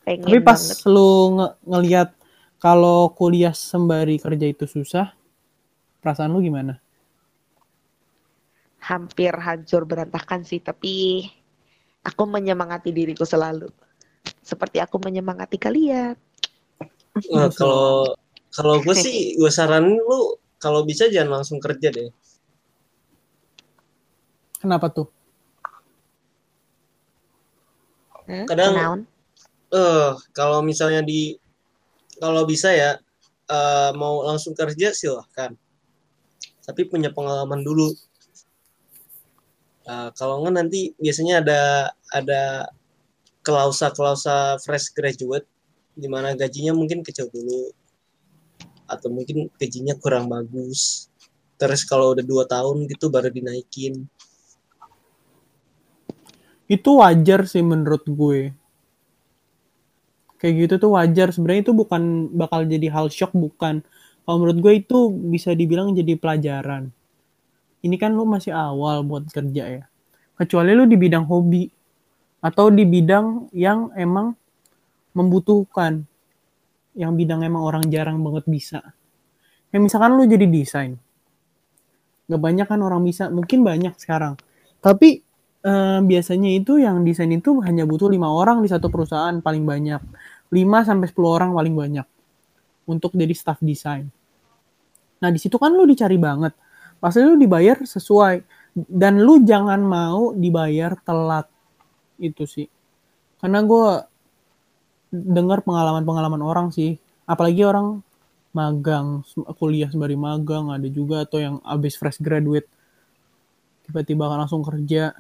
Pengen 0.06 0.22
tapi 0.24 0.38
pas 0.48 0.62
banget. 0.62 0.80
lu 0.94 1.10
nge- 1.38 1.56
ngelihat 1.72 2.10
kalau 2.66 3.00
kuliah 3.20 3.54
sembari 3.70 4.16
kerja 4.24 4.46
itu 4.54 4.66
susah 4.76 5.08
perasaan 6.02 6.32
lu 6.34 6.40
gimana 6.48 6.74
Hampir 8.90 9.34
hancur 9.48 9.82
berantakan 9.90 10.42
sih, 10.50 10.60
tapi 10.68 10.94
aku 12.10 12.24
menyemangati 12.34 12.90
diriku 12.98 13.26
selalu. 13.34 13.70
Seperti 14.42 14.82
aku 14.82 14.98
menyemangati 14.98 15.58
kalian. 15.62 16.18
Nah, 17.32 17.50
kalau 17.54 18.18
kalau 18.52 18.82
gue 18.82 18.96
sih 18.98 19.16
gue 19.40 19.52
saranin 19.54 19.96
lu 19.96 20.36
kalau 20.62 20.86
bisa 20.86 21.08
jangan 21.10 21.42
langsung 21.42 21.58
kerja 21.62 21.90
deh. 21.90 22.10
kenapa 24.62 24.94
tuh 24.94 25.10
Hmm? 28.32 28.48
Kadang-? 28.48 29.04
Eh, 29.76 30.12
kalau 30.32 30.64
misalnya 30.64 31.04
di 31.04 31.36
kalau 32.20 32.48
bisa 32.48 32.72
ya 32.72 32.96
eh, 33.52 33.92
mau 33.92 34.24
langsung 34.24 34.56
kerja 34.56 34.96
silahkan. 34.96 35.52
Tapi 36.64 36.82
punya 36.88 37.12
pengalaman 37.12 37.60
dulu. 37.60 37.92
Eh, 39.84 40.10
kalau 40.16 40.40
nggak 40.46 40.56
nanti 40.56 40.96
biasanya 40.96 41.44
ada 41.44 41.62
ada 42.14 42.72
klausa-klausa 43.42 44.62
fresh 44.62 44.94
graduate 44.94 45.46
di 45.98 46.08
mana 46.08 46.38
gajinya 46.38 46.72
mungkin 46.78 47.02
kecil 47.04 47.28
dulu 47.28 47.74
atau 48.88 49.08
mungkin 49.12 49.50
gajinya 49.58 49.98
kurang 49.98 50.30
bagus. 50.32 51.12
Terus 51.58 51.86
kalau 51.86 52.18
udah 52.18 52.26
dua 52.26 52.50
tahun 52.50 52.90
gitu 52.90 53.10
baru 53.14 53.30
dinaikin. 53.30 54.10
itu 56.72 57.04
wajar 57.04 57.44
sih 57.52 57.60
menurut 57.60 58.08
gue 58.08 58.56
kayak 60.40 60.54
gitu 60.56 60.74
tuh 60.88 60.92
wajar 60.96 61.30
sebenarnya 61.36 61.68
itu 61.68 61.74
bukan 61.76 62.32
bakal 62.32 62.64
jadi 62.64 62.88
hal 62.88 63.12
shock 63.12 63.36
bukan 63.36 63.84
Kalau 64.22 64.38
menurut 64.38 64.58
gue 64.64 64.74
itu 64.86 64.98
bisa 65.34 65.52
dibilang 65.52 65.98
jadi 65.98 66.14
pelajaran. 66.14 66.94
Ini 67.82 67.98
kan 67.98 68.14
lu 68.14 68.24
masih 68.24 68.54
awal 68.54 69.02
buat 69.02 69.26
kerja 69.28 69.82
ya. 69.82 69.84
Kecuali 70.38 70.78
lu 70.78 70.86
di 70.86 70.94
bidang 70.94 71.26
hobi 71.26 71.68
atau 72.42 72.74
di 72.74 72.84
bidang 72.84 73.54
yang 73.54 73.94
emang 73.94 74.34
membutuhkan. 75.14 76.04
Yang 76.92 77.12
bidang 77.24 77.48
emang 77.48 77.64
orang 77.64 77.84
jarang 77.88 78.20
banget 78.20 78.44
bisa. 78.50 78.82
Kayak 79.72 79.88
misalkan 79.88 80.20
lu 80.20 80.28
jadi 80.28 80.44
desain. 80.50 81.00
Gak 82.28 82.42
banyak 82.42 82.68
kan 82.68 82.82
orang 82.84 83.06
bisa, 83.08 83.32
mungkin 83.32 83.64
banyak 83.64 83.96
sekarang. 83.96 84.36
Tapi 84.84 85.24
eh, 85.64 86.00
biasanya 86.04 86.50
itu 86.52 86.82
yang 86.82 87.06
desain 87.08 87.32
itu 87.32 87.64
hanya 87.64 87.88
butuh 87.88 88.12
lima 88.12 88.28
orang 88.28 88.60
di 88.60 88.68
satu 88.68 88.92
perusahaan 88.92 89.40
paling 89.40 89.64
banyak. 89.64 90.02
5 90.52 90.84
sampai 90.84 91.08
10 91.08 91.16
orang 91.32 91.52
paling 91.56 91.72
banyak 91.72 92.08
untuk 92.84 93.16
jadi 93.16 93.32
staff 93.32 93.64
desain. 93.64 94.12
Nah, 95.24 95.30
di 95.32 95.40
situ 95.40 95.56
kan 95.56 95.72
lu 95.72 95.88
dicari 95.88 96.20
banget. 96.20 96.52
Pasti 97.00 97.24
lu 97.24 97.40
dibayar 97.40 97.80
sesuai 97.80 98.44
dan 98.76 99.24
lu 99.24 99.48
jangan 99.48 99.80
mau 99.80 100.36
dibayar 100.36 100.98
telat. 101.08 101.48
Itu 102.22 102.46
sih. 102.46 102.70
Karena 103.42 103.66
gue 103.66 104.06
dengar 105.10 105.66
pengalaman-pengalaman 105.66 106.40
orang 106.46 106.68
sih, 106.70 107.02
apalagi 107.26 107.66
orang 107.66 108.06
magang, 108.54 109.26
kuliah 109.58 109.90
sembari 109.90 110.16
magang 110.16 110.70
ada 110.70 110.86
juga 110.88 111.26
atau 111.26 111.42
yang 111.42 111.56
abis 111.66 111.98
fresh 111.98 112.22
graduate 112.22 112.70
tiba-tiba 113.90 114.30
langsung 114.30 114.62
kerja. 114.64 115.12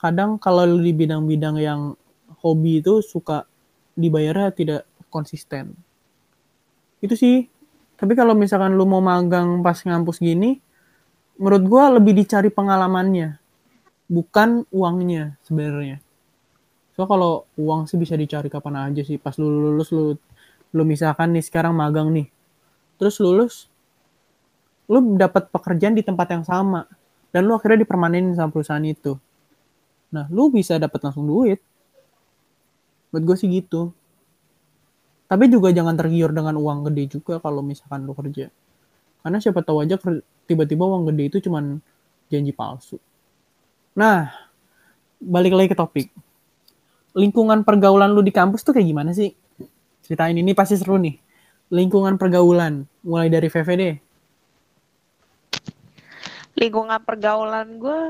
Kadang 0.00 0.40
kalau 0.40 0.66
di 0.66 0.90
bidang-bidang 0.90 1.62
yang 1.62 1.94
hobi 2.42 2.82
itu 2.82 2.98
suka 3.04 3.46
dibayarnya 3.94 4.50
tidak 4.50 4.82
konsisten. 5.12 5.76
Itu 6.98 7.14
sih. 7.14 7.46
Tapi 7.94 8.18
kalau 8.18 8.34
misalkan 8.34 8.74
lu 8.74 8.82
mau 8.82 8.98
magang 8.98 9.62
pas 9.62 9.78
ngampus 9.78 10.18
gini, 10.18 10.58
menurut 11.38 11.62
gua 11.62 11.84
lebih 11.94 12.18
dicari 12.18 12.50
pengalamannya, 12.50 13.38
bukan 14.10 14.66
uangnya 14.74 15.38
sebenarnya. 15.46 16.02
So 16.92 17.08
kalau 17.08 17.48
uang 17.56 17.88
sih 17.88 17.96
bisa 17.96 18.16
dicari 18.16 18.52
kapan 18.52 18.92
aja 18.92 19.02
sih. 19.04 19.16
Pas 19.16 19.32
lu 19.40 19.48
lulus 19.48 19.88
lu 19.92 20.16
lu 20.72 20.82
misalkan 20.84 21.32
nih 21.32 21.44
sekarang 21.44 21.72
magang 21.72 22.12
nih. 22.12 22.28
Terus 23.00 23.16
lulus 23.20 23.54
lu 24.90 25.16
dapat 25.16 25.48
pekerjaan 25.48 25.96
di 25.96 26.04
tempat 26.04 26.28
yang 26.36 26.44
sama 26.44 26.84
dan 27.32 27.48
lu 27.48 27.56
akhirnya 27.56 27.88
dipermanenin 27.88 28.36
sama 28.36 28.52
perusahaan 28.52 28.84
itu. 28.84 29.16
Nah, 30.12 30.28
lu 30.28 30.52
bisa 30.52 30.76
dapat 30.76 31.00
langsung 31.00 31.24
duit. 31.24 31.56
Buat 33.08 33.24
gue 33.24 33.36
sih 33.40 33.48
gitu. 33.48 33.88
Tapi 35.32 35.48
juga 35.48 35.72
jangan 35.72 35.96
tergiur 35.96 36.28
dengan 36.36 36.60
uang 36.60 36.92
gede 36.92 37.16
juga 37.16 37.40
kalau 37.40 37.64
misalkan 37.64 38.04
lu 38.04 38.12
kerja. 38.12 38.52
Karena 39.24 39.40
siapa 39.40 39.64
tahu 39.64 39.80
aja 39.80 39.96
tiba-tiba 40.44 40.84
uang 40.84 41.08
gede 41.08 41.24
itu 41.32 41.48
cuman 41.48 41.80
janji 42.28 42.52
palsu. 42.52 43.00
Nah, 43.96 44.28
balik 45.16 45.56
lagi 45.56 45.72
ke 45.72 45.76
topik. 45.76 46.12
Lingkungan 47.12 47.64
pergaulan 47.66 48.12
lu 48.16 48.24
di 48.24 48.32
kampus 48.32 48.64
tuh 48.64 48.72
kayak 48.72 48.88
gimana 48.88 49.10
sih? 49.12 49.32
Ceritain 50.02 50.36
ini 50.36 50.56
pasti 50.56 50.80
seru 50.80 50.96
nih. 50.96 51.16
Lingkungan 51.72 52.16
pergaulan, 52.20 52.84
mulai 53.04 53.32
dari 53.32 53.48
VV 53.48 53.68
deh. 53.76 53.96
lingkungan 56.52 57.00
pergaulan 57.02 57.80
gue 57.80 58.00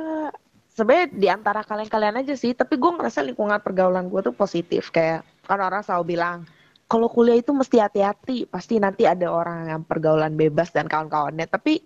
sebenarnya 0.73 1.07
di 1.15 1.29
antara 1.31 1.61
kalian-kalian 1.63 2.21
aja 2.21 2.35
sih 2.35 2.57
tapi 2.57 2.77
gue 2.77 2.91
ngerasa 2.91 3.23
lingkungan 3.23 3.61
pergaulan 3.63 4.11
gue 4.13 4.21
tuh 4.25 4.35
positif 4.35 4.91
kayak 4.91 5.23
kan 5.47 5.61
orang 5.63 5.81
selalu 5.81 6.17
bilang 6.17 6.45
kalau 6.91 7.09
kuliah 7.09 7.39
itu 7.39 7.55
mesti 7.55 7.81
hati-hati 7.81 8.45
pasti 8.45 8.77
nanti 8.77 9.07
ada 9.09 9.31
orang 9.31 9.73
yang 9.73 9.83
pergaulan 9.87 10.35
bebas 10.35 10.75
dan 10.75 10.91
kawan-kawannya 10.91 11.47
tapi 11.47 11.81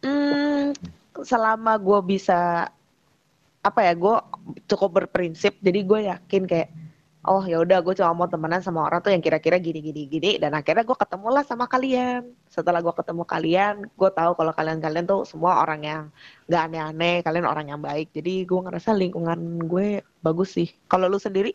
hmm, 0.00 0.72
selama 1.20 1.76
gue 1.76 2.00
bisa 2.06 2.70
apa 3.62 3.80
ya 3.86 3.92
gue 3.94 4.16
cukup 4.66 4.90
berprinsip 5.02 5.54
jadi 5.62 5.80
gue 5.86 6.00
yakin 6.10 6.42
kayak 6.50 6.70
oh 7.22 7.46
ya 7.46 7.62
udah 7.62 7.78
gue 7.86 7.94
cuma 7.94 8.10
mau 8.10 8.26
temenan 8.26 8.58
sama 8.58 8.82
orang 8.82 8.98
tuh 8.98 9.14
yang 9.14 9.22
kira-kira 9.22 9.54
gini 9.62 9.78
gini 9.78 10.10
gini 10.10 10.30
dan 10.42 10.58
akhirnya 10.58 10.82
gue 10.82 10.98
ketemulah 10.98 11.46
sama 11.46 11.70
kalian. 11.70 12.26
Setelah 12.50 12.82
gue 12.82 12.90
ketemu 12.90 13.22
kalian 13.22 13.74
gue 13.86 14.10
tahu 14.10 14.32
kalau 14.34 14.50
kalian-kalian 14.50 15.06
tuh 15.06 15.22
semua 15.22 15.62
orang 15.62 15.80
yang 15.86 16.02
gak 16.50 16.62
aneh-aneh 16.66 17.22
kalian 17.22 17.46
orang 17.46 17.66
yang 17.70 17.78
baik. 17.78 18.10
Jadi 18.10 18.42
gue 18.42 18.60
ngerasa 18.66 18.90
lingkungan 18.90 19.38
gue 19.70 20.02
bagus 20.18 20.58
sih. 20.58 20.68
Kalau 20.90 21.06
lu 21.06 21.22
sendiri? 21.22 21.54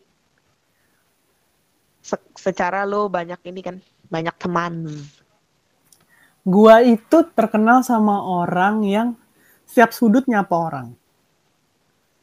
Se- 2.00 2.32
secara 2.40 2.88
lu 2.88 3.12
banyak 3.12 3.44
ini 3.52 3.60
kan 3.60 3.76
banyak 4.08 4.36
teman. 4.40 4.88
Gua 6.48 6.80
itu 6.80 7.28
terkenal 7.36 7.84
sama 7.84 8.24
orang 8.24 8.88
yang 8.88 9.20
setiap 9.68 9.92
sudut 9.92 10.24
nyapa 10.32 10.56
orang. 10.56 10.88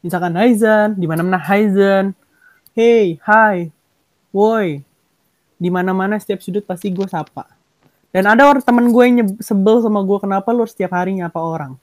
Misalkan 0.05 0.37
Haizen, 0.37 1.01
di 1.01 1.09
mana-mana 1.09 1.41
Haizen. 1.41 2.13
Hey, 2.77 3.17
hi, 3.25 3.73
woi. 4.37 4.85
Di 5.57 5.73
mana-mana 5.73 6.21
setiap 6.21 6.45
sudut 6.45 6.61
pasti 6.61 6.93
gue 6.93 7.09
sapa. 7.09 7.49
Dan 8.13 8.29
ada 8.29 8.45
orang 8.45 8.61
temen 8.61 8.93
gue 8.93 9.05
yang 9.09 9.33
sebel 9.41 9.81
sama 9.81 10.05
gue 10.05 10.19
kenapa 10.21 10.53
lu 10.53 10.69
setiap 10.69 10.93
hari 10.93 11.17
nyapa 11.17 11.41
orang. 11.41 11.81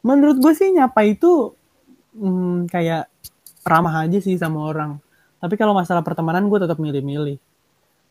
Menurut 0.00 0.40
gue 0.40 0.52
sih 0.56 0.72
nyapa 0.72 1.04
itu 1.04 1.52
hmm, 2.16 2.72
kayak 2.72 3.12
ramah 3.68 4.08
aja 4.08 4.16
sih 4.16 4.40
sama 4.40 4.64
orang. 4.72 4.96
Tapi 5.44 5.54
kalau 5.60 5.76
masalah 5.76 6.00
pertemanan 6.00 6.48
gue 6.48 6.58
tetap 6.64 6.80
milih-milih. 6.80 7.36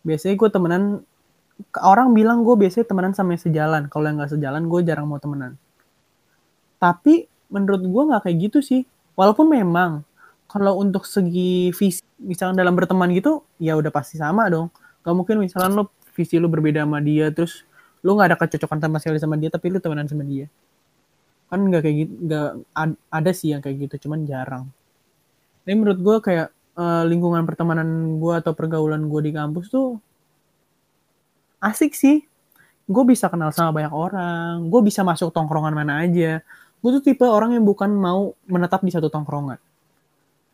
Biasanya 0.06 0.36
gue 0.38 0.50
temenan 0.54 0.84
orang 1.82 2.14
bilang 2.14 2.46
gue 2.46 2.54
biasanya 2.54 2.86
temenan 2.86 3.18
sama 3.18 3.34
yang 3.34 3.44
sejalan. 3.44 3.84
Kalau 3.90 4.06
yang 4.06 4.22
nggak 4.22 4.38
sejalan, 4.38 4.70
gue 4.70 4.80
jarang 4.86 5.10
mau 5.10 5.18
temenan. 5.18 5.58
Tapi 6.78 7.26
menurut 7.54 7.82
gue 7.84 8.04
nggak 8.14 8.22
kayak 8.28 8.38
gitu 8.50 8.60
sih. 8.64 8.82
Walaupun 9.18 9.48
memang 9.50 10.06
kalau 10.48 10.80
untuk 10.80 11.04
segi 11.10 11.74
visi, 11.76 12.02
misalnya 12.22 12.64
dalam 12.64 12.74
berteman 12.78 13.10
gitu, 13.16 13.44
ya 13.60 13.76
udah 13.76 13.92
pasti 13.92 14.16
sama 14.20 14.48
dong. 14.48 14.72
Gak 15.04 15.16
mungkin 15.16 15.36
misalnya 15.44 15.84
lo 15.84 15.84
visi 16.16 16.38
lo 16.40 16.48
berbeda 16.52 16.84
sama 16.86 17.00
dia, 17.04 17.30
terus 17.34 17.64
lo 18.06 18.16
nggak 18.16 18.28
ada 18.34 18.38
kecocokan 18.40 18.80
sama 18.84 18.98
sekali 19.02 19.20
sama 19.20 19.36
dia, 19.42 19.50
tapi 19.52 19.68
lo 19.74 19.80
temenan 19.84 20.08
sama 20.08 20.24
dia. 20.24 20.48
Kan 21.48 21.60
nggak 21.72 21.82
kayak 21.84 21.96
gitu, 22.04 22.14
nggak 22.28 22.48
ad- 22.76 23.02
ada 23.12 23.32
sih 23.32 23.50
yang 23.56 23.62
kayak 23.64 23.78
gitu, 23.88 24.08
cuman 24.08 24.20
jarang. 24.28 24.66
Tapi 25.64 25.74
menurut 25.78 26.00
gue 26.02 26.18
kayak 26.28 26.48
eh, 26.82 27.04
lingkungan 27.12 27.44
pertemanan 27.50 27.90
gue 28.22 28.34
atau 28.42 28.54
pergaulan 28.58 29.04
gue 29.12 29.22
di 29.28 29.32
kampus 29.36 29.66
tuh 29.74 30.00
asik 31.62 31.94
sih. 31.98 32.26
Gue 32.88 33.04
bisa 33.08 33.28
kenal 33.32 33.52
sama 33.56 33.72
banyak 33.76 33.94
orang, 33.94 34.68
gue 34.72 34.82
bisa 34.86 35.02
masuk 35.04 35.32
tongkrongan 35.36 35.76
mana 35.76 36.04
aja. 36.06 36.42
Gue 36.88 37.04
tuh 37.04 37.12
tipe 37.12 37.28
orang 37.28 37.52
yang 37.52 37.68
bukan 37.68 37.92
mau 37.92 38.32
menetap 38.48 38.80
di 38.80 38.96
satu 38.96 39.12
tongkrongan. 39.12 39.60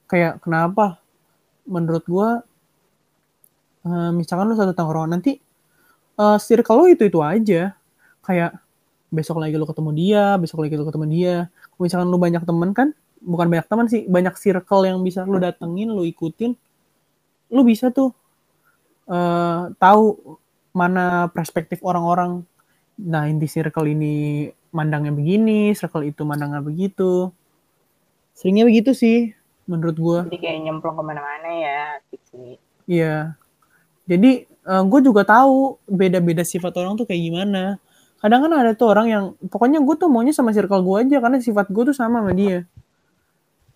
Kayak 0.09 0.41
kenapa? 0.41 0.97
Menurut 1.69 2.01
gue, 2.09 2.29
eh, 3.85 4.11
misalkan 4.17 4.49
lu 4.49 4.57
satu 4.57 4.73
tongkrongan 4.73 5.13
nanti 5.13 5.37
eh, 6.17 6.37
circle 6.41 6.81
lu 6.81 6.85
itu 6.89 7.05
itu 7.05 7.21
aja. 7.21 7.77
Kayak 8.25 8.57
besok 9.13 9.37
lagi 9.37 9.53
lu 9.61 9.69
ketemu 9.69 9.93
dia, 9.93 10.25
besok 10.41 10.65
lagi 10.65 10.73
lu 10.73 10.89
ketemu 10.89 11.05
dia. 11.13 11.35
Misalkan 11.77 12.09
lu 12.09 12.17
banyak 12.17 12.41
temen 12.49 12.73
kan, 12.73 12.97
bukan 13.21 13.45
banyak 13.53 13.69
teman 13.69 13.85
sih, 13.85 14.09
banyak 14.09 14.33
circle 14.33 14.89
yang 14.89 14.97
bisa 15.05 15.29
lu 15.29 15.37
datengin, 15.37 15.93
lu 15.93 16.01
ikutin, 16.01 16.57
lu 17.53 17.61
bisa 17.61 17.93
tuh 17.93 18.09
eh, 19.05 19.69
tahu 19.77 20.17
mana 20.73 21.29
perspektif 21.29 21.77
orang-orang. 21.85 22.41
Nah, 22.99 23.25
di 23.25 23.47
circle 23.49 23.89
ini 23.89 24.45
mandangnya 24.69 25.09
begini, 25.09 25.73
circle 25.73 26.05
itu 26.05 26.21
mandangnya 26.25 26.61
begitu. 26.61 27.33
Seringnya 28.37 28.65
begitu 28.65 28.93
sih, 28.93 29.33
menurut 29.65 29.97
gua. 29.97 30.19
Jadi 30.29 30.37
kayak 30.41 30.57
nyemplung 30.65 30.97
ke 30.97 31.03
mana-mana 31.05 31.49
ya, 31.49 32.01
sih. 32.29 32.57
Iya. 32.89 33.37
Jadi 34.09 34.49
gue 34.63 35.01
juga 35.03 35.27
tahu 35.27 35.79
beda-beda 35.87 36.43
sifat 36.43 36.71
orang 36.79 36.95
tuh 36.95 37.07
kayak 37.07 37.19
gimana. 37.19 37.79
Kadang 38.23 38.47
kan 38.47 38.51
ada 38.55 38.71
tuh 38.71 38.87
orang 38.91 39.07
yang 39.11 39.23
pokoknya 39.51 39.83
gue 39.83 39.95
tuh 39.99 40.07
maunya 40.07 40.31
sama 40.31 40.55
circle 40.55 40.79
gue 40.79 40.95
aja 41.03 41.17
karena 41.19 41.43
sifat 41.43 41.67
gue 41.67 41.83
tuh 41.91 41.95
sama 41.95 42.23
sama 42.23 42.31
dia. 42.31 42.63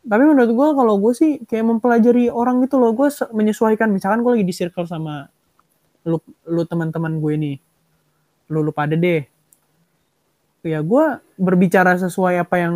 Tapi 0.08 0.24
menurut 0.24 0.52
gue 0.56 0.68
kalau 0.72 0.96
gue 1.04 1.12
sih 1.12 1.44
kayak 1.44 1.68
mempelajari 1.68 2.32
orang 2.32 2.64
gitu 2.64 2.80
loh, 2.80 2.96
gue 2.96 3.12
menyesuaikan. 3.36 3.92
Misalkan 3.92 4.24
gue 4.24 4.40
lagi 4.40 4.48
di 4.48 4.56
circle 4.56 4.88
sama 4.88 5.28
lu, 6.08 6.24
lu 6.48 6.64
teman-teman 6.64 7.20
gue 7.20 7.34
nih, 7.36 7.56
lu 8.48 8.72
pada 8.72 8.96
deh. 8.96 9.28
Ya 10.66 10.84
gue 10.84 11.06
berbicara 11.40 11.96
sesuai 11.96 12.44
apa 12.44 12.60
yang 12.60 12.76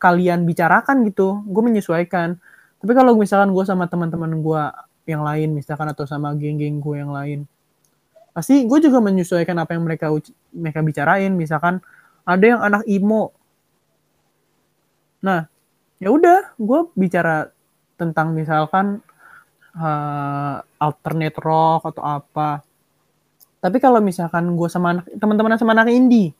kalian 0.00 0.48
bicarakan 0.48 1.04
gitu, 1.08 1.44
gue 1.44 1.62
menyesuaikan. 1.64 2.40
Tapi 2.80 2.92
kalau 2.96 3.12
misalkan 3.18 3.52
gue 3.52 3.64
sama 3.68 3.84
teman-teman 3.90 4.40
gue 4.40 4.62
yang 5.04 5.20
lain, 5.20 5.52
misalkan 5.52 5.90
atau 5.92 6.08
sama 6.08 6.32
geng-geng 6.32 6.80
gue 6.80 6.96
yang 6.96 7.12
lain, 7.12 7.44
pasti 8.32 8.64
gue 8.64 8.78
juga 8.80 9.04
menyesuaikan 9.04 9.58
apa 9.60 9.76
yang 9.76 9.84
mereka 9.84 10.08
mereka 10.54 10.80
bicarain. 10.80 11.32
Misalkan 11.36 11.84
ada 12.24 12.44
yang 12.46 12.60
anak 12.64 12.88
emo, 12.88 13.36
nah 15.20 15.44
ya 16.00 16.08
udah, 16.08 16.56
gue 16.56 16.80
bicara 16.96 17.52
tentang 18.00 18.32
misalkan 18.32 19.04
eh, 19.76 20.56
alternate 20.80 21.36
rock 21.36 21.92
atau 21.92 22.00
apa. 22.06 22.64
Tapi 23.60 23.76
kalau 23.76 24.00
misalkan 24.00 24.56
gue 24.56 24.68
sama 24.72 24.96
anak 24.96 25.04
teman-teman 25.20 25.60
sama 25.60 25.76
anak 25.76 25.92
indie, 25.92 26.32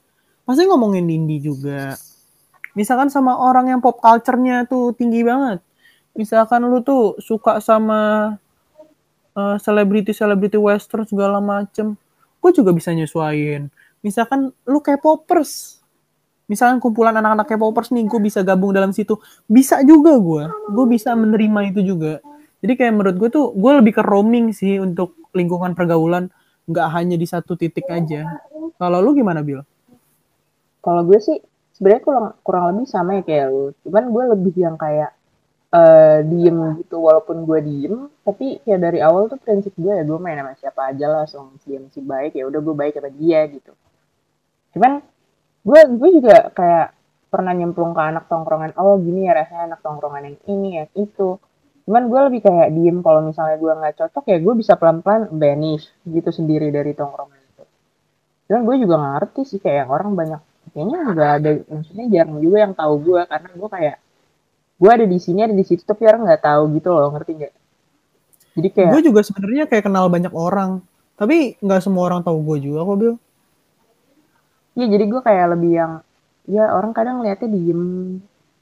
pasti 0.48 0.64
ngomongin 0.64 1.04
indie 1.04 1.40
juga. 1.40 1.94
Misalkan 2.72 3.12
sama 3.12 3.36
orang 3.36 3.68
yang 3.68 3.80
pop 3.84 4.00
culture-nya 4.00 4.64
tuh 4.64 4.96
tinggi 4.96 5.20
banget. 5.20 5.60
Misalkan 6.16 6.64
lu 6.64 6.80
tuh 6.80 7.20
suka 7.20 7.60
sama 7.60 8.34
eh, 9.36 9.56
selebriti-selebriti 9.60 10.56
western 10.56 11.04
segala 11.04 11.38
macem, 11.44 11.94
gue 12.40 12.50
juga 12.56 12.72
bisa 12.72 12.90
nyesuaiin. 12.90 13.68
Misalkan 14.00 14.48
lu 14.64 14.80
kayak 14.80 15.04
popers, 15.04 15.80
misalkan 16.48 16.80
kumpulan 16.80 17.12
anak-anak 17.12 17.46
K-popers 17.46 17.92
nih, 17.92 18.08
gue 18.08 18.20
bisa 18.20 18.40
gabung 18.40 18.72
dalam 18.72 18.96
situ. 18.96 19.20
Bisa 19.44 19.84
juga 19.84 20.16
gue, 20.16 20.44
gue 20.48 20.86
bisa 20.88 21.12
menerima 21.12 21.60
itu 21.68 21.80
juga. 21.84 22.24
Jadi 22.64 22.72
kayak 22.80 22.92
menurut 22.96 23.16
gue 23.20 23.28
tuh, 23.28 23.46
gue 23.52 23.72
lebih 23.76 24.00
ke 24.00 24.02
roaming 24.04 24.56
sih 24.56 24.80
untuk 24.80 25.14
lingkungan 25.36 25.76
pergaulan, 25.76 26.32
nggak 26.70 26.88
hanya 26.94 27.18
di 27.18 27.26
satu 27.26 27.58
titik 27.58 27.90
aja. 27.90 28.38
Kalau 28.78 28.98
lu 29.02 29.12
gimana, 29.12 29.42
Bill? 29.42 29.66
Kalau 30.80 31.02
gue 31.04 31.18
sih 31.18 31.36
sebenarnya 31.76 32.02
kurang 32.06 32.26
kurang 32.46 32.64
lebih 32.72 32.86
sama 32.86 33.18
ya 33.18 33.22
kayak 33.26 33.46
lu. 33.50 33.74
Cuman 33.84 34.04
gue 34.08 34.24
lebih 34.38 34.54
yang 34.56 34.78
kayak 34.78 35.10
eh 35.70 36.26
diem 36.26 36.82
gitu 36.82 36.98
walaupun 36.98 37.46
gue 37.46 37.58
diem 37.62 38.10
tapi 38.26 38.58
ya 38.66 38.74
dari 38.74 38.98
awal 38.98 39.30
tuh 39.30 39.38
prinsip 39.38 39.70
gue 39.78 39.94
ya 39.94 40.02
gue 40.02 40.18
main 40.18 40.42
sama 40.42 40.58
siapa 40.58 40.90
aja 40.90 41.06
lah 41.06 41.22
langsung 41.22 41.54
diem 41.62 41.86
si 41.94 42.02
baik 42.02 42.34
ya 42.34 42.42
udah 42.50 42.58
gue 42.58 42.74
baik 42.74 42.98
sama 42.98 43.06
dia 43.14 43.46
gitu 43.46 43.70
cuman 44.74 44.98
gue 45.62 45.80
gue 45.94 46.10
juga 46.18 46.50
kayak 46.50 46.90
pernah 47.30 47.54
nyemplung 47.54 47.94
ke 47.94 48.02
anak 48.02 48.26
tongkrongan 48.26 48.74
oh 48.82 48.98
gini 48.98 49.30
ya 49.30 49.32
rasanya 49.38 49.70
anak 49.70 49.80
tongkrongan 49.86 50.34
yang 50.34 50.38
ini 50.50 50.68
yang 50.82 50.90
itu 50.98 51.38
cuman 51.90 52.06
gue 52.06 52.20
lebih 52.30 52.40
kayak 52.46 52.68
diem 52.70 53.02
kalau 53.02 53.26
misalnya 53.26 53.58
gue 53.58 53.72
nggak 53.74 53.94
cocok 53.98 54.24
ya 54.30 54.38
gue 54.38 54.54
bisa 54.54 54.78
pelan 54.78 55.02
pelan 55.02 55.26
banish 55.34 55.90
gitu 56.06 56.30
sendiri 56.30 56.70
dari 56.70 56.94
tongkrongan 56.94 57.34
itu 57.34 57.64
cuman 58.46 58.60
gue 58.62 58.76
juga 58.86 58.94
nggak 58.94 59.12
ngerti 59.18 59.42
sih 59.42 59.58
kayak 59.58 59.90
orang 59.90 60.14
banyak 60.14 60.38
kayaknya 60.70 60.98
juga 61.10 61.24
ada 61.34 61.50
maksudnya 61.66 62.06
jarang 62.14 62.38
juga 62.38 62.56
yang 62.62 62.74
tahu 62.78 62.94
gue 63.02 63.20
karena 63.26 63.48
gue 63.50 63.68
kayak 63.74 63.96
gue 64.78 64.90
ada 64.94 65.06
di 65.10 65.18
sini 65.18 65.40
ada 65.42 65.54
di 65.58 65.64
situ 65.66 65.82
tapi 65.82 66.06
orang 66.06 66.30
nggak 66.30 66.42
tahu 66.46 66.62
gitu 66.78 66.88
loh 66.94 67.10
ngerti 67.10 67.32
nggak 67.42 67.54
jadi 68.58 68.68
kayak 68.74 68.90
Gue 68.90 69.02
juga 69.06 69.20
sebenarnya 69.22 69.64
kayak 69.70 69.84
kenal 69.86 70.10
banyak 70.10 70.32
orang, 70.34 70.82
tapi 71.14 71.54
nggak 71.62 71.80
semua 71.80 72.10
orang 72.10 72.20
tahu 72.26 72.42
gue 72.42 72.70
juga 72.70 72.82
kok, 72.82 72.96
Bill. 72.98 73.16
Iya 74.78 74.86
jadi 74.86 75.04
gue 75.06 75.20
kayak 75.22 75.46
lebih 75.58 75.72
yang 75.74 75.92
ya 76.50 76.64
orang 76.74 76.92
kadang 76.94 77.22
lihatnya 77.22 77.48
diem, 77.50 77.82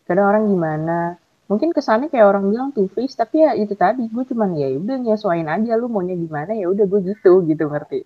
kadang 0.04 0.26
orang 0.28 0.44
gimana. 0.48 0.98
Mungkin 1.48 1.72
kesannya 1.72 2.12
kayak 2.12 2.28
orang 2.28 2.44
bilang 2.52 2.68
two 2.76 2.92
face 2.92 3.16
tapi 3.16 3.40
ya 3.40 3.56
itu 3.56 3.72
tadi 3.72 4.04
gue 4.04 4.24
cuman 4.28 4.52
ya 4.52 4.68
udah 4.76 4.96
nyesuain 5.00 5.48
aja 5.48 5.80
lu 5.80 5.88
maunya 5.88 6.12
gimana 6.12 6.52
ya 6.52 6.68
udah 6.68 6.84
gue 6.84 7.00
gitu 7.08 7.40
gitu 7.48 7.64
ngerti. 7.64 8.04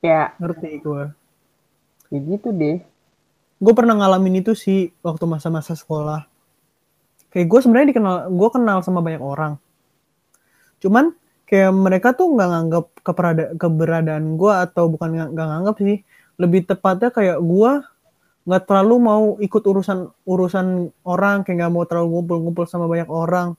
Kayak 0.00 0.40
Ngerti 0.40 0.70
gue. 0.80 1.02
ya 2.08 2.18
gitu 2.24 2.48
deh. 2.56 2.80
Gue 3.60 3.74
pernah 3.76 3.92
ngalamin 3.92 4.40
itu 4.40 4.56
sih 4.56 4.88
waktu 5.04 5.28
masa-masa 5.28 5.76
sekolah. 5.76 6.24
Kayak 7.28 7.46
gue 7.52 7.60
sebenarnya 7.60 7.88
dikenal, 7.92 8.14
gue 8.32 8.48
kenal 8.48 8.80
sama 8.80 9.04
banyak 9.04 9.20
orang. 9.20 9.60
Cuman 10.80 11.12
kayak 11.44 11.72
mereka 11.76 12.16
tuh 12.16 12.32
nggak 12.32 12.48
nganggap 12.48 12.84
keberada- 13.04 13.52
keberadaan 13.60 14.40
gue 14.40 14.52
atau 14.64 14.88
bukan 14.88 15.28
nggak 15.36 15.48
nganggap 15.52 15.76
sih. 15.76 16.00
Lebih 16.40 16.64
tepatnya 16.64 17.12
kayak 17.12 17.36
gue 17.44 17.72
nggak 18.48 18.64
terlalu 18.64 18.94
mau 18.96 19.24
ikut 19.38 19.60
urusan 19.60 20.08
urusan 20.24 20.66
orang 21.04 21.44
kayak 21.44 21.56
nggak 21.60 21.72
mau 21.72 21.84
terlalu 21.84 22.16
ngumpul-ngumpul 22.16 22.64
sama 22.64 22.88
banyak 22.88 23.06
orang. 23.06 23.52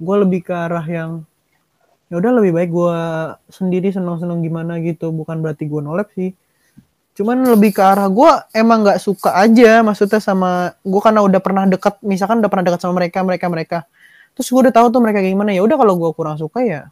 Gue 0.00 0.16
lebih 0.24 0.40
ke 0.40 0.56
arah 0.56 0.80
yang 0.82 1.28
ya 2.08 2.16
udah 2.16 2.32
lebih 2.40 2.56
baik 2.56 2.70
gue 2.72 2.96
sendiri 3.52 3.92
seneng-seneng 3.92 4.40
gimana 4.40 4.80
gitu. 4.80 5.12
Bukan 5.12 5.44
berarti 5.44 5.68
gue 5.68 5.80
nolep 5.84 6.08
sih. 6.16 6.32
Cuman 7.12 7.44
lebih 7.44 7.76
ke 7.76 7.82
arah 7.84 8.08
gue 8.08 8.30
emang 8.56 8.80
nggak 8.80 8.96
suka 8.96 9.36
aja 9.36 9.84
maksudnya 9.84 10.16
sama 10.16 10.72
gue 10.80 11.00
karena 11.04 11.20
udah 11.20 11.40
pernah 11.44 11.68
dekat 11.68 12.00
misalkan 12.00 12.40
udah 12.40 12.48
pernah 12.48 12.64
dekat 12.64 12.80
sama 12.80 12.96
mereka 12.96 13.20
mereka 13.20 13.46
mereka 13.52 13.78
terus 14.32 14.48
gue 14.48 14.60
udah 14.62 14.72
tahu 14.72 14.88
tuh 14.88 15.02
mereka 15.04 15.20
kayak 15.20 15.34
gimana 15.36 15.50
ya 15.52 15.60
udah 15.60 15.76
kalau 15.76 15.98
gue 16.00 16.10
kurang 16.16 16.38
suka 16.40 16.62
ya 16.64 16.88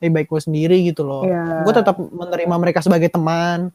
lebih 0.00 0.22
baik 0.22 0.28
gue 0.32 0.40
sendiri 0.40 0.76
gitu 0.86 1.02
loh 1.04 1.26
Iya. 1.26 1.66
gue 1.66 1.72
tetap 1.76 1.98
menerima 1.98 2.54
mereka 2.56 2.80
sebagai 2.80 3.10
teman 3.12 3.68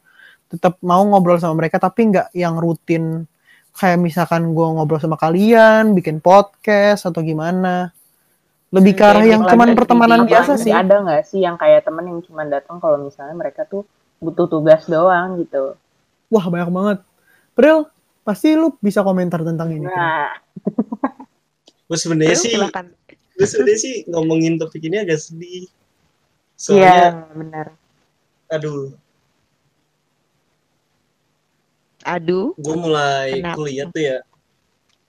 tetap 0.46 0.78
mau 0.84 1.02
ngobrol 1.02 1.38
sama 1.38 1.58
mereka 1.58 1.82
tapi 1.82 2.10
nggak 2.12 2.30
yang 2.36 2.56
rutin 2.58 3.26
kayak 3.76 3.98
misalkan 4.00 4.54
gue 4.54 4.66
ngobrol 4.78 5.02
sama 5.02 5.18
kalian 5.18 5.92
bikin 5.92 6.22
podcast 6.22 7.04
atau 7.04 7.20
gimana 7.20 7.90
lebih 8.70 8.98
ke 8.98 9.04
arah 9.04 9.24
yang 9.26 9.42
cuman 9.46 9.74
pertemanan 9.78 10.20
biasa 10.26 10.58
sih 10.58 10.74
Ada 10.74 11.02
nggak 11.02 11.22
sih 11.26 11.40
yang 11.42 11.54
kayak 11.58 11.86
temen 11.86 12.06
yang 12.08 12.20
cuman 12.24 12.46
datang 12.50 12.82
kalau 12.82 12.98
misalnya 12.98 13.34
mereka 13.34 13.62
tuh 13.66 13.86
butuh 14.16 14.48
tugas 14.48 14.88
doang 14.88 15.36
gitu. 15.42 15.76
wah 16.32 16.46
banyak 16.48 16.70
banget 16.72 16.98
Pril 17.56 17.88
pasti 18.20 18.52
lu 18.52 18.74
bisa 18.82 19.00
komentar 19.00 19.40
tentang 19.40 19.70
ini. 19.72 19.86
Nah, 19.88 20.34
Gue 21.86 21.94
sebenarnya 21.94 22.34
sih, 22.34 22.58
gue 23.38 23.46
sebenarnya 23.46 23.78
sih 23.78 23.94
ngomongin 24.10 24.58
topik 24.58 24.82
ini 24.82 25.06
agak 25.06 25.22
sedih. 25.22 25.70
iya 26.74 27.14
Soalnya, 27.14 27.30
benar. 27.30 27.66
aduh, 28.50 28.90
Aduh, 32.06 32.54
gue 32.54 32.76
mulai 32.76 33.42
Kenapa? 33.42 33.56
kuliah 33.58 33.86
tuh 33.88 33.98
ya, 34.00 34.18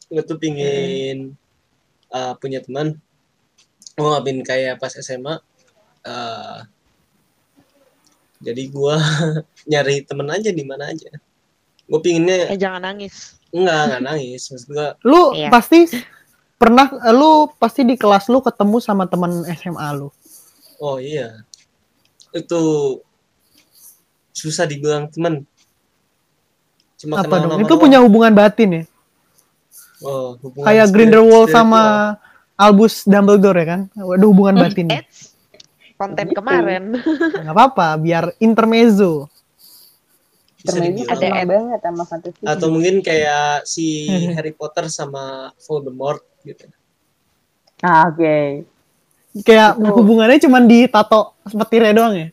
gue 0.08 0.24
tuh 0.24 0.38
pingin 0.38 1.38
uh, 2.10 2.34
punya 2.36 2.58
teman. 2.60 2.98
Gue 3.94 4.08
ngapain 4.08 4.42
kayak 4.42 4.78
pas 4.78 4.90
SMA. 4.92 5.38
uh, 6.04 6.60
jadi 8.40 8.64
gue 8.66 8.96
nyari 9.70 10.02
temen 10.04 10.26
aja 10.28 10.50
di 10.50 10.64
mana 10.64 10.90
aja. 10.90 11.10
Gue 11.86 12.00
pinginnya 12.00 12.50
eh 12.50 12.58
jangan 12.58 12.82
nangis. 12.84 13.38
enggak 13.48 13.80
enggak 13.88 14.02
nangis, 14.04 14.42
maksud 14.52 14.68
gue 14.68 14.88
lu 15.04 15.32
Iya. 15.34 15.48
pasti 15.48 15.88
pernah 16.56 16.84
lu 17.10 17.48
pasti 17.56 17.82
di 17.82 17.96
kelas 17.96 18.28
lu 18.28 18.42
ketemu 18.42 18.78
sama 18.78 19.06
teman 19.06 19.46
SMA 19.48 19.88
lu 19.96 20.12
Oh 20.78 20.98
iya. 20.98 21.42
Itu 22.30 22.62
susah 24.32 24.66
dibilang 24.66 25.08
teman. 25.08 25.48
Cuma 26.98 27.22
apa 27.22 27.30
kenal 27.30 27.40
dong 27.40 27.50
nama 27.54 27.62
itu 27.62 27.70
doang. 27.70 27.82
punya 27.82 28.00
hubungan 28.02 28.34
batin 28.34 28.70
ya 28.72 28.84
oh, 30.02 30.36
hubungan 30.42 30.66
kayak 30.66 30.88
Grindelwald 30.90 31.48
spiritual. 31.50 31.62
sama 31.70 31.82
Albus 32.58 33.06
Dumbledore 33.06 33.58
ya 33.62 33.68
kan 33.68 33.82
ada 33.94 34.26
hubungan 34.26 34.56
batin 34.58 34.88
ya 34.90 35.02
konten 35.98 36.30
Gitu. 36.30 36.38
kemarin. 36.38 36.84
nggak 37.42 37.56
apa-apa 37.58 37.98
biar 37.98 38.30
intermezzo. 38.38 39.26
Ada 40.62 41.42
banget 41.42 41.80
sama 41.82 42.04
fantasi. 42.06 42.38
Atau 42.46 42.70
mungkin 42.70 43.02
kayak 43.02 43.66
si 43.66 44.06
Harry 44.38 44.54
Potter 44.54 44.94
sama 44.94 45.50
Voldemort 45.58 46.22
gitu. 46.46 46.70
Ah, 47.82 48.14
oke. 48.14 48.66
kayak 49.42 49.78
Itu. 49.78 49.90
hubungannya 49.94 50.38
cuman 50.38 50.64
di 50.66 50.86
tato 50.90 51.34
petirnya 51.46 51.94
doang 51.94 52.14
ya 52.18 52.28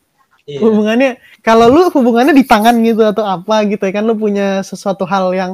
Iya. 0.45 0.61
hubungannya 0.61 1.09
kalau 1.41 1.65
lu 1.67 1.89
hubungannya 1.89 2.29
di 2.31 2.45
tangan 2.45 2.77
gitu 2.79 3.01
atau 3.01 3.25
apa 3.25 3.65
gitu 3.65 3.81
ya 3.81 3.93
kan 3.93 4.05
lu 4.05 4.13
punya 4.13 4.61
sesuatu 4.61 5.01
hal 5.03 5.33
yang 5.33 5.51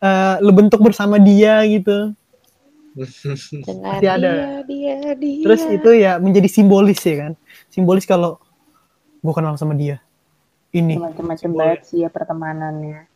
eh, 0.00 0.34
lu 0.40 0.48
bentuk 0.50 0.80
bersama 0.80 1.20
dia 1.20 1.60
gitu 1.64 2.16
Dengan 3.66 4.00
ada. 4.00 4.04
dia, 4.06 4.14
dia, 4.64 4.96
dia. 5.12 5.42
terus 5.44 5.62
itu 5.66 5.90
ya 5.92 6.16
menjadi 6.16 6.48
simbolis 6.48 7.04
ya 7.04 7.28
kan 7.28 7.32
simbolis 7.68 8.06
kalau 8.06 8.40
gue 9.20 9.32
kenal 9.32 9.56
sama 9.56 9.74
dia 9.74 10.00
ini 10.72 10.96
Macam-macam 10.96 11.50
banget 11.52 11.80
sih 11.86 12.02
ya 12.02 12.10
pertemanannya. 12.10 13.06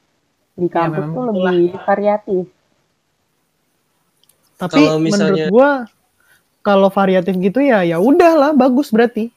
Di 0.55 0.67
kampus 0.67 0.95
memang 1.01 1.11
tuh 1.11 1.25
lebih 1.43 1.75
variatif. 1.83 2.45
tapi 4.55 4.79
Kalau 4.79 4.99
misalnya- 4.99 5.47
menurut 5.47 5.51
gua 5.51 5.71
kalau 6.61 6.89
variatif 6.89 7.35
gitu 7.35 7.59
ya 7.59 7.83
ya 7.83 7.99
udahlah 7.99 8.53
bagus 8.53 8.91
berarti 8.91 9.31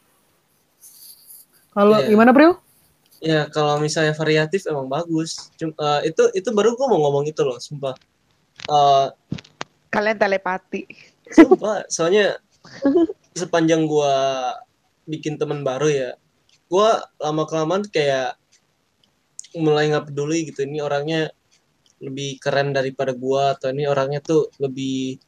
kalau 1.72 1.98
Iya. 1.98 2.08
gimana 2.10 2.32
Pril? 2.32 2.54
Ya 3.22 3.46
kalau 3.48 3.78
misalnya 3.78 4.18
variatif 4.18 4.66
emang 4.66 4.90
bagus. 4.90 5.54
Cuma 5.56 5.74
eh, 6.02 6.10
itu 6.10 6.24
itu 6.34 6.50
baru 6.50 6.74
gua 6.74 6.90
mau 6.90 7.00
ngomong 7.06 7.30
itu 7.30 7.42
loh, 7.42 7.58
sumpah. 7.58 7.94
Eh, 8.66 9.08
Kalian 9.92 10.18
telepati. 10.18 10.88
sumpah, 11.32 11.86
soalnya 11.96 12.40
sepanjang 13.34 13.86
gua 13.86 14.12
bikin 15.06 15.38
teman 15.38 15.62
baru 15.62 15.88
ya, 15.88 16.10
gua 16.68 17.06
lama 17.20 17.44
kelamaan 17.46 17.86
kayak 17.88 18.36
mulai 19.54 19.92
nggak 19.92 20.12
peduli 20.12 20.50
gitu. 20.50 20.64
Ini 20.66 20.82
orangnya 20.82 21.30
lebih 22.02 22.42
keren 22.42 22.74
daripada 22.74 23.14
gua 23.14 23.54
atau 23.54 23.70
ini 23.70 23.86
orangnya 23.86 24.20
tuh 24.20 24.50
lebih 24.58 25.22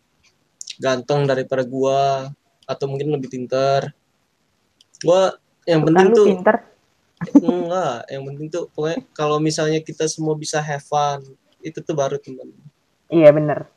ganteng 0.82 1.30
daripada 1.30 1.62
gua 1.62 2.34
atau 2.66 2.86
mungkin 2.89 3.14
lebih 3.14 3.30
pintar. 3.30 3.94
Gua 5.04 5.36
yang 5.70 5.82
Bukan 5.84 5.93
penting 5.93 6.07
tuh 6.16 6.26
pinter. 6.28 6.57
Enggak, 7.39 7.99
yang 8.11 8.24
penting 8.28 8.47
tuh 8.51 8.64
pokoknya 8.76 8.99
kalau 9.16 9.38
misalnya 9.39 9.80
kita 9.80 10.05
semua 10.11 10.36
bisa 10.36 10.59
have 10.59 10.84
fun, 10.84 11.24
itu 11.64 11.80
tuh 11.80 11.95
baru 11.95 12.20
teman. 12.20 12.51
Iya 13.07 13.32
bener. 13.32 13.72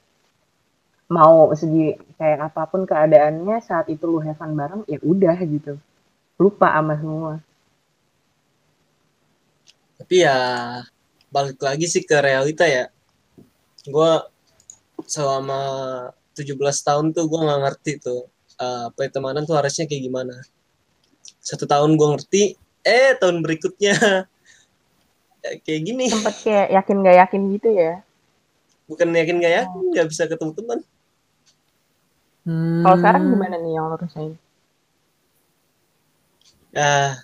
Mau 1.07 1.55
segi 1.55 1.95
kayak 2.19 2.51
apa 2.51 2.67
pun 2.67 2.83
keadaannya 2.83 3.63
saat 3.63 3.87
itu 3.87 4.03
lu 4.11 4.19
have 4.19 4.35
fun 4.35 4.59
bareng 4.59 4.83
ya 4.91 4.99
udah 5.03 5.39
gitu. 5.47 5.79
Lupa 6.37 6.75
sama 6.75 6.99
semua. 6.99 7.35
tapi 9.97 10.23
ya 10.23 10.39
balik 11.33 11.59
lagi 11.59 11.89
sih 11.89 12.05
ke 12.05 12.15
realita 12.21 12.63
ya 12.69 12.87
gue 13.89 14.13
selama 15.09 15.61
17 16.37 16.53
tahun 16.61 17.07
tuh 17.17 17.25
gue 17.27 17.41
nggak 17.43 17.61
ngerti 17.67 17.93
tuh 17.99 18.29
uh, 18.61 18.93
pertemanan 18.95 19.43
tuh 19.43 19.57
harusnya 19.57 19.89
kayak 19.89 20.07
gimana 20.07 20.37
satu 21.47 21.63
tahun 21.65 21.95
gue 21.95 22.09
ngerti 22.11 22.43
eh 22.83 23.15
tahun 23.15 23.39
berikutnya 23.39 23.95
ya, 25.47 25.51
kayak 25.63 25.81
gini 25.87 26.11
Sempet 26.11 26.35
kayak 26.43 26.67
yakin 26.75 26.97
gak 27.01 27.17
yakin 27.23 27.41
gitu 27.55 27.69
ya. 27.71 27.93
bukan 28.87 29.15
yakin 29.15 29.39
gak 29.39 29.55
yakin 29.63 29.81
nggak 29.95 30.07
bisa 30.11 30.27
ketemu 30.27 30.53
teman 30.53 30.81
Hmm, 32.47 32.87
Kalau 32.87 32.95
sekarang 32.95 33.27
gimana 33.27 33.59
nih 33.59 33.75
yang 33.75 33.91
lo 33.91 33.99
rasain? 33.99 34.39
ya 36.71 37.19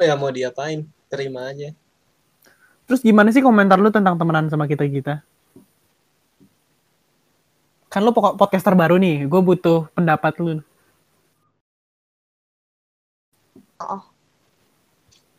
ya 0.00 0.14
mau 0.16 0.32
diapain 0.32 0.84
terima 1.08 1.52
aja 1.52 1.76
Terus 2.86 3.02
gimana 3.02 3.28
sih 3.28 3.42
komentar 3.42 3.76
lu 3.76 3.90
tentang 3.90 4.14
temenan 4.14 4.46
sama 4.46 4.64
kita-kita? 4.64 5.18
Kan 7.90 8.06
lu 8.06 8.14
pokok 8.14 8.38
podcaster 8.38 8.78
baru 8.78 8.94
nih, 8.94 9.26
gue 9.26 9.40
butuh 9.42 9.90
pendapat 9.90 10.38
lu. 10.38 10.62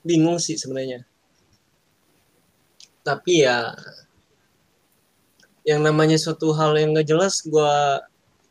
Bingung 0.07 0.39
sih 0.39 0.55
sebenarnya. 0.55 1.03
Tapi 3.03 3.43
ya 3.43 3.75
yang 5.67 5.83
namanya 5.83 6.15
suatu 6.15 6.55
hal 6.55 6.79
yang 6.79 6.95
gak 6.95 7.11
jelas 7.11 7.43
gua 7.43 7.99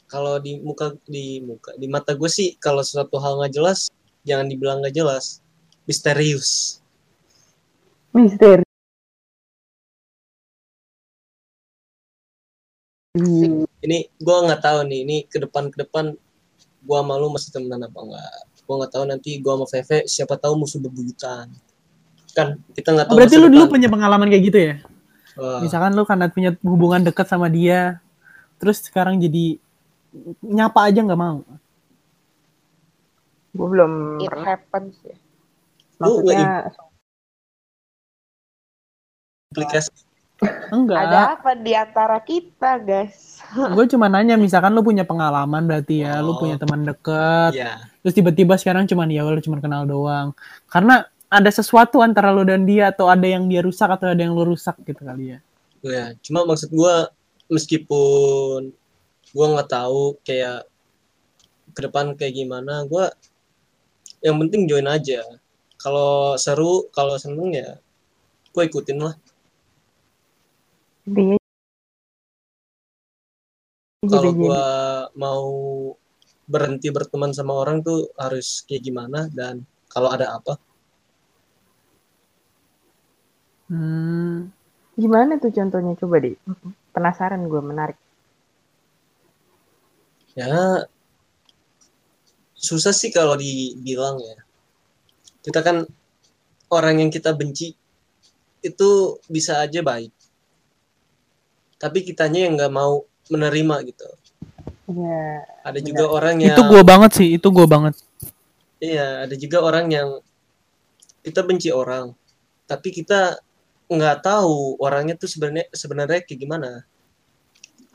kalau 0.07 0.37
di 0.39 0.61
muka 0.61 0.93
di 1.09 1.41
muka 1.43 1.73
di 1.81 1.89
mata 1.89 2.13
gue 2.15 2.31
sih 2.31 2.55
kalau 2.63 2.85
suatu 2.85 3.19
hal 3.19 3.43
nggak 3.43 3.59
jelas 3.59 3.91
jangan 4.23 4.47
dibilang 4.47 4.79
nggak 4.85 4.95
jelas. 4.95 5.41
Misterius. 5.87 6.83
Misteri. 8.15 8.65
Ini 13.87 13.99
gua 14.21 14.45
nggak 14.45 14.63
tahu 14.63 14.79
nih 14.89 15.01
ini 15.09 15.17
ke 15.25 15.41
depan 15.41 15.73
ke 15.73 15.85
depan 15.85 16.13
gua 16.85 17.01
malu 17.01 17.33
masih 17.33 17.51
temenan 17.55 17.89
apa 17.89 17.99
enggak 18.03 18.56
gua 18.67 18.83
nggak 18.83 18.93
tahu 18.93 19.05
nanti 19.07 19.31
gua 19.39 19.55
sama 19.57 19.67
Veve 19.71 19.99
siapa 20.05 20.35
tahu 20.35 20.55
musuh 20.59 20.79
bebuyutan 20.79 21.47
kan 22.35 22.59
kita 22.75 22.93
nggak 22.93 23.07
Oh, 23.07 23.11
tahu 23.15 23.19
berarti 23.19 23.37
lu 23.39 23.49
dulu 23.49 23.65
punya 23.67 23.89
pengalaman 23.89 24.29
kayak 24.29 24.45
gitu 24.45 24.59
ya? 24.61 24.75
Wah, 25.37 25.61
Misalkan 25.61 25.93
lu 25.93 26.03
karena 26.03 26.27
punya 26.29 26.51
hubungan 26.61 27.01
dekat 27.03 27.25
sama 27.25 27.47
dia, 27.47 28.01
terus 28.57 28.81
sekarang 28.81 29.17
jadi 29.17 29.57
nyapa 30.41 30.85
aja 30.85 31.01
nggak 31.01 31.17
mau. 31.17 31.41
Gue 33.53 33.69
belum 33.69 33.93
It 34.19 34.29
pernah. 34.29 34.45
happens 34.47 34.97
ya. 35.01 35.17
Maksudnya 35.97 36.73
aplikasi 39.49 39.91
Enggak. 40.69 41.01
Ada 41.01 41.19
apa 41.33 41.57
di 41.57 41.73
antara 41.73 42.21
kita, 42.21 42.77
guys? 42.77 43.41
Gue 43.73 43.89
cuma 43.89 44.05
nanya, 44.05 44.37
misalkan 44.41 44.77
lu 44.77 44.85
punya 44.85 45.01
pengalaman 45.01 45.65
berarti 45.65 46.05
ya, 46.05 46.21
lu 46.21 46.37
Oh. 46.37 46.41
punya 46.41 46.61
teman 46.61 46.85
deket, 46.85 47.57
ya 47.57 47.81
terus 48.07 48.15
tiba-tiba 48.15 48.55
sekarang 48.55 48.87
cuman 48.87 49.11
ya 49.11 49.27
lu 49.27 49.43
cuma 49.43 49.59
kenal 49.59 49.83
doang. 49.83 50.31
Karena 50.71 51.11
ada 51.27 51.51
sesuatu 51.51 51.99
antara 51.99 52.31
lu 52.31 52.47
dan 52.47 52.63
dia 52.63 52.95
atau 52.95 53.11
ada 53.11 53.27
yang 53.27 53.51
dia 53.51 53.59
rusak 53.63 53.91
atau 53.91 54.07
ada 54.15 54.21
yang 54.23 54.31
lu 54.31 54.47
rusak 54.47 54.79
gitu 54.87 55.03
kali 55.03 55.35
ya. 55.35 55.39
ya 55.83 56.05
cuma 56.23 56.47
maksud 56.47 56.71
gua 56.71 57.11
meskipun 57.51 58.71
gua 59.35 59.47
nggak 59.59 59.71
tahu 59.71 60.19
kayak 60.23 60.67
ke 61.75 61.81
depan 61.83 62.15
kayak 62.15 62.35
gimana 62.35 62.87
gua 62.87 63.11
yang 64.23 64.39
penting 64.39 64.71
join 64.71 64.87
aja 64.87 65.23
kalau 65.77 66.39
seru 66.39 66.87
kalau 66.95 67.19
seneng 67.19 67.53
ya 67.53 67.77
gue 68.55 68.63
ikutin 68.65 68.99
lah 69.03 69.15
intinya 71.05 71.37
kalau 74.07 74.33
gua 74.33 74.65
mau 75.13 75.51
berhenti 76.47 76.89
berteman 76.95 77.35
sama 77.35 77.53
orang 77.59 77.83
tuh 77.83 78.11
harus 78.15 78.63
kayak 78.65 78.87
gimana 78.87 79.27
dan 79.35 79.67
kalau 79.91 80.15
ada 80.15 80.39
apa? 80.39 80.55
Hmm, 83.67 84.55
gimana 84.95 85.43
tuh 85.43 85.51
contohnya? 85.51 85.99
Coba 85.99 86.23
deh. 86.23 86.39
Penasaran 86.95 87.43
gue 87.51 87.63
menarik. 87.63 87.99
ya 90.37 90.85
susah 92.53 92.93
sih 92.93 93.09
kalau 93.09 93.41
dibilang 93.41 94.21
ya. 94.21 94.37
Kita 95.41 95.65
kan 95.65 95.89
orang 96.69 97.01
yang 97.01 97.11
kita 97.11 97.33
benci 97.33 97.73
itu 98.61 98.91
bisa 99.27 99.65
aja 99.65 99.81
baik. 99.81 100.13
Tapi 101.81 102.05
kitanya 102.05 102.47
yang 102.47 102.55
nggak 102.61 102.75
mau 102.75 103.09
menerima 103.33 103.77
gitu 103.89 104.07
Ya, 104.87 105.43
ada 105.67 105.83
juga 105.83 106.07
orang 106.07 106.39
yang 106.39 106.55
Itu 106.55 106.63
gua 106.71 106.83
banget 106.87 107.11
sih, 107.19 107.29
itu 107.35 107.49
gua 107.51 107.67
banget. 107.67 107.95
iya 108.79 109.25
ada 109.25 109.35
juga 109.35 109.65
orang 109.65 109.89
yang 109.89 110.09
kita 111.25 111.41
benci 111.43 111.73
orang 111.73 112.13
tapi 112.69 112.93
kita 112.93 113.41
nggak 113.89 114.21
tahu 114.21 114.77
orangnya 114.83 115.17
tuh 115.17 115.31
sebenarnya 115.31 115.67
sebenarnya 115.73 116.21
kayak 116.23 116.39
gimana 116.45 116.85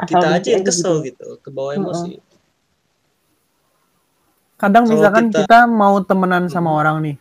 asal 0.01 0.09
kita 0.09 0.27
aja 0.41 0.49
yang 0.57 0.65
kesel 0.65 1.05
gitu. 1.05 1.37
gitu 1.37 1.43
ke 1.43 1.49
bawah 1.53 1.77
emosi 1.77 2.17
Kadang 4.61 4.85
Kalau 4.85 4.93
misalkan 4.93 5.25
kita- 5.33 5.41
kita... 5.41 5.59
mau 5.65 5.97
temenan 6.05 6.45
sama 6.45 6.69
orang 6.69 7.01
nih. 7.01 7.17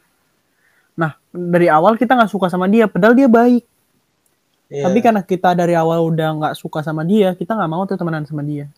Nah, 0.92 1.16
dari 1.32 1.72
awal 1.72 1.96
kita 1.96 2.12
nggak 2.12 2.28
suka 2.28 2.52
sama 2.52 2.68
dia, 2.68 2.84
padahal 2.84 3.16
dia 3.16 3.32
baik. 3.32 3.64
Iya. 4.68 4.84
Tapi 4.84 4.98
karena 5.00 5.24
kita 5.24 5.56
dari 5.56 5.72
awal 5.72 6.04
udah 6.04 6.36
nggak 6.36 6.54
suka 6.60 6.84
sama 6.84 7.00
dia, 7.00 7.32
kita 7.32 7.56
nggak 7.56 7.70
mau 7.72 7.88
tuh 7.88 7.96
temenan 7.96 8.28
sama 8.28 8.44
dia. 8.44 8.68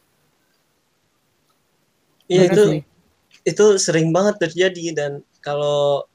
Iya 2.33 2.43
itu 2.49 2.65
sih. 2.65 2.81
itu 3.45 3.65
sering 3.77 4.09
banget 4.09 4.41
terjadi 4.49 4.85
dan 4.97 5.13
kalau 5.45 6.09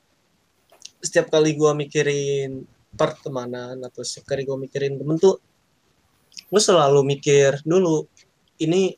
setiap 0.98 1.30
kali 1.30 1.54
gua 1.54 1.78
mikirin 1.78 2.66
pertemanan 2.98 3.78
atau 3.86 4.02
setiap 4.02 4.34
kali 4.34 4.42
gua 4.50 4.58
mikirin 4.58 4.98
temen 4.98 5.22
tuh 5.22 5.38
gue 6.48 6.62
selalu 6.62 7.06
mikir 7.06 7.62
dulu 7.66 8.08
ini 8.58 8.98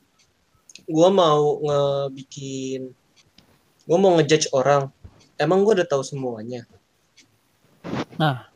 gua 0.88 1.11
mau 1.11 1.59
ngebikin 1.59 2.91
gua 3.84 3.97
mau 3.99 4.15
ngejudge 4.15 4.53
orang 4.55 4.88
emang 5.36 5.65
gua 5.67 5.84
udah 5.84 5.88
tahu 5.88 6.03
semuanya 6.05 6.63
Nah, 8.20 8.51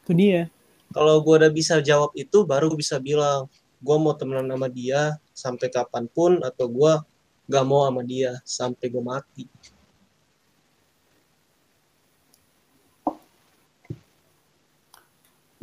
itu 0.00 0.12
dia. 0.16 0.48
kalau 0.88 1.20
gua 1.20 1.44
udah 1.44 1.52
bisa 1.52 1.84
jawab 1.84 2.16
itu 2.16 2.48
baru 2.48 2.72
gua 2.72 2.80
bisa 2.80 2.96
bilang 2.96 3.44
gua 3.84 3.96
mau 4.00 4.16
temenan 4.16 4.48
sama 4.48 4.68
dia 4.72 5.20
sampai 5.36 5.68
kapan 5.68 6.08
pun 6.08 6.40
atau 6.40 6.64
gua 6.72 7.04
gak 7.44 7.64
mau 7.68 7.84
sama 7.84 8.00
dia 8.00 8.40
sampai 8.44 8.86
gua 8.88 9.20
mati 9.20 9.44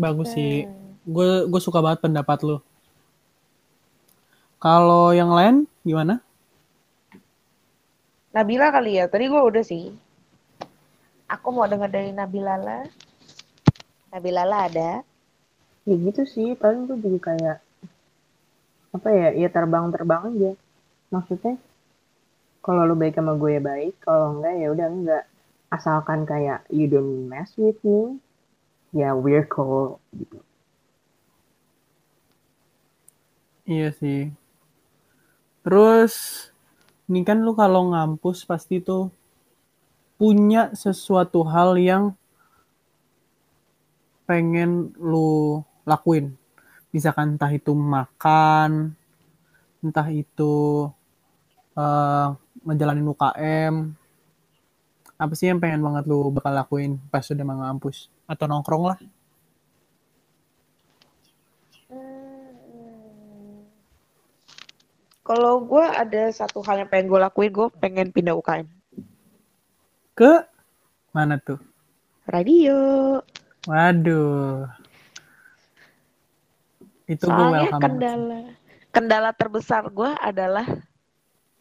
Bagus 0.01 0.34
sih. 0.34 0.65
Gue 1.05 1.45
gue 1.45 1.61
suka 1.61 1.77
banget 1.77 2.01
pendapat 2.01 2.41
lu. 2.41 2.57
Kalau 4.57 5.13
yang 5.13 5.29
lain 5.29 5.69
gimana? 5.86 6.17
Nabila 8.34 8.73
kali 8.73 8.97
ya. 8.97 9.05
Tadi 9.05 9.29
gue 9.29 9.38
udah 9.38 9.61
sih. 9.61 9.93
Aku 11.29 11.53
mau 11.53 11.69
denger 11.69 11.93
dari 11.93 12.09
Nabila 12.09 12.57
lah. 12.57 12.82
Nabila 14.09 14.41
lah 14.41 14.65
ada. 14.65 14.91
Ya 15.86 15.95
gitu 15.97 16.25
sih, 16.25 16.57
paling 16.57 16.89
gue 16.89 16.97
juga 16.97 17.34
kayak 17.34 17.57
apa 18.91 19.07
ya, 19.13 19.27
ya 19.38 19.49
terbang-terbang 19.53 20.34
aja. 20.34 20.51
Maksudnya 21.13 21.61
kalau 22.62 22.86
lu 22.86 22.95
baik 22.97 23.18
sama 23.18 23.34
gue 23.38 23.57
ya 23.57 23.62
baik, 23.62 23.93
kalau 24.05 24.38
enggak 24.38 24.53
ya 24.62 24.68
udah 24.70 24.88
enggak. 24.88 25.24
Asalkan 25.72 26.28
kayak 26.30 26.68
you 26.70 26.86
don't 26.86 27.26
mess 27.32 27.55
with 27.57 27.80
me, 27.82 28.22
ya 28.93 29.18
we're 29.18 29.47
cool 29.49 29.97
gitu. 30.14 30.39
Iya 33.66 33.89
sih. 33.95 34.36
Terus 35.62 36.14
ini 37.09 37.22
kan 37.24 37.41
lu 37.41 37.53
kalau 37.53 37.93
ngampus 37.93 38.43
pasti 38.43 38.84
tuh 38.84 39.09
punya 40.20 40.70
sesuatu 40.78 41.41
hal 41.47 41.80
yang 41.82 42.14
pengen 44.30 44.93
lu 45.01 45.64
lakuin. 45.88 46.38
Misalkan 46.91 47.39
entah 47.39 47.49
itu 47.49 47.72
makan, 47.72 48.93
entah 49.80 50.07
itu 50.12 50.88
eh, 51.80 52.28
ngejalanin 52.66 53.09
UKM. 53.09 53.74
Apa 55.22 55.34
sih 55.38 55.49
yang 55.49 55.62
pengen 55.62 55.86
banget 55.86 56.09
lu 56.09 56.34
bakal 56.34 56.53
lakuin 56.53 56.97
pas 57.14 57.26
udah 57.26 57.45
mau 57.45 57.57
ngampus? 57.62 58.09
Atau 58.26 58.49
nongkrong 58.49 58.86
lah. 58.89 58.99
Kalau 65.22 65.64
gue 65.64 65.86
ada 65.86 66.28
satu 66.34 66.59
hal 66.66 66.84
yang 66.84 66.89
pengen 66.89 67.07
gue 67.07 67.20
lakuin, 67.22 67.53
gue 67.53 67.68
pengen 67.78 68.09
pindah 68.09 68.36
UKM. 68.36 68.68
Ke 70.18 70.43
mana 71.14 71.38
tuh? 71.39 71.62
Radio. 72.28 73.22
Waduh. 73.70 74.66
Itu 77.05 77.28
gue 77.28 77.32
Soalnya 77.32 77.68
welcome. 77.70 77.84
kendala 77.84 78.39
kendala 78.91 79.32
terbesar 79.32 79.88
gue 79.88 80.12
adalah 80.20 80.68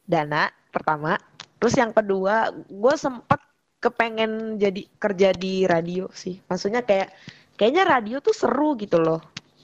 dana 0.07 0.51
pertama. 0.71 1.19
Terus 1.61 1.75
yang 1.77 1.93
kedua, 1.93 2.55
gue 2.55 2.95
sempet 2.97 3.41
kepengen 3.81 4.57
jadi 4.61 4.83
kerja 5.01 5.29
di 5.33 5.65
radio 5.65 6.09
sih. 6.13 6.41
Maksudnya 6.49 6.85
kayak 6.85 7.13
kayaknya 7.57 7.85
radio 7.85 8.21
tuh 8.25 8.33
seru 8.33 8.77
gitu 8.81 9.01
loh. 9.01 9.21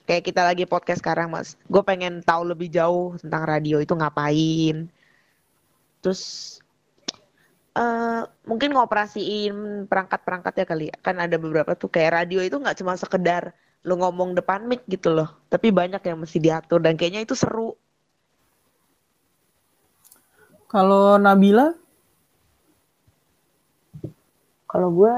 Kayak 0.07 0.23
kita 0.29 0.43
lagi 0.47 0.65
podcast 0.69 1.03
sekarang, 1.03 1.33
Mas. 1.35 1.59
Gue 1.67 1.83
pengen 1.83 2.23
tahu 2.23 2.53
lebih 2.53 2.69
jauh 2.71 3.17
tentang 3.19 3.43
radio 3.49 3.81
itu 3.81 3.93
ngapain. 3.97 4.89
Terus 6.01 6.23
eh 7.77 8.23
mungkin 8.49 8.73
ngoperasiin 8.73 9.85
perangkat-perangkatnya 9.89 10.65
kali 10.65 10.85
ya. 10.93 10.97
Kan 11.01 11.21
ada 11.21 11.37
beberapa 11.37 11.77
tuh 11.77 11.93
kayak 11.93 12.25
radio 12.25 12.41
itu 12.41 12.57
nggak 12.57 12.77
cuma 12.81 12.97
sekedar 12.97 13.53
lu 13.87 14.01
ngomong 14.01 14.35
depan 14.35 14.65
mic 14.65 14.83
gitu 14.89 15.13
loh. 15.13 15.29
Tapi 15.53 15.71
banyak 15.71 16.01
yang 16.01 16.19
mesti 16.21 16.39
diatur 16.41 16.81
dan 16.81 16.97
kayaknya 16.97 17.23
itu 17.27 17.37
seru. 17.37 17.77
Kalau 20.77 21.17
Nabila, 21.17 21.73
Kalau 24.69 24.93
gue 24.93 25.17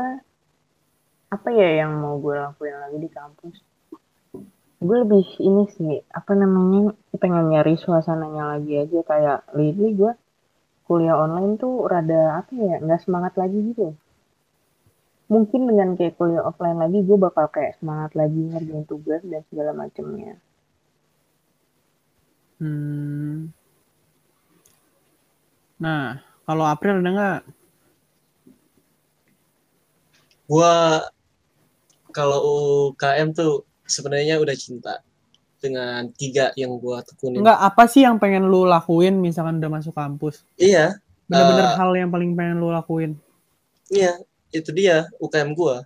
apa 1.35 1.49
ya 1.51 1.83
yang 1.83 1.99
mau 1.99 2.15
gue 2.23 2.31
lakuin 2.31 2.79
lagi 2.79 2.99
di 3.03 3.11
kampus? 3.11 3.59
Gue 4.79 4.97
lebih 5.03 5.27
ini 5.43 5.67
sih 5.75 5.99
apa 6.15 6.39
namanya 6.39 6.95
pengen 7.19 7.51
nyari 7.51 7.75
suasananya 7.75 8.55
lagi 8.55 8.87
aja 8.87 9.03
kayak 9.03 9.51
lately 9.51 9.99
gue 9.99 10.15
kuliah 10.87 11.19
online 11.19 11.59
tuh 11.59 11.91
rada 11.91 12.39
apa 12.39 12.55
ya 12.55 12.79
nggak 12.79 13.03
semangat 13.03 13.35
lagi 13.35 13.59
gitu. 13.75 13.99
Mungkin 15.27 15.67
dengan 15.67 15.99
kayak 15.99 16.23
kuliah 16.23 16.47
offline 16.47 16.79
lagi 16.79 17.03
gue 17.03 17.19
bakal 17.19 17.51
kayak 17.51 17.75
semangat 17.83 18.15
lagi 18.15 18.47
ngerjain 18.47 18.87
tugas 18.87 19.27
dan 19.27 19.43
segala 19.51 19.75
macemnya. 19.75 20.39
hmm. 22.63 23.58
Nah, 25.79 26.19
kalau 26.43 26.67
April 26.67 26.99
ada 26.99 27.11
nggak? 27.11 27.41
Gua 30.49 31.05
kalau 32.11 32.39
UKM 32.93 33.31
tuh 33.37 33.63
sebenarnya 33.85 34.41
udah 34.41 34.57
cinta 34.57 35.05
dengan 35.59 36.09
tiga 36.17 36.51
yang 36.57 36.75
gua 36.79 37.03
tekunin. 37.05 37.43
Enggak, 37.45 37.59
apa 37.61 37.85
sih 37.91 38.03
yang 38.03 38.17
pengen 38.17 38.47
lu 38.49 38.65
lakuin 38.65 39.19
misalkan 39.19 39.59
udah 39.61 39.71
masuk 39.71 39.95
kampus? 39.95 40.43
Iya, 40.57 40.99
Bener-bener 41.29 41.67
Eh, 41.69 41.77
hal 41.77 41.91
yang 41.93 42.09
paling 42.09 42.33
pengen 42.33 42.57
lu 42.59 42.73
lakuin. 42.73 43.13
iya, 43.93 44.17
itu 44.49 44.73
dia 44.73 45.05
UKM 45.21 45.53
gua. 45.53 45.85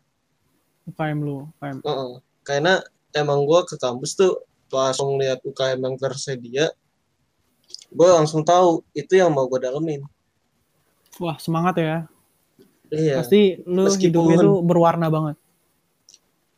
UKM 0.87 1.19
lu, 1.19 1.51
UKM. 1.59 1.77
Heeh. 1.83 2.13
Karena 2.47 2.79
emang 3.13 3.43
gua 3.43 3.67
ke 3.67 3.75
kampus 3.75 4.15
tuh 4.15 4.39
pas 4.71 4.95
ngeliat 4.95 5.43
UKM 5.43 5.83
yang 5.83 5.97
tersedia, 5.99 6.71
gua 7.93 8.19
langsung 8.21 8.43
tahu 8.43 8.81
itu 8.93 9.17
yang 9.21 9.31
mau 9.33 9.45
gua 9.47 9.61
dalemin. 9.61 10.03
Wah, 11.21 11.37
semangat 11.37 11.77
ya. 11.79 11.97
Iya. 12.93 13.21
Pasti 13.21 13.61
lu 13.65 13.89
Meskipun- 13.89 14.09
hidupnya 14.09 14.37
tuh 14.41 14.59
berwarna 14.65 15.07
banget. 15.09 15.37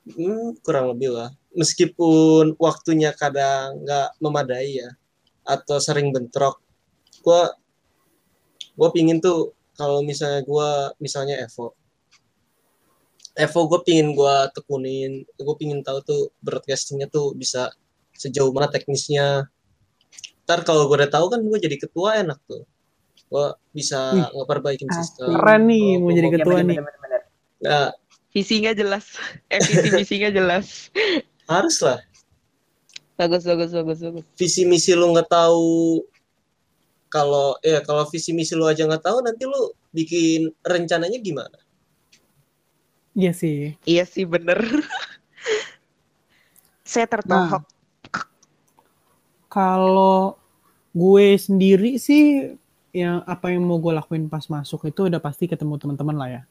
Hmm, 0.04 0.54
kurang 0.62 0.94
lebih 0.94 1.14
lah. 1.14 1.30
Meskipun 1.54 2.58
waktunya 2.58 3.14
kadang 3.14 3.82
nggak 3.86 4.18
memadai 4.18 4.82
ya, 4.82 4.90
atau 5.46 5.78
sering 5.78 6.10
bentrok, 6.10 6.58
gua 7.22 7.54
gua 8.74 8.90
pingin 8.90 9.22
tuh 9.22 9.54
kalau 9.78 10.02
misalnya 10.02 10.42
gua 10.42 10.90
misalnya 10.98 11.38
Evo, 11.38 11.74
Evo 13.34 13.66
gue 13.66 13.82
pingin 13.82 14.14
gua 14.14 14.46
tekunin, 14.54 15.26
gue 15.26 15.56
pingin 15.58 15.82
tahu 15.82 15.98
tuh 16.06 16.22
broadcastingnya 16.38 17.10
tuh 17.10 17.34
bisa 17.34 17.74
sejauh 18.14 18.54
mana 18.54 18.70
teknisnya. 18.70 19.50
Ntar 20.44 20.60
kalau 20.62 20.86
gue 20.86 20.96
udah 20.98 21.08
tahu 21.08 21.26
kan 21.28 21.40
gue 21.40 21.58
jadi 21.58 21.76
ketua 21.76 22.20
enak 22.20 22.38
tuh. 22.44 22.62
Gue 23.26 23.46
bisa 23.72 24.12
Wih, 24.12 24.28
ngeperbaikin 24.34 24.88
sistem. 24.92 25.32
Keren 25.32 25.66
nih 25.66 25.96
Gua- 25.96 26.00
mau 26.00 26.10
jadi 26.12 26.28
ketua 26.30 26.58
nih. 26.60 26.76
bener-bener. 26.78 27.20
Nah, 27.60 27.88
Visinya 28.30 28.70
jelas. 28.72 29.16
Eh, 29.48 29.58
visi 29.62 29.88
misinya 29.90 30.28
jelas. 30.28 30.88
harus 31.44 31.76
lah. 31.80 32.00
Bagus, 33.14 33.42
bagus, 33.42 33.70
bagus, 33.70 33.98
bagus. 34.00 34.24
visi 34.34 34.62
misi 34.64 34.90
lu 34.90 35.14
nggak 35.14 35.30
tahu 35.30 36.02
kalau 37.06 37.54
ya 37.62 37.78
kalau 37.80 38.02
visi 38.10 38.34
misi 38.34 38.52
lu 38.52 38.66
aja 38.66 38.84
nggak 38.84 39.00
tahu 39.00 39.22
nanti 39.22 39.46
lu 39.46 39.70
bikin 39.90 40.50
rencananya 40.60 41.16
gimana 41.22 41.54
Iya 43.14 43.30
sih. 43.30 43.78
Iya 43.86 44.02
sih, 44.02 44.26
bener. 44.26 44.58
Saya 46.82 47.06
tertohok. 47.06 47.62
Kalau 49.54 50.34
gue 50.90 51.38
sendiri 51.38 51.94
sih 52.02 52.58
yang 52.90 53.22
apa 53.22 53.54
yang 53.54 53.62
mau 53.62 53.78
gue 53.78 53.94
lakuin 53.94 54.26
pas 54.26 54.42
masuk 54.50 54.90
itu 54.90 55.06
udah 55.06 55.22
pasti 55.22 55.46
ketemu 55.46 55.78
teman-teman 55.78 56.16
lah 56.18 56.28
ya. 56.30 56.42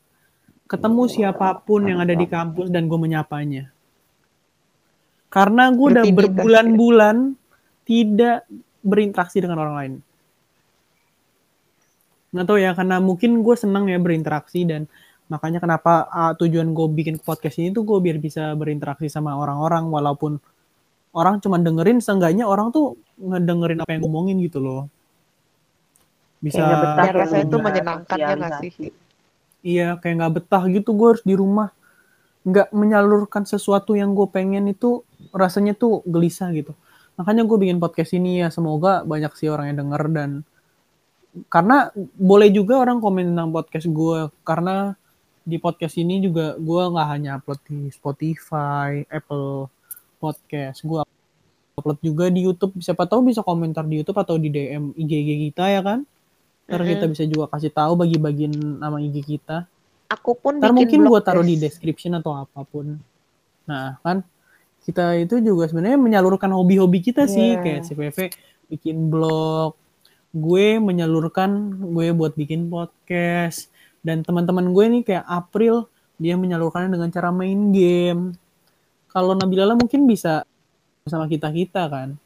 Ketemu 0.72 1.12
siapa 1.12 1.60
pun 1.68 1.84
yang 1.84 2.00
ada 2.00 2.16
di 2.16 2.24
kampus 2.24 2.72
dan 2.72 2.88
gue 2.88 2.96
menyapanya. 2.96 3.68
Karena 5.28 5.68
gue 5.68 5.88
udah 6.00 6.06
berbulan-bulan 6.08 7.36
tidak 7.84 8.48
berinteraksi 8.80 9.44
dengan 9.44 9.60
orang 9.60 9.76
lain. 9.76 9.94
Nggak 12.32 12.46
tahu 12.48 12.60
ya, 12.60 12.72
karena 12.72 12.98
mungkin 13.04 13.44
gue 13.44 13.56
senang 13.60 13.92
ya 13.92 14.00
berinteraksi 14.00 14.64
dan 14.64 14.88
makanya 15.28 15.60
kenapa 15.60 16.08
ah, 16.12 16.34
tujuan 16.40 16.72
gue 16.72 16.88
bikin 16.92 17.20
podcast 17.20 17.60
ini 17.60 17.72
tuh 17.72 17.84
gue 17.84 18.00
biar 18.00 18.20
bisa 18.20 18.52
berinteraksi 18.56 19.08
sama 19.08 19.36
orang-orang 19.36 19.88
walaupun 19.92 20.40
orang 21.14 21.38
cuma 21.40 21.62
dengerin 21.62 22.02
seenggaknya 22.02 22.50
orang 22.50 22.74
tuh 22.74 22.98
ngedengerin 23.22 23.86
apa 23.86 23.92
yang 23.94 24.02
ngomongin 24.04 24.42
gitu 24.42 24.58
loh. 24.60 24.90
Bisa 26.42 26.60
Kayak 26.60 26.82
betah 26.82 27.06
ya, 27.06 27.14
rasanya 27.14 27.46
itu 27.46 27.58
menyenangkan 27.62 28.18
ya 28.18 28.28
nggak 28.36 28.54
sih? 28.60 28.72
iya 29.64 29.96
kayak 29.96 30.16
nggak 30.20 30.34
betah 30.44 30.64
gitu 30.68 30.90
gue 30.92 31.08
harus 31.16 31.24
di 31.24 31.38
rumah. 31.38 31.72
Nggak 32.44 32.76
menyalurkan 32.76 33.48
sesuatu 33.48 33.96
yang 33.96 34.12
gue 34.12 34.28
pengen 34.28 34.68
itu 34.68 35.06
rasanya 35.32 35.78
tuh 35.78 36.04
gelisah 36.04 36.52
gitu. 36.52 36.76
Makanya 37.16 37.46
gue 37.46 37.58
bikin 37.62 37.78
podcast 37.78 38.12
ini 38.18 38.44
ya 38.44 38.50
semoga 38.50 39.06
banyak 39.06 39.32
sih 39.38 39.48
orang 39.48 39.72
yang 39.72 39.88
denger 39.88 40.04
dan 40.12 40.30
karena 41.48 41.90
boleh 42.18 42.50
juga 42.54 42.82
orang 42.82 43.02
komen 43.02 43.34
tentang 43.34 43.50
podcast 43.50 43.90
gue 43.90 44.30
karena 44.46 44.94
di 45.44 45.58
podcast 45.58 45.98
ini 45.98 46.22
juga 46.22 46.56
gue 46.58 46.84
nggak 46.94 47.08
hanya 47.10 47.30
upload 47.40 47.62
di 47.70 47.90
Spotify, 47.94 49.06
Apple 49.08 49.70
Podcast, 50.24 50.80
gue 50.88 51.04
upload 51.76 52.00
juga 52.00 52.32
di 52.32 52.48
YouTube. 52.48 52.80
Siapa 52.80 53.04
tahu 53.04 53.28
bisa 53.28 53.44
komentar 53.44 53.84
di 53.84 54.00
YouTube 54.00 54.24
atau 54.24 54.40
di 54.40 54.48
DM 54.48 54.96
IG 54.96 55.12
kita 55.52 55.68
ya 55.68 55.84
kan? 55.84 56.08
Ntar 56.64 56.82
kita 56.88 57.06
bisa 57.12 57.24
juga 57.28 57.52
kasih 57.52 57.76
tahu 57.76 58.00
bagi-bagiin 58.00 58.80
nama 58.80 59.04
IG 59.04 59.20
kita. 59.36 59.68
Aku 60.08 60.40
pun 60.40 60.64
Ntar 60.64 60.72
bikin 60.72 61.04
mungkin 61.04 61.12
gue 61.12 61.20
taruh 61.20 61.44
di 61.44 61.60
description 61.60 62.16
atau 62.16 62.40
apa 62.40 62.64
pun. 62.64 62.96
Nah 63.68 64.00
kan 64.00 64.24
kita 64.88 65.20
itu 65.20 65.44
juga 65.44 65.68
sebenarnya 65.68 66.00
menyalurkan 66.00 66.52
hobi-hobi 66.56 67.04
kita 67.04 67.28
sih 67.28 67.56
Iya. 67.56 67.64
kayak 67.64 67.82
CPV 67.88 68.18
bikin 68.72 69.12
blog, 69.12 69.76
gue 70.32 70.80
menyalurkan 70.80 71.52
gue 71.94 72.16
buat 72.16 72.36
bikin 72.40 72.72
podcast 72.72 73.68
dan 74.04 74.24
teman-teman 74.24 74.72
gue 74.72 74.86
nih 74.88 75.04
kayak 75.04 75.26
April 75.28 75.88
dia 76.16 76.40
menyalurkannya 76.40 76.96
dengan 76.96 77.10
cara 77.12 77.30
main 77.36 77.76
game. 77.76 78.40
Kalau 79.14 79.38
Nabilala 79.38 79.78
mungkin 79.78 80.10
bisa 80.10 80.42
sama 81.06 81.30
kita 81.30 81.54
kita 81.54 81.86
kan. 81.86 82.18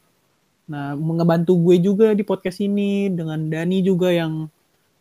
Nah, 0.68 0.96
ngebantu 0.96 1.56
gue 1.60 1.76
juga 1.80 2.16
di 2.16 2.24
podcast 2.24 2.60
ini 2.64 3.12
dengan 3.12 3.48
Dani 3.48 3.84
juga 3.84 4.08
yang 4.12 4.48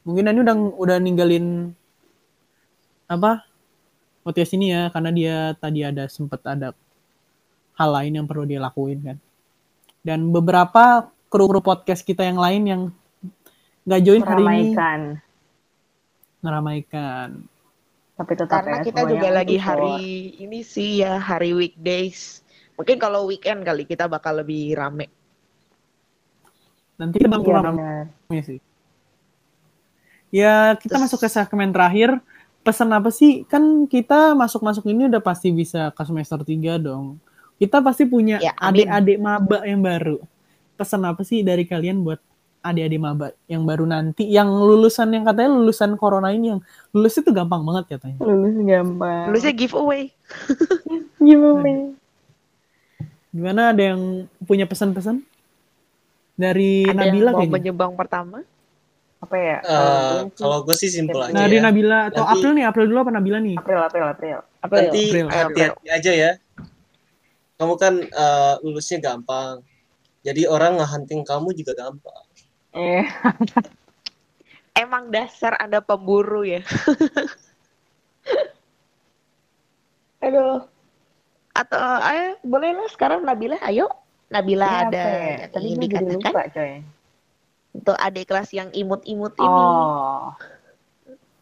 mungkin 0.03 0.27
Dani 0.27 0.39
udah 0.43 0.55
udah 0.79 0.97
ninggalin 0.99 1.71
apa 3.07 3.43
podcast 4.23 4.51
ini 4.59 4.75
ya 4.75 4.91
karena 4.91 5.11
dia 5.15 5.35
tadi 5.55 5.79
ada 5.83 6.11
sempet 6.11 6.43
ada 6.43 6.75
hal 7.79 7.89
lain 7.95 8.19
yang 8.19 8.27
perlu 8.27 8.43
dia 8.43 8.59
lakuin 8.59 8.99
kan. 8.99 9.17
Dan 10.03 10.31
beberapa 10.31 11.11
kru-kru 11.27 11.59
podcast 11.59 12.03
kita 12.03 12.23
yang 12.23 12.39
lain 12.39 12.63
yang 12.67 12.81
nggak 13.87 14.01
join 14.03 14.23
hari 14.23 14.43
ini 14.43 14.47
Meramaikan. 16.43 17.56
Tapi 18.17 18.33
tetap 18.33 18.65
Karena 18.65 18.81
ya, 18.81 18.85
kita 18.89 19.01
juga 19.05 19.29
lagi 19.29 19.57
support. 19.61 19.77
hari 19.77 19.97
ini 20.41 20.59
sih 20.65 21.05
ya, 21.05 21.21
hari 21.21 21.53
weekdays. 21.53 22.41
Mungkin 22.73 22.97
kalau 22.97 23.29
weekend 23.29 23.61
kali 23.61 23.85
kita 23.85 24.09
bakal 24.09 24.41
lebih 24.41 24.73
rame. 24.73 25.05
Nanti 26.97 27.21
kita 27.21 27.29
Iya 27.29 27.45
bakal 27.45 27.77
rame 27.77 28.39
sih. 28.41 28.59
Ya, 30.33 30.75
kita 30.75 30.97
Terus- 30.97 31.03
masuk 31.13 31.19
ke 31.21 31.29
segmen 31.29 31.69
terakhir. 31.69 32.17
Pesan 32.65 32.91
apa 32.91 33.13
sih? 33.13 33.47
Kan 33.47 33.87
kita 33.87 34.35
masuk-masuk 34.35 34.83
ini 34.91 35.07
udah 35.07 35.23
pasti 35.23 35.53
bisa 35.55 35.87
ke 35.93 36.03
semester 36.03 36.41
3 36.43 36.75
dong. 36.75 37.15
Kita 37.55 37.79
pasti 37.79 38.03
punya 38.03 38.41
Ya, 38.43 38.51
adik-adik 38.59 39.17
maba 39.17 39.63
yang 39.63 39.79
baru. 39.79 40.19
Pesan 40.75 41.05
apa 41.07 41.23
sih 41.23 41.41
dari 41.41 41.63
kalian 41.63 42.03
buat 42.03 42.19
adik-adik 42.67 42.97
maba 42.97 43.27
yang 43.45 43.63
baru 43.63 43.83
nanti 43.83 44.25
yang 44.25 44.47
lulusan 44.47 45.09
yang 45.09 45.23
katanya 45.23 45.51
lulusan 45.53 45.95
corona 45.95 46.29
ini 46.29 46.55
yang 46.55 46.61
lulus 46.91 47.15
itu 47.15 47.29
gampang 47.29 47.61
banget 47.61 47.95
katanya. 47.95 48.17
Lulus 48.19 48.55
gampang. 48.59 49.23
Lulusnya 49.29 49.53
giveaway. 49.53 50.03
Giveaway. 51.17 51.95
Gimana 53.29 53.75
ada 53.75 53.83
yang 53.83 54.01
punya 54.41 54.65
pesan-pesan 54.65 55.21
dari 56.33 56.85
Ada 56.85 56.95
Nabila 56.95 57.09
yang 57.09 57.33
mau 57.33 57.39
kayaknya? 57.39 57.55
menyumbang 57.59 57.93
pertama? 57.93 58.37
Apa 59.17 59.35
ya? 59.35 59.57
Eh, 59.61 60.19
kalau 60.33 60.61
gue 60.61 60.75
sih 60.75 60.87
simpel 60.87 61.17
aja 61.19 61.33
dari 61.33 61.57
ya. 61.57 61.65
Nabila 61.65 61.99
atau 62.09 62.21
Nanti- 62.21 62.33
April 62.37 62.51
nih, 62.53 62.65
April 62.65 62.85
dulu 62.85 62.99
apa 63.01 63.11
Nabila 63.11 63.39
nih? 63.41 63.55
April, 63.57 63.79
April, 63.81 64.05
April. 64.05 64.37
April. 64.61 64.79
Nanti 64.85 65.01
April. 65.09 65.25
hati-hati 65.27 65.87
aja 65.89 66.11
ya. 66.13 66.31
Kamu 67.57 67.73
kan 67.75 67.93
eh, 67.99 68.53
lulusnya 68.61 69.01
gampang. 69.01 69.65
Jadi 70.21 70.45
orang 70.45 70.77
ngehunting 70.77 71.23
kamu 71.23 71.55
juga 71.55 71.73
gampang. 71.73 72.23
Eh, 72.75 73.03
Emang 74.77 75.09
dasar 75.09 75.57
Anda 75.57 75.81
pemburu 75.81 76.45
ya. 76.45 76.61
Aduh. 80.25 80.69
Atau 81.57 81.81
ayo 81.81 82.37
boleh 82.45 82.77
lah 82.77 82.85
sekarang 82.93 83.25
Nabila 83.25 83.57
ayo. 83.65 83.89
Nabila 84.29 84.67
ini 84.67 84.77
ada 84.85 85.01
ya? 85.01 85.49
Tadi 85.49 85.67
jadi 85.73 85.81
dikatakan 85.81 86.19
lupa, 86.19 86.41
coy. 86.53 86.73
untuk 87.73 87.97
adik 87.97 88.25
kelas 88.29 88.49
yang 88.53 88.69
imut-imut 88.75 89.33
ini. 89.39 89.49
Oh. 89.49 90.35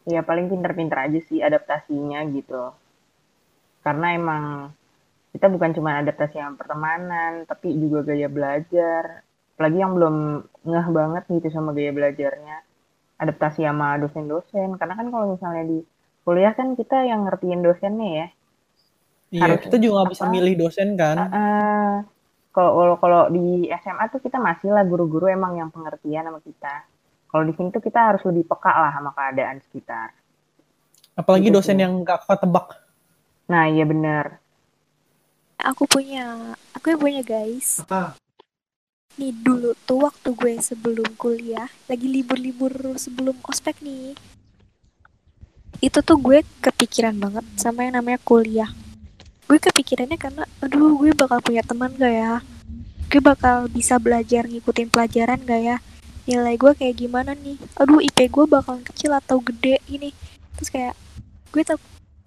Ya 0.05 0.21
paling 0.21 0.47
pinter-pinter 0.47 0.95
aja 0.95 1.19
sih 1.27 1.43
adaptasinya 1.43 2.23
gitu. 2.31 2.71
Karena 3.83 4.15
emang 4.15 4.71
kita 5.35 5.51
bukan 5.51 5.75
cuma 5.75 5.99
adaptasi 5.99 6.39
yang 6.39 6.55
pertemanan, 6.55 7.43
tapi 7.43 7.75
juga 7.75 8.07
gaya 8.07 8.31
belajar. 8.31 9.27
Apalagi 9.57 9.77
yang 9.81 9.97
belum 9.97 10.45
ngeh 10.65 10.87
banget 10.89 11.23
gitu 11.29 11.47
sama 11.49 11.71
gaya 11.71 11.93
belajarnya. 11.93 12.57
Adaptasi 13.15 13.63
sama 13.63 13.95
dosen-dosen. 13.95 14.75
Karena 14.75 14.93
kan 14.93 15.07
kalau 15.07 15.31
misalnya 15.31 15.63
di 15.63 15.79
kuliah 16.21 16.51
kan 16.51 16.73
kita 16.73 17.05
yang 17.05 17.23
ngertiin 17.23 17.61
dosennya 17.61 18.09
ya. 18.11 18.27
Iya, 19.31 19.41
Harus 19.41 19.59
kita 19.63 19.77
juga 19.77 19.93
nggak 20.01 20.11
bisa 20.11 20.23
apa? 20.25 20.33
milih 20.33 20.53
dosen 20.57 20.87
kan. 20.95 21.17
Eh, 21.23 21.95
kalau 22.49 22.95
kalau 22.95 23.27
di 23.29 23.67
SMA 23.73 24.05
tuh 24.07 24.19
kita 24.19 24.37
masih 24.37 24.71
lah 24.71 24.83
guru-guru 24.83 25.27
emang 25.27 25.55
yang 25.55 25.69
pengertian 25.69 26.25
sama 26.25 26.39
kita. 26.39 26.85
Kalau 27.25 27.43
di 27.43 27.53
sini 27.53 27.67
tuh 27.67 27.83
kita 27.83 27.99
harus 27.99 28.23
lebih 28.23 28.47
peka 28.47 28.71
lah 28.71 28.91
sama 28.91 29.11
keadaan 29.11 29.59
sekitar. 29.61 30.15
Apalagi 31.13 31.47
Gitu 31.47 31.55
dosen 31.55 31.75
sih. 31.75 31.83
yang 31.83 31.99
gak 32.01 32.23
ketebak. 32.23 32.79
Nah, 33.45 33.67
iya 33.67 33.83
bener. 33.83 34.39
Aku 35.57 35.83
punya, 35.85 36.55
aku 36.71 36.91
yang 36.91 36.99
punya 36.99 37.21
guys. 37.21 37.79
Apa? 37.79 38.15
Nih 39.15 39.31
dulu 39.31 39.71
tuh 39.87 40.03
waktu 40.03 40.35
gue 40.35 40.59
sebelum 40.59 41.07
kuliah, 41.15 41.71
lagi 41.87 42.11
libur-libur 42.11 42.99
sebelum 42.99 43.39
ospek 43.47 43.79
nih. 43.79 44.11
Itu 45.79 46.03
tuh 46.03 46.19
gue 46.19 46.43
kepikiran 46.59 47.15
banget 47.15 47.47
sama 47.55 47.87
yang 47.87 48.03
namanya 48.03 48.19
kuliah. 48.27 48.67
Gue 49.47 49.55
kepikirannya 49.55 50.19
karena, 50.19 50.43
aduh 50.59 50.99
gue 50.99 51.15
bakal 51.15 51.39
punya 51.39 51.63
teman 51.63 51.95
gak 51.95 52.11
ya? 52.11 52.43
Gue 53.07 53.21
bakal 53.23 53.71
bisa 53.71 53.95
belajar 54.03 54.51
ngikutin 54.51 54.91
pelajaran 54.91 55.39
gak 55.47 55.61
ya? 55.63 55.77
Nilai 56.27 56.59
gue 56.59 56.75
kayak 56.75 56.99
gimana 56.99 57.39
nih? 57.39 57.55
Aduh 57.79 58.03
IP 58.03 58.27
gue 58.27 58.45
bakal 58.51 58.83
kecil 58.83 59.15
atau 59.15 59.39
gede 59.39 59.79
ini. 59.87 60.11
Terus 60.59 60.67
kayak, 60.75 60.95
gue 61.55 61.63
tak 61.63 61.79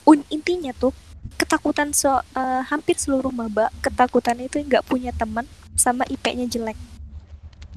un 0.09 0.25
intinya 0.33 0.73
tuh 0.73 0.97
ketakutan 1.37 1.93
so 1.93 2.23
eh, 2.33 2.63
hampir 2.67 2.97
seluruh 2.97 3.35
maba 3.35 3.69
ketakutan 3.85 4.41
itu 4.41 4.63
nggak 4.65 4.87
punya 4.89 5.13
teman 5.13 5.45
sama 5.77 6.09
IP-nya 6.09 6.49
jelek. 6.49 6.79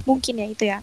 Mungkin 0.07 0.39
ya 0.39 0.47
itu 0.47 0.65
ya. 0.69 0.79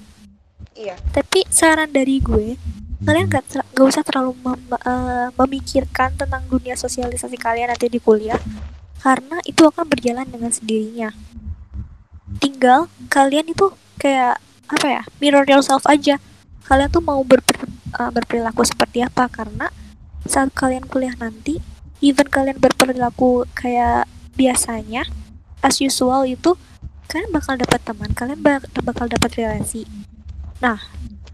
Iya. 0.78 0.94
tapi 1.10 1.42
saran 1.50 1.90
dari 1.90 2.22
gue 2.22 2.54
kalian 3.02 3.26
nggak 3.26 3.44
ter- 3.50 3.66
nggak 3.74 3.86
usah 3.86 4.02
terlalu 4.06 4.34
mem- 4.42 4.78
eh, 4.78 5.28
memikirkan 5.34 6.14
tentang 6.14 6.46
dunia 6.46 6.78
sosialisasi 6.78 7.34
kalian 7.34 7.70
nanti 7.70 7.90
di 7.90 7.98
kuliah 7.98 8.38
karena 9.02 9.38
itu 9.46 9.66
akan 9.66 9.86
berjalan 9.86 10.26
dengan 10.26 10.50
sendirinya. 10.50 11.10
Tinggal 12.42 12.90
kalian 13.10 13.50
itu 13.50 13.70
kayak 13.98 14.42
apa 14.70 14.86
ya 14.86 15.02
mirror 15.22 15.46
yourself 15.46 15.82
aja. 15.86 16.18
Kalian 16.66 16.90
tuh 16.90 17.02
mau 17.02 17.22
berper- 17.22 17.70
eh, 17.98 18.10
berperilaku 18.14 18.62
seperti 18.66 19.02
apa 19.02 19.26
karena 19.30 19.70
saat 20.26 20.50
kalian 20.54 20.86
kuliah 20.86 21.14
nanti 21.18 21.58
even 21.98 22.26
kalian 22.30 22.58
berperilaku 22.58 23.46
kayak 23.54 24.06
biasanya 24.38 25.02
as 25.58 25.82
usual 25.82 26.22
itu 26.22 26.54
kalian 27.10 27.30
bakal 27.34 27.58
dapat 27.58 27.80
teman 27.82 28.10
kalian 28.14 28.38
bak- 28.38 28.70
bakal 28.84 29.10
dapat 29.10 29.30
relasi. 29.34 29.88
Nah 30.62 30.78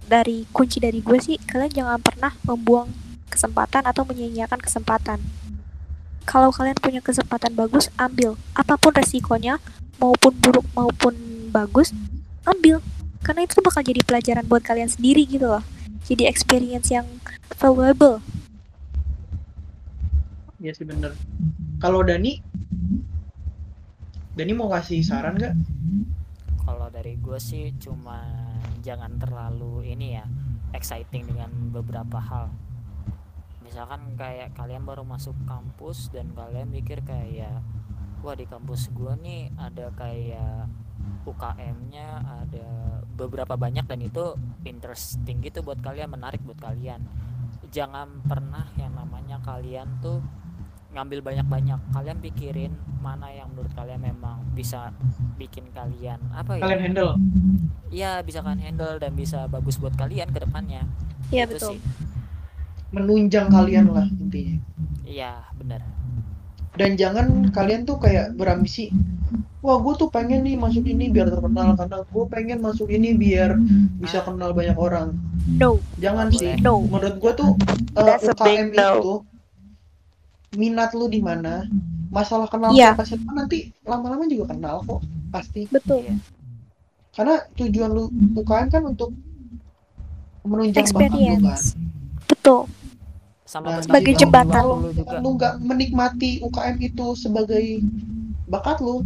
dari 0.05 0.49
kunci 0.53 0.81
dari 0.81 1.05
gue 1.05 1.19
sih 1.21 1.37
kalian 1.37 1.73
jangan 1.73 2.01
pernah 2.01 2.33
membuang 2.45 2.89
kesempatan 3.29 3.85
atau 3.85 4.07
menyia-nyiakan 4.07 4.61
kesempatan. 4.63 5.19
Kalau 6.25 6.49
kalian 6.49 6.79
punya 6.81 7.05
kesempatan 7.05 7.53
bagus 7.53 7.93
ambil. 8.01 8.41
Apa 8.57 8.81
pun 8.81 8.97
resikonya 8.97 9.61
maupun 10.01 10.33
buruk 10.41 10.65
maupun 10.73 11.13
bagus 11.53 11.93
ambil. 12.49 12.81
Karena 13.21 13.45
itu 13.45 13.61
bakal 13.61 13.85
jadi 13.85 14.01
pelajaran 14.01 14.45
buat 14.49 14.65
kalian 14.65 14.89
sendiri 14.89 15.29
gitu 15.29 15.45
loh. 15.45 15.61
Jadi 16.09 16.25
experience 16.25 16.89
yang 16.89 17.05
valuable 17.61 18.25
Iya 20.65 20.73
sih 20.73 20.89
bener. 20.89 21.13
Kalau 21.77 22.01
Dani, 22.01 22.41
Dani 24.33 24.53
mau 24.57 24.73
kasih 24.73 25.05
saran 25.05 25.37
nggak? 25.37 25.53
Kalau 26.65 26.89
dari 26.89 27.21
gue 27.21 27.37
sih 27.37 27.77
cuma 27.77 28.25
jangan 28.81 29.21
terlalu 29.21 29.93
ini 29.93 30.17
ya 30.17 30.25
exciting 30.73 31.29
dengan 31.29 31.53
beberapa 31.69 32.17
hal. 32.17 32.49
Misalkan 33.61 34.17
kayak 34.17 34.57
kalian 34.57 34.89
baru 34.89 35.05
masuk 35.05 35.37
kampus 35.45 36.09
dan 36.09 36.33
kalian 36.33 36.73
mikir 36.73 37.05
kayak 37.05 37.61
wah 38.25 38.33
di 38.33 38.49
kampus 38.49 38.89
gue 38.97 39.13
nih 39.21 39.53
ada 39.61 39.93
kayak 39.93 40.65
UKM-nya 41.29 42.09
ada 42.41 42.69
beberapa 43.13 43.53
banyak 43.61 43.85
dan 43.85 44.01
itu 44.01 44.33
interesting 44.65 45.45
gitu 45.45 45.61
buat 45.61 45.85
kalian 45.85 46.09
menarik 46.09 46.41
buat 46.41 46.57
kalian. 46.57 47.05
Jangan 47.69 48.25
pernah 48.25 48.65
yang 48.81 48.97
namanya 48.97 49.45
kalian 49.45 50.01
tuh 50.01 50.25
ngambil 50.95 51.21
banyak-banyak 51.21 51.81
kalian 51.91 52.19
pikirin 52.23 52.73
mana 53.03 53.29
yang 53.29 53.51
menurut 53.51 53.75
kalian 53.75 54.01
memang 54.01 54.41
bisa 54.55 54.95
bikin 55.35 55.67
kalian 55.71 56.17
apa 56.31 56.57
ya 56.57 56.63
Kalian 56.63 56.81
handle. 56.81 57.11
Iya 57.91 58.23
bisa 58.23 58.41
kalian 58.41 58.63
handle 58.63 58.97
dan 58.97 59.13
bisa 59.13 59.45
bagus 59.47 59.77
buat 59.77 59.93
kalian 59.95 60.31
ke 60.31 60.41
depannya 60.41 60.87
Iya 61.29 61.45
Itu 61.45 61.53
betul. 61.53 61.71
sih. 61.75 61.81
Menunjang 62.91 63.51
kalian 63.51 63.91
lah 63.91 64.07
intinya. 64.07 64.57
iya 65.05 65.43
benar 65.53 65.83
Dan 66.75 66.95
jangan 66.95 67.27
kalian 67.51 67.87
tuh 67.87 67.99
kayak 67.99 68.35
berambisi. 68.35 68.91
Wah, 69.63 69.79
gue 69.79 69.95
tuh 69.95 70.11
pengen 70.11 70.43
nih 70.43 70.59
masuk 70.59 70.85
ini 70.85 71.07
biar 71.07 71.31
terkenal 71.31 71.73
karena 71.73 72.03
gue 72.03 72.25
pengen 72.27 72.59
masuk 72.61 72.91
ini 72.91 73.15
biar 73.15 73.55
bisa 73.97 74.21
kenal 74.21 74.51
banyak 74.51 74.75
orang. 74.75 75.15
No, 75.47 75.79
Jangan 75.97 76.35
sih. 76.35 76.59
no. 76.59 76.83
Menurut 76.83 77.17
gue 77.17 77.33
tuh 77.33 77.51
That's 77.95 78.27
a 78.27 78.35
UKM 78.35 78.75
no. 78.75 78.91
itu 78.91 79.15
minat 80.55 80.95
lu 80.95 81.07
di 81.11 81.21
mana, 81.21 81.67
masalah 82.15 82.47
kenal 82.47 82.71
Iya. 82.71 82.95
siapa 82.95 83.03
siapa 83.05 83.31
nanti 83.35 83.75
lama-lama 83.83 84.25
juga 84.31 84.55
kenal 84.55 84.83
kok 84.87 85.03
pasti. 85.35 85.67
Betul. 85.67 86.07
Iya. 86.07 86.15
Karena 87.15 87.35
tujuan 87.55 87.91
lu 87.95 88.05
UKM 88.35 88.69
kan 88.71 88.83
untuk 88.87 89.11
menunjang 90.47 90.87
bakat 90.91 91.11
lu 91.15 91.37
kan. 91.43 91.61
Betul. 92.31 92.63
sama 93.45 93.77
Nah, 93.77 93.85
Sebagai 93.85 94.17
jembatan. 94.17 94.57
Kalau 94.57 94.77
juga 94.89 95.21
lu 95.21 95.29
nggak 95.37 95.55
menikmati 95.61 96.41
UKM 96.41 96.77
itu 96.81 97.07
sebagai 97.15 97.85
bakat 98.49 98.81
lu, 98.81 99.05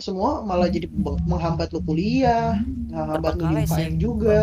semua 0.00 0.40
malah 0.42 0.66
jadi 0.72 0.88
menghambat 1.28 1.68
lu 1.76 1.84
kuliah, 1.84 2.56
menghambat 2.88 3.36
lu 3.36 3.44
di 3.52 3.56
UKM 3.68 3.94
juga. 4.00 4.40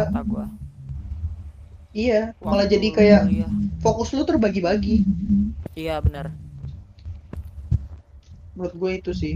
Iya, 1.97 2.37
malah 2.45 2.69
jadi 2.69 2.87
kayak 2.93 3.21
kuliah. 3.25 3.49
fokus 3.81 4.13
lu 4.13 4.21
terbagi-bagi. 4.21 5.01
Iya 5.77 6.01
benar 6.01 6.33
Menurut 8.57 8.73
gue 8.73 8.91
itu 8.97 9.11
sih. 9.13 9.35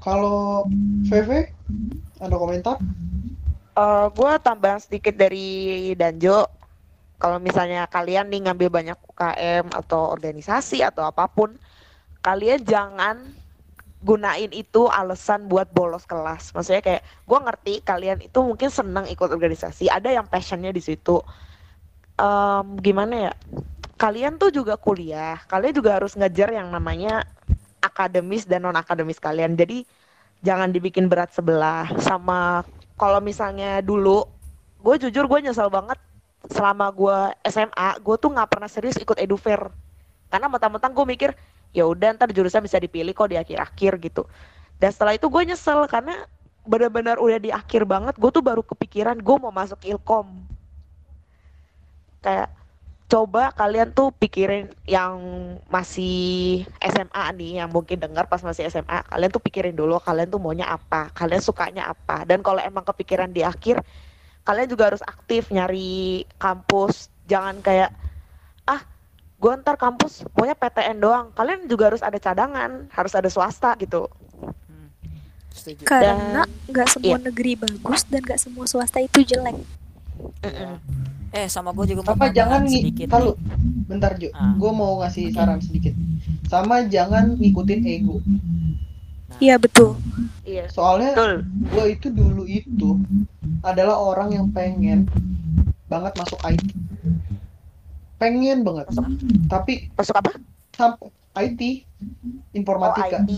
Kalau 0.00 0.64
VV 1.04 1.52
ada 2.16 2.36
komentar? 2.40 2.80
Eh 3.76 4.06
gue 4.08 4.32
tambahan 4.40 4.80
sedikit 4.80 5.12
dari 5.12 5.92
Danjo. 5.92 6.48
Kalau 7.20 7.36
misalnya 7.36 7.84
kalian 7.84 8.32
nih 8.32 8.48
ngambil 8.48 8.68
banyak 8.72 8.98
UKM 9.04 9.68
atau 9.72 10.16
organisasi 10.16 10.80
atau 10.80 11.04
apa 11.04 11.28
pun, 11.28 11.60
kalian 12.24 12.64
jangan 12.64 13.20
gunain 14.00 14.52
itu 14.52 14.88
alasan 14.88 15.48
buat 15.48 15.68
bolos 15.76 16.08
kelas. 16.08 16.56
Maksudnya 16.56 16.80
kayak 16.84 17.02
gue 17.04 17.38
ngerti 17.40 17.74
kalian 17.84 18.18
itu 18.24 18.38
mungkin 18.40 18.68
senang 18.72 19.04
ikut 19.12 19.28
organisasi, 19.28 19.92
ada 19.92 20.08
yang 20.08 20.24
passionnya 20.28 20.72
di 20.72 20.80
situ. 20.80 21.20
Em, 22.16 22.66
gimana 22.80 23.28
ya? 23.28 23.32
Kalian 23.96 24.36
tuh 24.36 24.52
juga 24.52 24.76
kuliah, 24.76 25.40
kalian 25.48 25.72
juga 25.72 25.96
harus 25.96 26.12
ngejar 26.12 26.52
yang 26.52 26.68
namanya 26.68 27.24
akademis 27.80 28.44
dan 28.44 28.68
non 28.68 28.76
akademis 28.76 29.16
kalian. 29.16 29.56
Jadi 29.56 29.88
jangan 30.44 30.68
dibikin 30.68 31.08
berat 31.08 31.32
sebelah. 31.32 31.88
Sama 32.04 32.60
kalau 33.00 33.24
misalnya 33.24 33.80
dulu 33.80 34.28
gue 34.84 35.08
jujur 35.08 35.24
gue 35.24 35.48
nyesel 35.48 35.72
banget 35.72 35.96
selama 36.52 36.92
gue 36.92 37.18
SMA 37.48 37.88
gue 38.04 38.16
tuh 38.20 38.30
nggak 38.36 38.48
pernah 38.52 38.68
serius 38.68 39.00
ikut 39.00 39.16
edufair. 39.16 39.72
Karena 40.28 40.52
mentang-mentang 40.52 40.92
gue 40.92 41.06
mikir 41.08 41.30
ya 41.72 41.88
udah 41.88 42.20
ntar 42.20 42.28
jurusan 42.36 42.60
bisa 42.60 42.76
dipilih 42.76 43.16
kok 43.16 43.32
di 43.32 43.40
akhir-akhir 43.40 43.92
gitu. 44.04 44.28
Dan 44.76 44.92
setelah 44.92 45.16
itu 45.16 45.24
gue 45.32 45.42
nyesel 45.48 45.88
karena 45.88 46.28
benar-benar 46.68 47.16
udah 47.16 47.38
di 47.40 47.48
akhir 47.48 47.88
banget 47.88 48.18
gue 48.20 48.28
tuh 48.28 48.44
baru 48.44 48.60
kepikiran 48.60 49.16
gue 49.16 49.36
mau 49.40 49.48
masuk 49.48 49.80
ilkom. 49.88 50.28
Kayak 52.20 52.52
coba 53.06 53.54
kalian 53.54 53.94
tuh 53.94 54.10
pikirin 54.10 54.66
yang 54.82 55.14
masih 55.70 56.66
SMA 56.82 57.24
nih 57.38 57.62
yang 57.62 57.70
mungkin 57.70 58.02
dengar 58.02 58.26
pas 58.26 58.42
masih 58.42 58.66
SMA 58.66 59.06
kalian 59.06 59.30
tuh 59.30 59.38
pikirin 59.38 59.78
dulu 59.78 60.02
kalian 60.02 60.26
tuh 60.26 60.42
maunya 60.42 60.66
apa 60.66 61.14
kalian 61.14 61.38
sukanya 61.38 61.86
apa 61.86 62.26
dan 62.26 62.42
kalau 62.42 62.58
emang 62.58 62.82
kepikiran 62.82 63.30
di 63.30 63.46
akhir 63.46 63.78
kalian 64.42 64.66
juga 64.66 64.90
harus 64.90 65.02
aktif 65.06 65.54
nyari 65.54 66.26
kampus 66.34 67.06
jangan 67.30 67.62
kayak 67.62 67.94
ah 68.66 68.82
gue 69.38 69.52
ntar 69.62 69.78
kampus 69.78 70.26
maunya 70.34 70.58
PTN 70.58 70.98
doang 70.98 71.26
kalian 71.30 71.70
juga 71.70 71.94
harus 71.94 72.02
ada 72.02 72.18
cadangan 72.18 72.90
harus 72.90 73.14
ada 73.14 73.30
swasta 73.30 73.78
gitu 73.78 74.10
Hmm. 75.56 75.82
Karena 75.88 76.44
Dan- 76.44 76.52
nggak 76.68 76.88
semua 76.90 77.16
iya. 77.16 77.26
negeri 77.26 77.52
bagus 77.56 78.04
dan 78.06 78.20
nggak 78.20 78.36
semua 78.36 78.68
swasta 78.68 79.00
itu 79.00 79.24
jelek. 79.24 79.56
Mm-mm. 80.44 80.76
Eh 81.30 81.46
sama 81.46 81.70
gue 81.70 81.90
juga 81.90 82.00
mau 82.02 82.14
Apa 82.14 82.30
jangan 82.30 82.64
sedikit 82.64 83.08
kalau 83.08 83.34
bentar 83.86 84.14
Jo, 84.16 84.30
Ah. 84.32 84.54
gue 84.54 84.70
mau 84.70 85.00
ngasih 85.00 85.30
saran 85.30 85.58
sedikit. 85.58 85.92
Sama 86.46 86.86
jangan 86.86 87.34
ngikutin 87.34 87.80
ego. 87.82 88.22
Iya 89.36 89.58
betul. 89.58 89.98
iya 90.42 90.70
Soalnya 90.70 91.12
gue 91.44 91.84
itu 91.90 92.08
dulu 92.08 92.46
itu 92.46 92.96
adalah 93.60 93.98
orang 93.98 94.32
yang 94.32 94.46
pengen 94.48 95.04
banget 95.86 96.14
masuk 96.14 96.38
IT. 96.42 96.62
Pengen 98.16 98.64
banget. 98.64 98.86
Masuk 98.88 99.04
Tapi 99.46 99.72
masuk 99.92 100.14
apa 100.16 100.30
sampai 100.72 101.10
IT 101.36 101.84
informatika. 102.54 103.20
oh, 103.20 103.28
IT. 103.28 103.30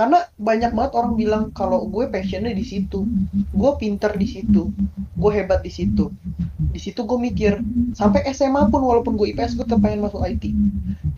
Karena 0.00 0.24
banyak 0.40 0.72
banget 0.72 0.92
orang 0.96 1.12
bilang 1.12 1.42
kalau 1.52 1.84
gue 1.84 2.08
passionnya 2.08 2.56
di 2.56 2.64
situ, 2.64 3.04
gue 3.52 3.70
pinter 3.76 4.08
di 4.16 4.24
situ, 4.24 4.72
gue 4.96 5.30
hebat 5.36 5.60
di 5.60 5.68
situ. 5.68 6.08
Di 6.72 6.80
situ 6.80 7.04
gue 7.04 7.20
mikir, 7.20 7.60
sampai 7.92 8.24
SMA 8.32 8.72
pun 8.72 8.80
walaupun 8.80 9.20
gue 9.20 9.36
IPS 9.36 9.60
gue 9.60 9.68
tetap 9.68 9.84
pengen 9.84 10.00
masuk 10.00 10.24
IT. 10.24 10.56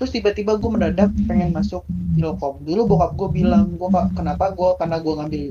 Terus 0.02 0.10
tiba-tiba 0.10 0.58
gue 0.58 0.66
mendadak 0.66 1.14
pengen 1.30 1.54
masuk 1.54 1.86
Ilkom. 2.18 2.66
Dulu 2.66 2.90
bokap 2.90 3.14
gue 3.14 3.28
bilang, 3.30 3.70
gue 3.70 3.86
kenapa 4.18 4.50
gue 4.50 4.74
karena 4.74 4.98
gue 4.98 5.14
ngambil 5.14 5.42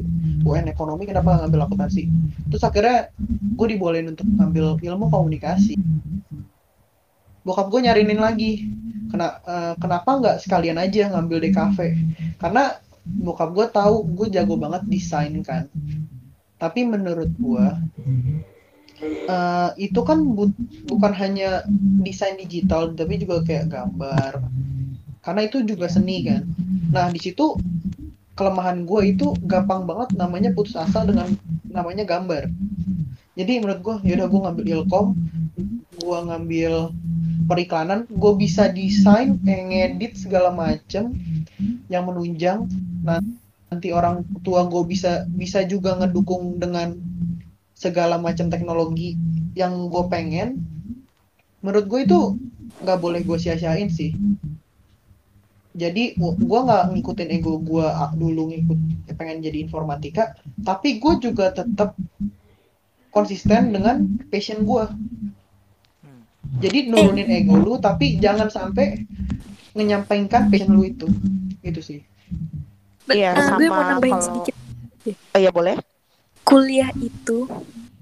UN 0.44 0.68
ekonomi 0.68 1.08
kenapa 1.08 1.32
nggak 1.32 1.42
ngambil 1.48 1.62
akuntansi. 1.72 2.12
Terus 2.52 2.64
akhirnya 2.68 3.16
gue 3.56 3.68
dibolehin 3.72 4.12
untuk 4.12 4.28
ngambil 4.28 4.76
ilmu 4.76 5.08
komunikasi. 5.08 5.80
Bokap 7.48 7.72
gue 7.72 7.80
nyarinin 7.80 8.20
lagi, 8.20 8.68
Kena, 9.08 9.40
eh, 9.44 9.74
kenapa 9.80 10.20
nggak 10.20 10.38
sekalian 10.44 10.76
aja 10.76 11.16
ngambil 11.16 11.48
DKV? 11.48 11.78
Karena 12.44 12.76
bokap 13.20 13.50
gue 13.52 13.68
tahu 13.72 13.96
gue 14.16 14.28
jago 14.32 14.56
banget 14.56 14.84
desain 14.88 15.34
kan. 15.44 15.68
Tapi 16.62 16.86
menurut 16.86 17.32
gue 17.36 17.66
eh, 19.28 19.70
itu 19.82 20.00
kan 20.06 20.22
bu- 20.22 20.56
bukan 20.88 21.14
hanya 21.18 21.66
desain 22.02 22.38
digital 22.38 22.94
tapi 22.94 23.20
juga 23.20 23.44
kayak 23.44 23.68
gambar. 23.72 24.42
Karena 25.22 25.42
itu 25.46 25.62
juga 25.66 25.86
seni 25.90 26.26
kan. 26.26 26.48
Nah 26.94 27.10
di 27.12 27.20
situ 27.22 27.58
kelemahan 28.38 28.88
gue 28.88 29.02
itu 29.14 29.38
gampang 29.46 29.86
banget 29.86 30.16
namanya 30.18 30.50
putus 30.56 30.74
asa 30.80 31.06
dengan 31.06 31.30
namanya 31.70 32.08
gambar. 32.08 32.50
Jadi 33.38 33.64
menurut 33.64 33.82
gue 33.82 33.96
yaudah 34.12 34.28
gue 34.28 34.40
ngambil 34.44 34.66
ilkom 34.80 35.08
gue 36.02 36.18
ngambil 36.28 36.74
periklanan 37.52 38.08
gue 38.08 38.34
bisa 38.40 38.72
desain 38.72 39.36
ngedit 39.44 40.16
segala 40.16 40.56
macem 40.56 41.12
yang 41.92 42.08
menunjang. 42.08 42.72
Nanti 43.04 43.92
orang 43.92 44.24
tua 44.40 44.72
gue 44.72 44.88
bisa 44.88 45.28
bisa 45.28 45.68
juga 45.68 46.00
ngedukung 46.00 46.56
dengan 46.64 46.96
segala 47.76 48.16
macam 48.16 48.48
teknologi 48.48 49.20
yang 49.52 49.92
gue 49.92 50.04
pengen. 50.08 50.64
Menurut 51.60 51.92
gue 51.92 52.00
itu 52.08 52.20
nggak 52.80 53.00
boleh 53.04 53.20
gue 53.28 53.36
sia-siain 53.36 53.92
sih. 53.92 54.16
Jadi 55.76 56.16
gue 56.20 56.60
nggak 56.64 56.96
ngikutin 56.96 57.30
ego 57.36 57.60
gue 57.60 57.88
dulu 58.16 58.56
ngikut 58.56 58.80
pengen 59.20 59.44
jadi 59.44 59.68
informatika. 59.68 60.40
Tapi 60.64 61.04
gue 61.04 61.14
juga 61.20 61.52
tetap 61.52 62.00
konsisten 63.12 63.76
dengan 63.76 64.08
passion 64.32 64.64
gue. 64.64 64.84
Jadi 66.58 66.88
nurunin 66.88 67.30
ego 67.30 67.56
lu 67.56 67.78
tapi 67.78 68.18
jangan 68.18 68.48
sampai 68.48 69.06
menyampaikan 69.72 70.50
passion 70.50 70.72
lu 70.72 70.84
itu 70.84 71.08
itu 71.62 71.80
sih 71.80 72.00
Iya, 73.08 73.36
gue 73.36 73.68
sama 73.68 73.76
mau 73.76 73.84
nambahin 73.90 74.14
kalau- 74.14 74.26
sedikit. 74.26 74.56
oh 75.36 75.40
iya 75.40 75.52
boleh 75.52 75.76
Kuliah 76.42 76.92
itu 76.98 77.48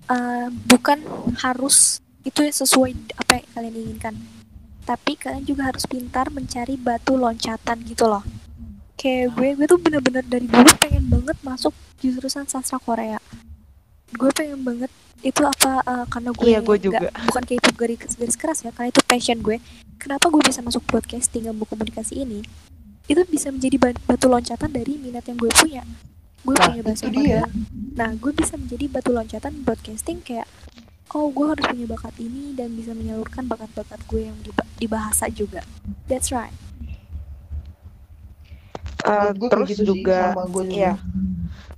eh, 0.06 0.48
bukan 0.66 1.02
harus 1.38 1.98
itu 2.22 2.42
sesuai 2.42 2.92
apa 3.16 3.32
yang 3.36 3.48
kalian 3.52 3.76
inginkan. 3.76 4.16
Tapi 4.82 5.14
kalian 5.14 5.46
juga 5.46 5.70
harus 5.70 5.86
pintar 5.86 6.30
mencari 6.30 6.76
batu 6.76 7.14
loncatan 7.14 7.78
gitu 7.84 8.06
loh. 8.06 8.26
Kayak 8.96 9.34
gue, 9.34 9.50
gue 9.56 9.68
tuh 9.68 9.78
bener-bener 9.78 10.22
dari 10.24 10.46
dulu 10.46 10.66
pengen 10.78 11.06
banget 11.08 11.38
masuk 11.42 11.72
jurusan 11.98 12.44
sastra 12.44 12.78
Korea. 12.78 13.22
Gue 14.12 14.32
pengen 14.32 14.62
banget. 14.62 14.92
Itu 15.20 15.44
apa 15.44 15.84
eh, 15.84 16.06
karena 16.08 16.30
gue 16.32 16.46
Iya, 16.46 16.60
gue 16.60 16.72
nggak- 16.72 16.82
juga. 16.82 17.10
bukan 17.26 17.44
kayak 17.44 17.60
itu 17.60 17.72
garis, 17.74 18.00
garis 18.16 18.38
keras 18.38 18.60
ya 18.62 18.72
karena 18.72 18.90
itu 18.90 19.02
passion 19.04 19.40
gue. 19.40 19.60
Kenapa 19.98 20.26
gue 20.28 20.40
bisa 20.42 20.60
masuk 20.60 20.86
broadcasting 20.86 21.44
ilmu 21.46 21.64
komunikasi 21.64 22.24
ini? 22.24 22.40
Itu 23.04 23.26
bisa 23.26 23.50
menjadi 23.50 23.76
ba- 23.78 24.02
batu 24.06 24.26
loncatan 24.26 24.70
dari 24.70 24.96
minat 24.96 25.24
yang 25.24 25.36
gue 25.36 25.52
punya. 25.52 25.84
Gue 26.40 26.56
Nah, 26.56 26.66
punya 26.66 26.82
bahasa 26.82 27.06
dia. 27.10 27.44
Nah 27.92 28.14
gue 28.14 28.32
bisa 28.32 28.56
menjadi 28.56 28.86
batu 28.88 29.12
loncatan 29.12 29.60
broadcasting 29.60 30.22
kayak 30.22 30.48
oh 31.10 31.28
gue 31.28 31.46
harus 31.48 31.66
punya 31.66 31.86
bakat 31.86 32.16
ini 32.18 32.54
dan 32.54 32.72
bisa 32.72 32.94
menyalurkan 32.94 33.44
bakat-bakat 33.44 34.00
gue 34.06 34.22
yang 34.24 34.38
di, 34.40 34.50
di 34.78 34.88
bahasa 34.88 35.28
juga. 35.28 35.66
That's 36.06 36.30
right. 36.30 36.54
Eh, 39.00 39.10
Menurut 39.10 39.36
gue 39.38 39.50
terus 39.50 39.68
gitu 39.70 39.84
sih, 39.84 39.90
juga 39.98 40.32
sama 40.32 40.44
gue 40.46 40.64
juga. 40.64 40.72
iya 40.72 40.94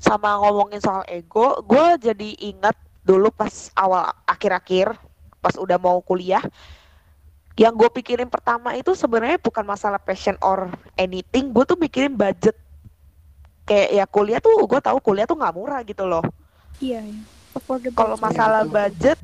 sama 0.01 0.41
ngomongin 0.41 0.81
soal 0.81 1.05
ego 1.05 1.61
gue 1.61 1.85
jadi 2.01 2.29
ingat 2.51 2.73
dulu 3.05 3.29
pas 3.29 3.69
awal 3.77 4.09
akhir-akhir 4.25 4.97
pas 5.41 5.53
udah 5.57 5.77
mau 5.77 6.01
kuliah 6.01 6.41
yang 7.59 7.75
gue 7.75 7.89
pikirin 7.91 8.31
pertama 8.31 8.73
itu 8.73 8.95
sebenarnya 8.95 9.37
bukan 9.41 9.61
masalah 9.61 9.99
passion 9.99 10.39
or 10.39 10.71
anything 10.95 11.51
gue 11.51 11.63
tuh 11.67 11.75
mikirin 11.75 12.15
budget. 12.15 12.55
Kayak 13.67 13.89
ya 13.93 14.05
kuliah 14.07 14.39
tuh 14.39 14.55
gue 14.65 14.79
tahu 14.81 14.97
kuliah 15.03 15.27
tuh 15.27 15.37
nggak 15.37 15.55
murah 15.55 15.81
gitu 15.83 16.07
loh. 16.07 16.23
Iya 16.79 17.03
iya. 17.03 17.21
Affordable. 17.53 17.97
Kalau 17.99 18.15
masalah 18.17 18.63
betul. 18.63 18.73
budget 18.73 19.17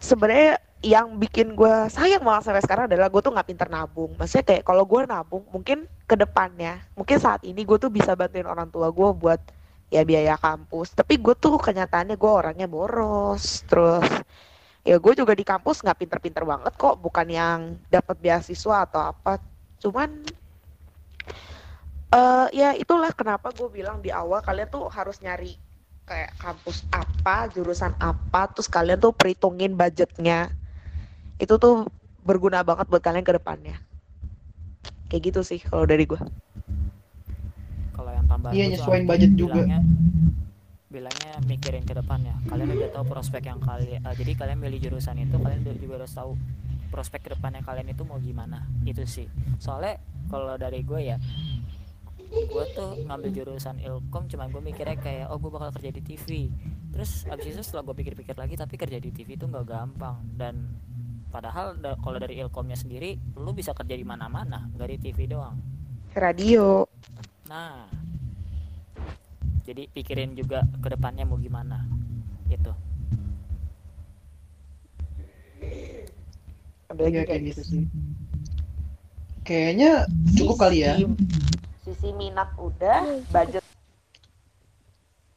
sebenarnya 0.00 0.58
yang 0.84 1.16
bikin 1.16 1.56
gue 1.56 1.74
sayang 1.88 2.20
banget 2.20 2.50
sampai 2.50 2.62
sekarang 2.64 2.84
adalah 2.88 3.08
gue 3.08 3.20
tuh 3.20 3.32
nggak 3.32 3.48
pinter 3.48 3.68
nabung. 3.68 4.10
Maksudnya 4.16 4.44
kayak 4.48 4.62
kalau 4.64 4.84
gue 4.88 5.00
nabung 5.04 5.44
mungkin 5.52 5.86
ke 6.08 6.16
depannya 6.16 6.80
mungkin 6.96 7.16
saat 7.20 7.44
ini 7.44 7.62
gue 7.62 7.76
tuh 7.78 7.92
bisa 7.92 8.16
bantuin 8.16 8.48
orang 8.48 8.68
tua 8.72 8.88
gue 8.90 9.08
buat 9.14 9.40
ya 9.94 10.02
biaya 10.02 10.34
kampus 10.34 10.98
tapi 10.98 11.22
gue 11.22 11.38
tuh 11.38 11.54
kenyataannya 11.54 12.18
gue 12.18 12.32
orangnya 12.34 12.66
boros 12.66 13.62
terus 13.70 14.02
ya 14.82 14.98
gue 14.98 15.12
juga 15.14 15.38
di 15.38 15.46
kampus 15.46 15.86
nggak 15.86 15.98
pinter-pinter 16.02 16.42
banget 16.42 16.74
kok 16.74 16.98
bukan 16.98 17.26
yang 17.30 17.78
dapat 17.86 18.18
beasiswa 18.18 18.90
atau 18.90 19.14
apa 19.14 19.38
cuman 19.78 20.10
eh 22.10 22.46
ya 22.50 22.74
itulah 22.74 23.14
kenapa 23.14 23.54
gue 23.54 23.70
bilang 23.70 24.02
di 24.02 24.10
awal 24.10 24.42
kalian 24.42 24.66
tuh 24.66 24.90
harus 24.90 25.22
nyari 25.22 25.54
kayak 26.04 26.36
kampus 26.36 26.84
apa, 26.92 27.48
jurusan 27.48 27.96
apa, 27.96 28.52
terus 28.52 28.68
kalian 28.68 29.00
tuh 29.00 29.16
perhitungin 29.16 29.72
budgetnya. 29.72 30.52
Itu 31.40 31.56
tuh 31.56 31.88
berguna 32.20 32.60
banget 32.60 32.88
buat 32.92 33.00
kalian 33.00 33.24
ke 33.24 33.34
depannya. 33.40 33.76
Kayak 35.08 35.32
gitu 35.32 35.40
sih 35.44 35.60
kalau 35.64 35.88
dari 35.88 36.04
gua. 36.04 36.20
Kalau 37.94 38.10
yang 38.10 38.26
tambahan 38.26 38.52
Iya, 38.52 38.58
gua 38.58 38.66
tuh 38.66 38.74
nyesuaiin 38.76 39.06
budget 39.06 39.32
juga. 39.32 39.54
bilangnya 39.54 39.80
bilangnya 40.86 41.32
mikirin 41.44 41.82
ke 41.82 41.90
depan 41.92 42.18
ya. 42.20 42.36
Kalian 42.44 42.68
udah 42.72 42.90
tahu 42.92 43.04
prospek 43.08 43.42
yang 43.44 43.58
kalian 43.58 44.00
jadi 44.04 44.32
kalian 44.32 44.58
milih 44.58 44.78
jurusan 44.80 45.16
itu 45.16 45.36
kalian 45.36 45.60
udah- 45.62 45.78
juga 45.80 45.94
harus 45.96 46.12
tahu 46.12 46.30
prospek 46.86 47.20
ke 47.20 47.30
depannya 47.32 47.60
kalian 47.60 47.88
itu 47.88 48.02
mau 48.02 48.18
gimana. 48.18 48.62
Itu 48.84 49.02
sih. 49.04 49.26
Soalnya 49.58 49.98
kalau 50.26 50.54
dari 50.54 50.82
gue 50.82 51.00
ya 51.04 51.18
gue 52.26 52.64
tuh 52.72 52.98
ngambil 53.00 53.30
jurusan 53.32 53.78
ilkom 53.78 54.26
cuman 54.26 54.46
gue 54.48 54.58
mikirnya 54.60 54.96
kayak 54.96 55.26
oh 55.28 55.38
gue 55.38 55.46
bakal 55.48 55.70
kerja 55.72 55.90
di 55.92 56.02
TV 56.02 56.50
terus 56.90 57.22
abis 57.24 57.54
itu 57.54 57.62
setelah 57.62 57.82
gue 57.84 57.96
pikir-pikir 57.96 58.34
lagi 58.34 58.54
tapi 58.54 58.74
kerja 58.74 58.98
di 58.98 59.10
TV 59.10 59.34
itu 59.34 59.44
nggak 59.44 59.62
gampang. 59.64 60.18
Dan 60.32 60.54
padahal 61.28 61.74
da- 61.74 61.94
kalau 61.96 62.18
dari 62.18 62.38
ilkomnya 62.38 62.74
sendiri 62.74 63.18
lu 63.34 63.50
bisa 63.50 63.70
kerja 63.70 63.92
di 63.92 64.02
mana-mana 64.02 64.70
nggak 64.70 64.88
di 64.88 64.98
TV 65.00 65.26
doang. 65.28 65.58
Radio. 66.12 66.86
Nah, 67.54 67.86
jadi 69.62 69.86
pikirin 69.94 70.34
juga 70.34 70.66
ke 70.82 70.90
depannya 70.90 71.22
mau 71.22 71.38
gimana 71.38 71.86
gitu 72.50 72.74
Ada 76.90 76.98
lagi 76.98 77.14
Iya 77.14 77.22
kayak 77.22 77.28
kayak 77.30 77.42
gitu 77.54 77.62
sih. 77.62 77.82
Kayaknya 79.46 80.10
cukup 80.34 80.66
kali 80.66 80.82
ya. 80.82 80.98
Sisi- 80.98 81.14
Sisi 81.86 82.08
minat 82.10 82.50
udah, 82.58 83.22
budget 83.30 83.62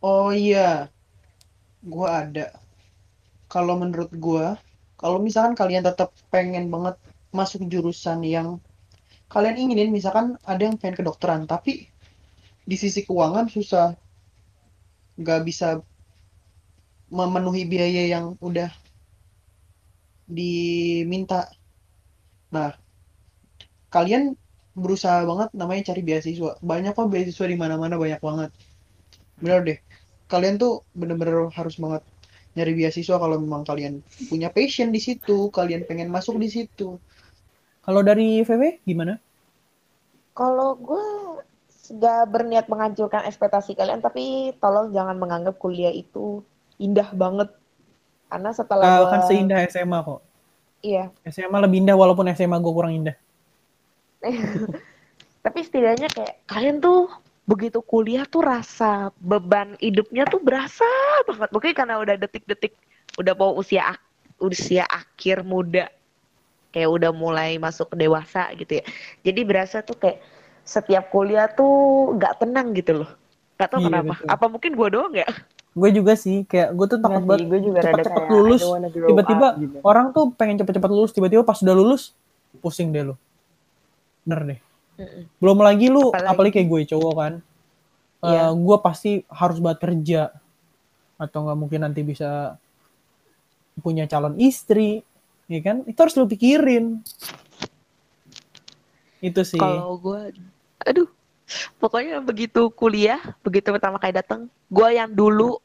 Oh 0.02 0.34
iya, 0.34 0.90
gua 1.86 2.26
ada. 2.26 2.50
Kalau 3.46 3.78
menurut 3.78 4.10
gua, 4.18 4.58
kalau 4.98 5.22
misalkan 5.22 5.54
kalian 5.54 5.86
tetap 5.86 6.18
pengen 6.34 6.74
banget 6.74 6.98
masuk 7.30 7.62
jurusan 7.70 8.26
yang 8.26 8.58
kalian 9.30 9.70
inginin, 9.70 9.94
misalkan 9.94 10.34
ada 10.50 10.66
yang 10.66 10.82
pengen 10.82 10.98
kedokteran, 10.98 11.46
tapi 11.46 11.94
di 12.68 12.76
sisi 12.76 13.08
keuangan 13.08 13.48
susah, 13.48 13.96
nggak 15.16 15.42
bisa 15.48 15.80
memenuhi 17.08 17.64
biaya 17.64 18.04
yang 18.12 18.36
udah 18.44 18.68
diminta. 20.28 21.48
Nah, 22.52 22.76
kalian 23.88 24.36
berusaha 24.76 25.24
banget 25.24 25.50
namanya 25.56 25.90
cari 25.90 26.02
beasiswa. 26.04 26.60
Banyak 26.60 26.92
kok 26.92 27.08
beasiswa 27.08 27.48
di 27.48 27.56
mana-mana 27.56 27.96
banyak 27.96 28.20
banget. 28.20 28.52
Bener 29.40 29.64
deh. 29.64 29.80
Kalian 30.28 30.60
tuh 30.60 30.84
bener-bener 30.92 31.48
harus 31.56 31.80
banget 31.80 32.04
nyari 32.60 32.74
beasiswa 32.76 33.16
kalau 33.16 33.40
memang 33.40 33.64
kalian 33.64 34.04
punya 34.28 34.52
passion 34.52 34.92
di 34.92 35.00
situ, 35.00 35.48
kalian 35.56 35.88
pengen 35.88 36.12
masuk 36.12 36.36
di 36.36 36.52
situ. 36.52 37.00
Kalau 37.88 38.02
dari 38.04 38.44
VW 38.44 38.84
gimana? 38.84 39.16
Kalau 40.36 40.76
gue 40.76 41.06
nggak 41.90 42.22
berniat 42.28 42.66
menghancurkan 42.68 43.24
ekspektasi 43.26 43.74
kalian, 43.74 44.00
tapi 44.00 44.52
tolong 44.60 44.92
jangan 44.92 45.16
menganggap 45.16 45.56
kuliah 45.58 45.92
itu 45.92 46.44
indah 46.78 47.10
banget. 47.14 47.50
Karena 48.28 48.52
setelah 48.52 48.86
Ah, 48.86 48.98
gua- 49.02 49.12
kan 49.16 49.22
seindah 49.26 49.60
SMA 49.66 50.00
kok. 50.04 50.20
iya, 50.84 51.10
SMA 51.26 51.58
lebih 51.64 51.84
indah 51.84 51.96
walaupun 51.96 52.28
SMA 52.32 52.60
gue 52.60 52.74
kurang 52.74 52.94
indah. 52.94 53.16
tapi 55.46 55.60
setidaknya 55.64 56.12
kayak 56.12 56.44
kalian 56.46 56.84
tuh 56.84 57.08
begitu 57.48 57.80
kuliah 57.80 58.28
tuh 58.28 58.44
rasa 58.44 59.16
beban 59.24 59.80
hidupnya 59.80 60.28
tuh 60.28 60.44
berasa 60.44 60.86
banget. 61.24 61.50
Mungkin 61.56 61.72
karena 61.72 61.96
udah 62.04 62.16
detik-detik, 62.20 62.76
udah 63.16 63.34
mau 63.40 63.56
usia 63.56 63.96
ak- 63.96 64.04
usia 64.44 64.84
akhir 64.86 65.48
muda, 65.48 65.88
kayak 66.76 66.90
udah 66.92 67.12
mulai 67.16 67.56
masuk 67.56 67.96
dewasa 67.96 68.52
gitu 68.60 68.80
ya. 68.80 68.84
Jadi 69.24 69.42
berasa 69.48 69.80
tuh 69.80 69.96
kayak 69.96 70.20
setiap 70.68 71.08
kuliah 71.08 71.48
tuh 71.48 71.72
nggak 72.20 72.44
tenang 72.44 72.76
gitu 72.76 73.04
loh. 73.04 73.10
Gak 73.56 73.72
tau 73.74 73.80
Iya, 73.80 73.88
kenapa. 73.90 74.14
betul. 74.20 74.28
Apa 74.28 74.46
mungkin 74.52 74.72
gue 74.76 74.88
doang 74.92 75.14
ya? 75.16 75.28
Gue 75.74 75.90
juga 75.94 76.14
sih, 76.14 76.44
kayak 76.44 76.76
gue 76.76 76.86
tuh 76.90 77.00
takut 77.00 77.24
banget 77.24 77.48
gue 77.48 77.60
juga 77.64 77.80
rada 77.86 78.02
cepet-cepet 78.02 78.18
kayak 78.22 78.34
lulus, 78.34 78.62
tiba-tiba 79.08 79.48
gitu. 79.62 79.78
orang 79.86 80.08
tuh 80.10 80.26
pengen 80.34 80.58
cepet-cepet 80.58 80.90
lulus, 80.90 81.12
tiba-tiba 81.14 81.42
pas 81.42 81.58
udah 81.62 81.76
lulus, 81.78 82.04
pusing 82.60 82.90
deh 82.90 83.14
lu. 83.14 83.16
Bener 84.26 84.42
deh. 84.44 84.60
Mm-mm. 84.98 85.24
Belum 85.38 85.58
lagi 85.62 85.88
lu, 85.88 86.10
Apalagi- 86.10 86.30
apalagi, 86.34 86.54
kayak 86.58 86.68
gue 86.68 86.82
cowok 86.98 87.14
kan, 87.14 87.34
Iya. 88.26 88.46
gue 88.58 88.78
pasti 88.82 89.12
harus 89.30 89.58
banget 89.62 89.80
kerja, 89.86 90.22
atau 91.22 91.40
nggak 91.46 91.58
mungkin 91.58 91.80
nanti 91.86 92.02
bisa 92.02 92.58
punya 93.78 94.10
calon 94.10 94.34
istri, 94.42 95.06
ya 95.46 95.62
kan? 95.62 95.86
Itu 95.86 95.98
harus 96.02 96.18
lu 96.18 96.26
pikirin. 96.26 97.06
Itu 99.22 99.42
sih. 99.46 99.62
Kalau 99.62 99.98
gue, 99.98 100.34
aduh, 100.84 101.10
pokoknya 101.82 102.20
begitu 102.22 102.70
kuliah, 102.74 103.22
begitu 103.42 103.72
pertama 103.72 103.98
kali 103.98 104.14
datang, 104.14 104.52
gue 104.68 104.90
yang 104.94 105.10
dulu 105.10 105.58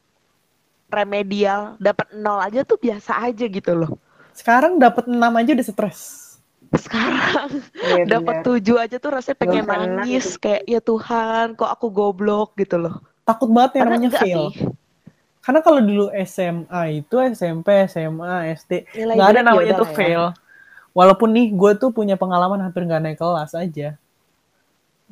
remedial 0.93 1.75
dapat 1.81 2.13
nol 2.13 2.37
aja 2.39 2.61
tuh 2.61 2.77
biasa 2.77 3.17
aja 3.25 3.45
gitu 3.49 3.73
loh. 3.73 3.91
Sekarang 4.33 4.81
dapat 4.81 5.09
6 5.09 5.17
aja 5.17 5.49
udah 5.53 5.65
stres. 5.65 6.01
Sekarang 6.73 7.61
Iya, 7.77 8.17
dapat 8.17 8.41
tujuh 8.41 8.81
aja 8.81 8.97
tuh 8.97 9.13
rasanya 9.13 9.37
pengen 9.37 9.61
Belum 9.65 9.93
nangis 10.01 10.25
gitu. 10.37 10.41
kayak 10.41 10.61
ya 10.65 10.81
Tuhan, 10.81 11.53
kok 11.53 11.69
aku 11.69 11.87
goblok 11.93 12.57
gitu 12.57 12.81
loh. 12.81 12.97
Takut 13.25 13.49
banget 13.53 13.77
yang 13.77 13.93
namanya 13.93 14.11
fail. 14.17 14.49
sih. 14.49 14.65
Karena 15.43 15.59
kalau 15.61 15.81
dulu 15.83 16.05
SMA 16.23 17.03
itu 17.03 17.15
SMP, 17.35 17.85
SMA, 17.85 18.57
SD 18.57 18.89
nggak 18.95 19.27
ada 19.37 19.41
ya 19.43 19.45
namanya 19.45 19.73
tuh 19.77 19.89
ya. 19.91 19.93
fail. 19.93 20.23
Walaupun 20.97 21.29
nih 21.29 21.53
gue 21.53 21.71
tuh 21.77 21.89
punya 21.93 22.17
pengalaman 22.17 22.61
hampir 22.63 22.85
nggak 22.85 23.01
naik 23.01 23.17
kelas 23.21 23.53
aja. 23.53 23.97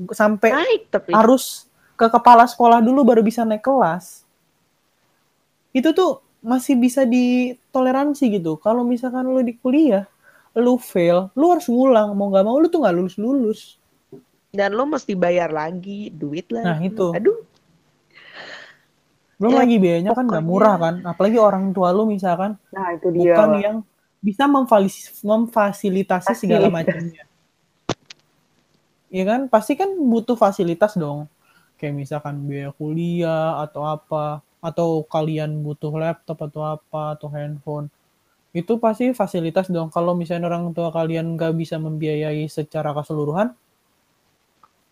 Sampai 0.09 0.49
Naik 0.49 0.81
tapi. 0.89 1.11
harus 1.13 1.69
ke 1.93 2.09
kepala 2.09 2.49
sekolah 2.49 2.81
dulu 2.81 3.05
baru 3.05 3.21
bisa 3.21 3.45
naik 3.45 3.61
kelas. 3.61 4.25
Itu 5.69 5.93
tuh 5.93 6.19
masih 6.41 6.73
bisa 6.75 7.05
ditoleransi 7.05 8.41
gitu. 8.41 8.57
Kalau 8.57 8.81
misalkan 8.81 9.29
lu 9.29 9.45
di 9.45 9.53
kuliah, 9.53 10.09
lu 10.57 10.81
fail, 10.81 11.29
lu 11.37 11.53
harus 11.53 11.69
ngulang. 11.69 12.17
Mau 12.17 12.33
nggak 12.33 12.45
mau 12.45 12.57
lu 12.57 12.67
tuh 12.67 12.81
nggak 12.81 12.95
lulus-lulus. 12.97 13.77
Dan 14.51 14.75
lo 14.75 14.83
mesti 14.83 15.15
bayar 15.15 15.53
lagi 15.53 16.11
duit 16.11 16.49
lah. 16.51 16.75
Nah, 16.75 16.79
itu. 16.83 17.13
Aduh, 17.15 17.39
Belum 19.41 19.57
Ya, 19.57 19.65
lagi 19.65 19.75
biayanya 19.81 20.13
kan 20.13 20.29
nggak 20.29 20.45
murah 20.45 20.77
kan. 20.77 20.95
Apalagi 21.01 21.41
orang 21.41 21.73
tua 21.73 21.89
lu 21.89 22.05
misalkan 22.05 22.61
Nah, 22.69 22.93
itu 22.93 23.09
dia. 23.09 23.33
bukan 23.33 23.49
yang 23.57 23.77
bisa 24.21 24.45
memfasilitasi 25.25 26.37
segala 26.37 26.69
macamnya. 26.69 27.25
Iya 29.11 29.23
kan, 29.27 29.41
pasti 29.51 29.75
kan 29.75 29.91
butuh 29.91 30.39
fasilitas 30.39 30.95
dong. 30.95 31.27
Kayak 31.75 31.95
misalkan 31.99 32.47
biaya 32.47 32.71
kuliah 32.71 33.59
atau 33.59 33.83
apa, 33.83 34.39
atau 34.63 35.03
kalian 35.03 35.59
butuh 35.61 35.91
laptop 35.99 36.39
atau 36.47 36.61
apa, 36.63 37.19
atau 37.19 37.27
handphone. 37.27 37.91
Itu 38.55 38.79
pasti 38.79 39.11
fasilitas 39.11 39.67
dong. 39.67 39.91
Kalau 39.91 40.15
misalnya 40.15 40.47
orang 40.47 40.71
tua 40.71 40.95
kalian 40.95 41.35
nggak 41.35 41.53
bisa 41.59 41.75
membiayai 41.75 42.47
secara 42.47 42.95
keseluruhan, 42.95 43.51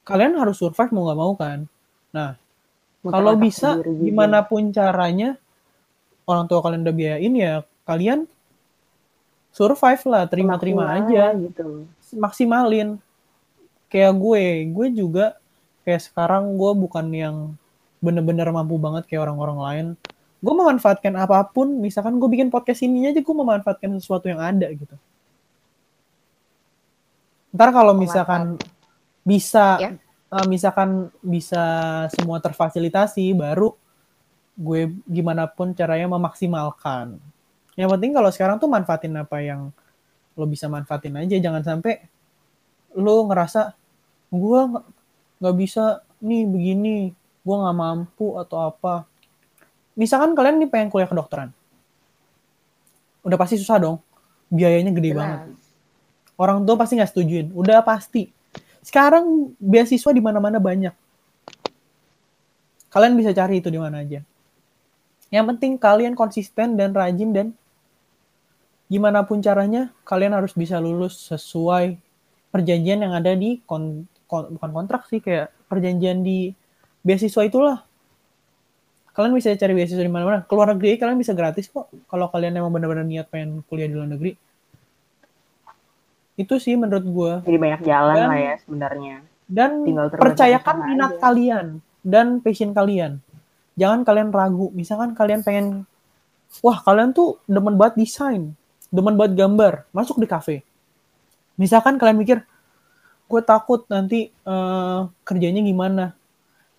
kalian 0.04 0.36
harus 0.36 0.60
survive 0.60 0.92
mau 0.92 1.08
nggak 1.08 1.20
mau 1.20 1.34
kan. 1.40 1.60
Nah, 2.12 2.36
kalau 3.08 3.40
bisa 3.40 3.80
gimana 3.80 4.44
pun 4.44 4.76
caranya 4.76 5.40
orang 6.28 6.46
tua 6.46 6.60
kalian 6.60 6.84
udah 6.84 6.96
biayain 6.96 7.34
ya 7.34 7.54
kalian 7.88 8.20
survive 9.50 10.04
lah 10.06 10.30
terima-terima 10.30 10.94
aja 10.94 11.34
gitu. 11.34 11.90
maksimalin 12.22 13.02
kayak 13.90 14.14
gue 14.16 14.44
gue 14.70 14.88
juga 14.94 15.26
kayak 15.84 16.02
sekarang 16.06 16.54
gue 16.56 16.72
bukan 16.78 17.06
yang 17.10 17.36
bener-bener 18.00 18.48
mampu 18.54 18.80
banget 18.80 19.04
kayak 19.10 19.28
orang-orang 19.28 19.60
lain. 19.60 19.88
Gue 20.40 20.54
memanfaatkan 20.56 21.12
apa 21.20 21.44
pun 21.52 21.68
misalkan 21.84 22.16
gue 22.16 22.30
bikin 22.32 22.48
podcast 22.48 22.80
ini 22.86 23.12
aja 23.12 23.20
gue 23.20 23.36
memanfaatkan 23.36 23.92
sesuatu 24.00 24.32
yang 24.32 24.40
ada 24.40 24.72
gitu. 24.72 24.96
Ntar 27.50 27.70
kalau 27.74 27.98
misalkan 27.98 28.56
bisa 29.26 29.82
Ya. 29.82 29.90
eh, 30.30 30.46
misalkan 30.48 31.10
bisa 31.20 31.64
semua 32.14 32.38
terfasilitasi 32.40 33.34
baru 33.34 33.74
gue 34.60 34.92
gimana 35.10 35.50
pun 35.50 35.74
caranya 35.74 36.08
memaksimalkan. 36.14 37.18
Yang 37.74 37.90
penting 37.96 38.12
kalau 38.12 38.30
sekarang 38.30 38.56
tuh 38.60 38.68
manfaatin 38.68 39.16
apa 39.18 39.40
yang 39.40 39.72
lo 40.36 40.46
bisa 40.46 40.68
manfaatin 40.68 41.16
aja. 41.16 41.36
Jangan 41.40 41.64
sampai 41.64 42.04
lo 42.96 43.24
ngerasa 43.28 43.79
gue 44.30 44.62
nggak- 45.42 45.58
bisa 45.58 46.06
nih 46.22 46.46
begini 46.46 46.98
gue 47.44 47.56
nggak 47.56 47.78
mampu 47.78 48.38
atau 48.38 48.70
apa. 48.70 49.08
Misalkan 49.98 50.38
kalian 50.38 50.62
nih 50.62 50.70
pengen 50.70 50.90
kuliah 50.94 51.10
kedokteran. 51.10 51.52
Udah 53.26 53.36
pasti 53.36 53.60
susah 53.60 53.82
dong. 53.82 53.98
Biayanya 54.50 54.94
gede 54.94 55.12
banget. 55.14 55.40
Jelas. 55.50 55.68
orang 56.40 56.64
tua 56.64 56.80
pasti 56.80 56.96
nggak 56.96 57.12
setujuin. 57.12 57.48
Udah 57.52 57.84
pasti. 57.84 58.32
Sekarang 58.80 59.52
beasiswa 59.60 60.12
di 60.16 60.24
mana-mana 60.24 60.56
banyak. 60.56 60.96
Kalian 62.90 63.14
bisa 63.20 63.36
cari 63.36 63.60
itu 63.60 63.68
di 63.68 63.76
mana 63.76 64.02
aja. 64.02 64.24
Yang 65.30 65.46
penting 65.54 65.76
kalian 65.78 66.16
konsisten 66.16 66.80
dan 66.80 66.96
rajin 66.96 67.30
dan 67.36 67.48
gimana 68.90 69.22
pun 69.22 69.44
caranya 69.44 69.94
kalian 70.08 70.34
harus 70.34 70.58
bisa 70.58 70.82
lulus 70.82 71.30
sesuai 71.30 72.02
perjanjian 72.50 73.06
yang 73.06 73.14
ada 73.14 73.38
di 73.38 73.62
kon, 73.70 74.10
kon- 74.30 74.54
bukan 74.54 74.70
kontrak 74.72 75.10
sih 75.10 75.18
kayak 75.18 75.50
perjanjian 75.66 76.22
di 76.22 76.54
beasiswa 77.02 77.42
itulah. 77.42 77.78
Kalian 79.12 79.34
bisa 79.34 79.50
cari 79.52 79.74
beasiswa 79.74 80.00
di 80.00 80.08
mana-mana. 80.08 80.46
Keluar 80.46 80.72
negeri 80.72 80.96
kalian 80.96 81.18
bisa 81.18 81.34
gratis 81.34 81.66
kok 81.68 81.90
kalau 82.06 82.30
kalian 82.30 82.56
emang 82.56 82.70
benar-benar 82.70 83.04
niat 83.04 83.28
pengen 83.28 83.66
kuliah 83.66 83.90
di 83.90 83.98
luar 83.98 84.08
negeri. 84.08 84.38
Itu 86.38 86.56
sih 86.56 86.80
menurut 86.80 87.04
gue 87.04 87.32
Jadi 87.44 87.58
banyak 87.58 87.82
jalan 87.84 88.16
Dan- 88.16 88.30
lah 88.30 88.40
ya 88.40 88.56
sebenarnya. 88.62 89.16
dan 89.50 89.82
percayakan 90.14 90.76
minat 90.86 91.12
aja. 91.12 91.20
kalian 91.20 91.66
dan 92.00 92.38
passion 92.40 92.70
kalian. 92.72 93.18
Jangan 93.76 94.06
kalian 94.06 94.30
ragu. 94.30 94.70
Misalkan 94.72 95.12
kalian 95.12 95.42
pengen 95.42 95.90
wah 96.62 96.80
kalian 96.80 97.12
tuh 97.12 97.38
demen 97.46 97.76
banget 97.76 98.00
desain 98.00 98.54
demen 98.90 99.14
banget 99.14 99.38
gambar 99.38 99.86
masuk 99.94 100.18
di 100.18 100.26
cafe 100.26 100.56
misalkan 101.54 102.02
kalian 102.02 102.18
mikir 102.18 102.42
gue 103.30 103.42
takut 103.46 103.86
nanti 103.94 104.20
eh, 104.34 105.00
kerjanya 105.28 105.62
gimana. 105.62 106.06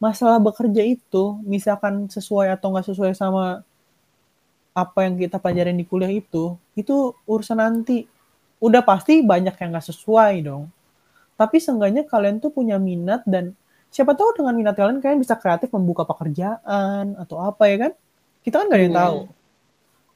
Masalah 0.03 0.41
bekerja 0.43 0.83
itu 0.83 1.39
misalkan 1.45 2.09
sesuai 2.11 2.53
atau 2.57 2.73
nggak 2.73 2.87
sesuai 2.91 3.13
sama 3.15 3.63
apa 4.71 4.99
yang 5.05 5.19
kita 5.19 5.37
pelajarin 5.43 5.77
di 5.77 5.85
kuliah 5.85 6.11
itu 6.11 6.57
itu 6.79 7.15
urusan 7.27 7.59
nanti. 7.59 8.07
Udah 8.61 8.83
pasti 8.85 9.23
banyak 9.25 9.55
yang 9.57 9.71
nggak 9.73 9.89
sesuai 9.89 10.35
dong. 10.45 10.69
Tapi 11.39 11.57
seenggaknya 11.63 12.05
kalian 12.05 12.39
tuh 12.45 12.53
punya 12.53 12.77
minat 12.77 13.25
dan 13.25 13.57
siapa 13.91 14.13
tahu 14.13 14.37
dengan 14.37 14.55
minat 14.57 14.75
kalian 14.77 15.01
kalian 15.01 15.21
bisa 15.21 15.35
kreatif 15.41 15.73
membuka 15.73 16.05
pekerjaan 16.05 17.17
atau 17.17 17.41
apa 17.41 17.65
ya 17.71 17.77
kan? 17.89 17.93
Kita 18.45 18.55
kan 18.61 18.67
nggak 18.69 18.81
ada 18.81 18.87
yang 18.87 18.97
Hmm. 18.97 19.05
tahu. 19.07 19.19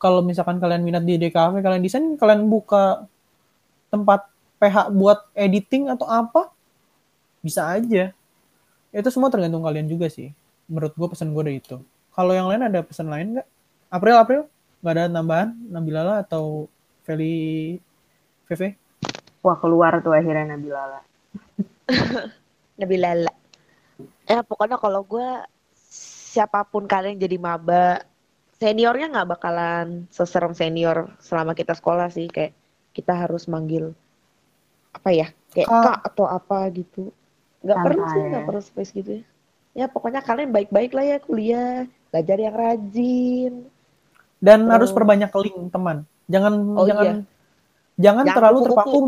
Kalau 0.03 0.21
misalkan 0.21 0.61
kalian 0.61 0.83
minat 0.85 1.05
di 1.09 1.17
DKV 1.17 1.65
kalian 1.65 1.81
desain 1.81 2.05
kalian 2.21 2.45
buka 2.53 3.09
tempat 3.89 4.29
PH 4.59 4.91
buat 4.95 5.29
editing 5.35 5.91
atau 5.91 6.07
apa 6.09 6.51
bisa 7.45 7.67
aja. 7.69 8.15
Itu 8.95 9.09
semua 9.11 9.29
tergantung 9.29 9.67
kalian 9.67 9.91
juga 9.91 10.07
sih. 10.09 10.31
Menurut 10.71 10.95
gue 10.95 11.09
pesan 11.11 11.35
gue 11.35 11.43
dari 11.45 11.59
itu. 11.61 11.77
Kalau 12.15 12.33
yang 12.33 12.47
lain 12.49 12.71
ada 12.71 12.81
pesan 12.81 13.11
lain 13.11 13.39
nggak? 13.39 13.49
April 13.91 14.17
April? 14.17 14.43
Nggak 14.81 14.95
ada 14.95 15.05
tambahan? 15.11 15.49
Nabilala 15.69 16.15
atau 16.23 16.71
Feli 17.05 17.77
VV 18.49 18.77
Wah 19.45 19.61
keluar 19.61 20.01
tuh 20.01 20.17
akhirnya 20.17 20.57
Nabilala. 20.57 21.05
lebih 22.81 22.99
lala 22.99 23.31
ya 24.27 24.41
pokoknya 24.43 24.81
kalau 24.81 25.07
gue 25.07 25.29
siapa 26.35 26.67
pun 26.67 26.89
kalian 26.91 27.21
jadi 27.21 27.39
maba 27.39 28.03
seniornya 28.59 29.13
nggak 29.13 29.31
bakalan 29.37 30.09
seserem 30.11 30.57
senior 30.57 31.13
selama 31.23 31.53
kita 31.55 31.77
sekolah 31.77 32.11
sih. 32.11 32.27
Kayak 32.27 32.57
kita 32.95 33.15
harus 33.15 33.47
manggil 33.47 33.95
apa 34.95 35.11
ya 35.11 35.27
kayak 35.51 35.69
Kak. 35.69 35.83
kak 35.83 35.99
atau 36.09 36.27
apa 36.31 36.59
gitu 36.71 37.11
nggak 37.61 37.77
Santai 37.77 37.87
perlu 37.91 38.03
sih 38.07 38.19
ya. 38.21 38.27
nggak 38.31 38.45
perlu 38.47 38.63
space 38.63 38.93
gitu 38.95 39.11
ya 39.19 39.23
ya 39.75 39.87
pokoknya 39.91 40.21
kalian 40.23 40.51
baik-baik 40.55 40.91
lah 40.95 41.05
ya 41.05 41.19
kuliah 41.19 41.75
belajar 42.15 42.37
yang 42.39 42.55
rajin 42.55 43.53
dan 44.39 44.61
harus 44.71 44.91
Terus. 44.91 44.97
perbanyak 44.97 45.31
link 45.35 45.57
teman 45.75 45.97
jangan 46.31 46.53
Oh, 46.79 46.87
jangan 46.87 47.05
iya. 47.05 47.15
jangan 47.99 48.25
Jangan 48.25 48.37
terlalu 48.39 48.59
terpaku 48.65 48.99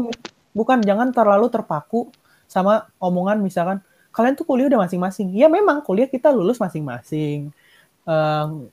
bukan 0.53 0.79
jangan 0.83 1.09
terlalu 1.15 1.47
terpaku 1.53 2.01
sama 2.47 2.87
omongan 2.99 3.39
misalkan 3.43 3.79
kalian 4.11 4.35
tuh 4.35 4.47
kuliah 4.49 4.67
udah 4.67 4.81
masing-masing 4.87 5.29
ya 5.37 5.47
memang 5.47 5.85
kuliah 5.85 6.09
kita 6.09 6.33
lulus 6.33 6.57
masing-masing 6.57 7.53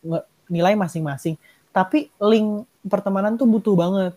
nge- 0.01 0.27
nilai 0.47 0.73
masing-masing 0.77 1.35
tapi 1.73 2.07
link 2.21 2.63
pertemanan 2.85 3.33
tuh 3.35 3.49
butuh 3.49 3.73
banget 3.73 4.13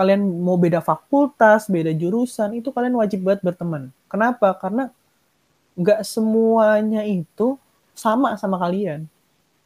kalian 0.00 0.24
mau 0.40 0.56
beda 0.56 0.80
fakultas 0.80 1.68
beda 1.68 1.92
jurusan 1.92 2.56
itu 2.56 2.72
kalian 2.72 2.96
wajib 2.96 3.20
banget 3.20 3.44
berteman. 3.44 3.92
Kenapa? 4.08 4.56
Karena 4.56 4.88
nggak 5.76 6.00
semuanya 6.08 7.04
itu 7.04 7.60
sama 7.92 8.32
sama 8.40 8.56
kalian. 8.56 9.04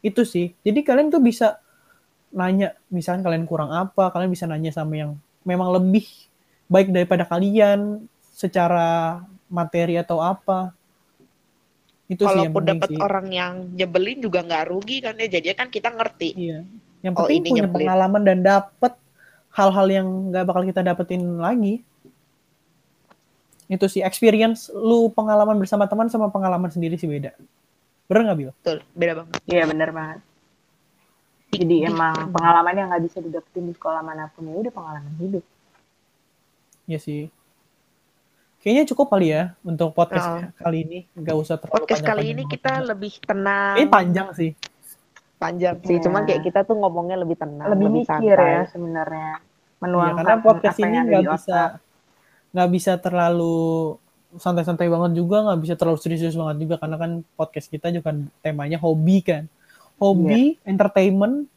Itu 0.03 0.27
sih. 0.27 0.51
Jadi 0.67 0.83
kalian 0.83 1.07
tuh 1.07 1.23
bisa 1.23 1.55
nanya 2.35 2.75
misalkan 2.91 3.23
kalian 3.23 3.47
kurang 3.47 3.71
apa 3.71 4.11
kalian 4.11 4.27
bisa 4.27 4.43
nanya 4.43 4.67
sama 4.75 4.99
yang 4.99 5.15
memang 5.47 5.71
lebih 5.71 6.03
baik 6.67 6.91
daripada 6.91 7.23
kalian 7.23 8.03
secara 8.35 9.23
materi 9.47 9.95
atau 9.95 10.19
apa. 10.19 10.75
Itu 12.05 12.27
sih 12.27 12.45
yang 12.45 12.53
Kalaupun 12.53 12.63
dapat 12.69 12.89
orang 12.99 13.27
yang 13.31 13.53
nyebelin 13.73 14.19
juga 14.21 14.43
nggak 14.45 14.65
rugi 14.69 14.97
kan 15.01 15.15
ya. 15.17 15.27
Jadi 15.31 15.47
kan 15.57 15.71
kita 15.71 15.89
ngerti. 15.89 16.29
iya. 16.35 16.59
Yang 17.01 17.13
Oh, 17.15 17.25
penting 17.25 17.37
ini 17.39 17.49
punya 17.49 17.65
nyebelin. 17.65 17.85
pengalaman 17.85 18.21
dan 18.25 18.39
dapet 18.41 18.93
hal-hal 19.55 19.87
yang 19.87 20.07
nggak 20.29 20.45
bakal 20.45 20.63
kita 20.67 20.83
dapetin 20.83 21.39
lagi 21.39 21.79
itu 23.65 23.85
sih 23.89 24.05
experience 24.05 24.69
lu 24.69 25.09
pengalaman 25.09 25.57
bersama 25.57 25.89
teman 25.89 26.05
sama 26.11 26.29
pengalaman 26.29 26.69
sendiri 26.69 26.99
sih 26.99 27.09
beda 27.09 27.33
bener 28.05 28.21
nggak 28.29 28.37
Bil? 28.37 28.51
Betul, 28.61 28.77
beda 28.93 29.13
banget. 29.17 29.33
Iya 29.49 29.63
bener 29.65 29.89
banget. 29.89 30.19
Jadi 31.57 31.75
emang 31.89 32.29
pengalaman 32.29 32.73
yang 32.77 32.87
nggak 32.93 33.03
bisa 33.09 33.17
didapetin 33.17 33.65
di 33.65 33.73
sekolah 33.73 34.05
mana 34.05 34.29
pun 34.29 34.45
ya 34.45 34.53
udah 34.53 34.73
pengalaman 34.75 35.13
hidup. 35.17 35.41
Iya 36.85 36.99
sih 37.01 37.33
kayaknya 38.61 38.89
cukup 38.93 39.13
kali 39.13 39.29
ya 39.29 39.53
untuk 39.61 39.93
podcast 39.93 40.25
Oh. 40.25 40.41
kali 40.57 40.77
ini 40.85 40.99
nggak 41.13 41.37
usah 41.37 41.61
terlalu 41.61 41.85
Podcast 41.85 42.01
kali 42.01 42.33
ini 42.33 42.43
kita 42.49 42.81
lebih 42.81 43.13
tenang. 43.21 43.77
Kayaknya 43.77 43.93
panjang 43.93 44.27
sih 44.37 44.51
panjang 45.35 45.75
sih. 45.81 45.95
Iya. 45.95 46.03
Cuman 46.03 46.23
kayak 46.23 46.41
kita 46.41 46.59
tuh 46.61 46.75
ngomongnya 46.75 47.17
lebih 47.17 47.35
tenang, 47.35 47.67
Lebih 47.67 47.87
lebih, 47.87 48.01
mikir 48.03 48.33
santai. 48.33 48.51
ya 48.51 48.61
sebenarnya. 48.67 49.31
Iya, 49.35 49.77
Menuangkan 49.77 50.23
karena 50.23 50.41
podcast 50.41 50.77
ini 50.79 50.95
nggak 50.97 51.23
bisa 51.29 51.59
nggak 52.49 52.69
bisa 52.71 52.91
terlalu 52.95 53.57
santai-santai 54.33 54.87
banget 54.87 55.11
juga 55.13 55.43
nggak 55.43 55.59
bisa 55.59 55.75
terlalu 55.75 55.97
serius 55.97 56.33
banget 56.33 56.57
juga 56.59 56.75
karena 56.75 56.95
kan 56.95 57.11
podcast 57.33 57.67
kita 57.67 57.87
juga 57.89 58.09
kan 58.09 58.17
temanya 58.39 58.75
hobi 58.77 59.19
kan 59.19 59.43
hobi 59.95 60.55
Iya. 60.55 60.63
entertainment 60.65 61.47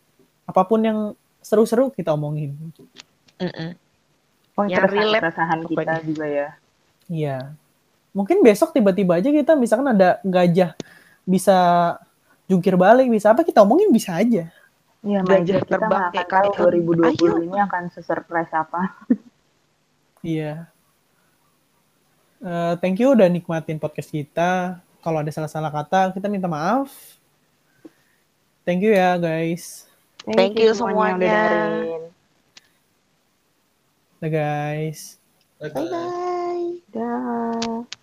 apa 0.43 0.63
pun 0.63 0.81
yang 0.81 0.99
seru-seru 1.39 1.91
kita 1.91 2.11
omongin 2.13 2.55
Mm-mm. 3.37 3.71
Oh, 4.55 4.67
Yang 4.67 4.91
relate 4.91 5.23
keresahan 5.23 5.61
kita 5.63 5.71
pokoknya. 5.71 6.03
juga 6.03 6.27
ya. 6.27 6.49
iya 7.09 7.37
mungkin 8.11 8.43
besok 8.43 8.71
tiba-tiba 8.71 9.17
aja 9.17 9.31
kita 9.31 9.55
misalkan 9.55 9.95
ada 9.95 10.19
gajah 10.23 10.75
bisa 11.23 11.59
jungkir 12.49 12.75
balik 12.75 13.07
bisa 13.07 13.31
apa 13.31 13.45
kita 13.45 13.61
omongin 13.63 13.89
bisa 13.89 14.17
aja 14.17 14.49
Iya, 14.99 15.23
kita 15.23 15.63
terbang 15.63 16.11
kayak 16.11 16.27
tahu 16.27 16.51
kalian. 16.59 16.83
2020 17.07 17.07
Ayo. 17.07 17.33
ini 17.47 17.59
akan 17.61 17.83
sesurprise 17.89 18.51
apa. 18.51 18.81
iya 20.25 20.67
Eh, 22.39 22.75
thank 22.79 22.99
you 22.99 23.11
udah 23.11 23.27
nikmatin 23.27 23.77
podcast 23.77 24.09
kita 24.09 24.79
kalau 24.99 25.19
ada 25.19 25.27
salah-salah 25.29 25.71
kata 25.71 26.15
kita 26.15 26.27
minta 26.27 26.47
maaf 26.47 27.19
thank 28.63 28.79
you 28.79 28.91
ya 28.91 29.15
guys 29.15 29.91
Thank 30.25 30.55
you 30.55 30.71
semuanya. 30.71 31.19
dengerin. 31.19 32.03
Dah 34.19 34.31
guys 34.31 35.19
Bye-bye. 35.59 35.75
Bye 35.75 35.91
bye. 35.91 36.67
Dah. 36.91 37.98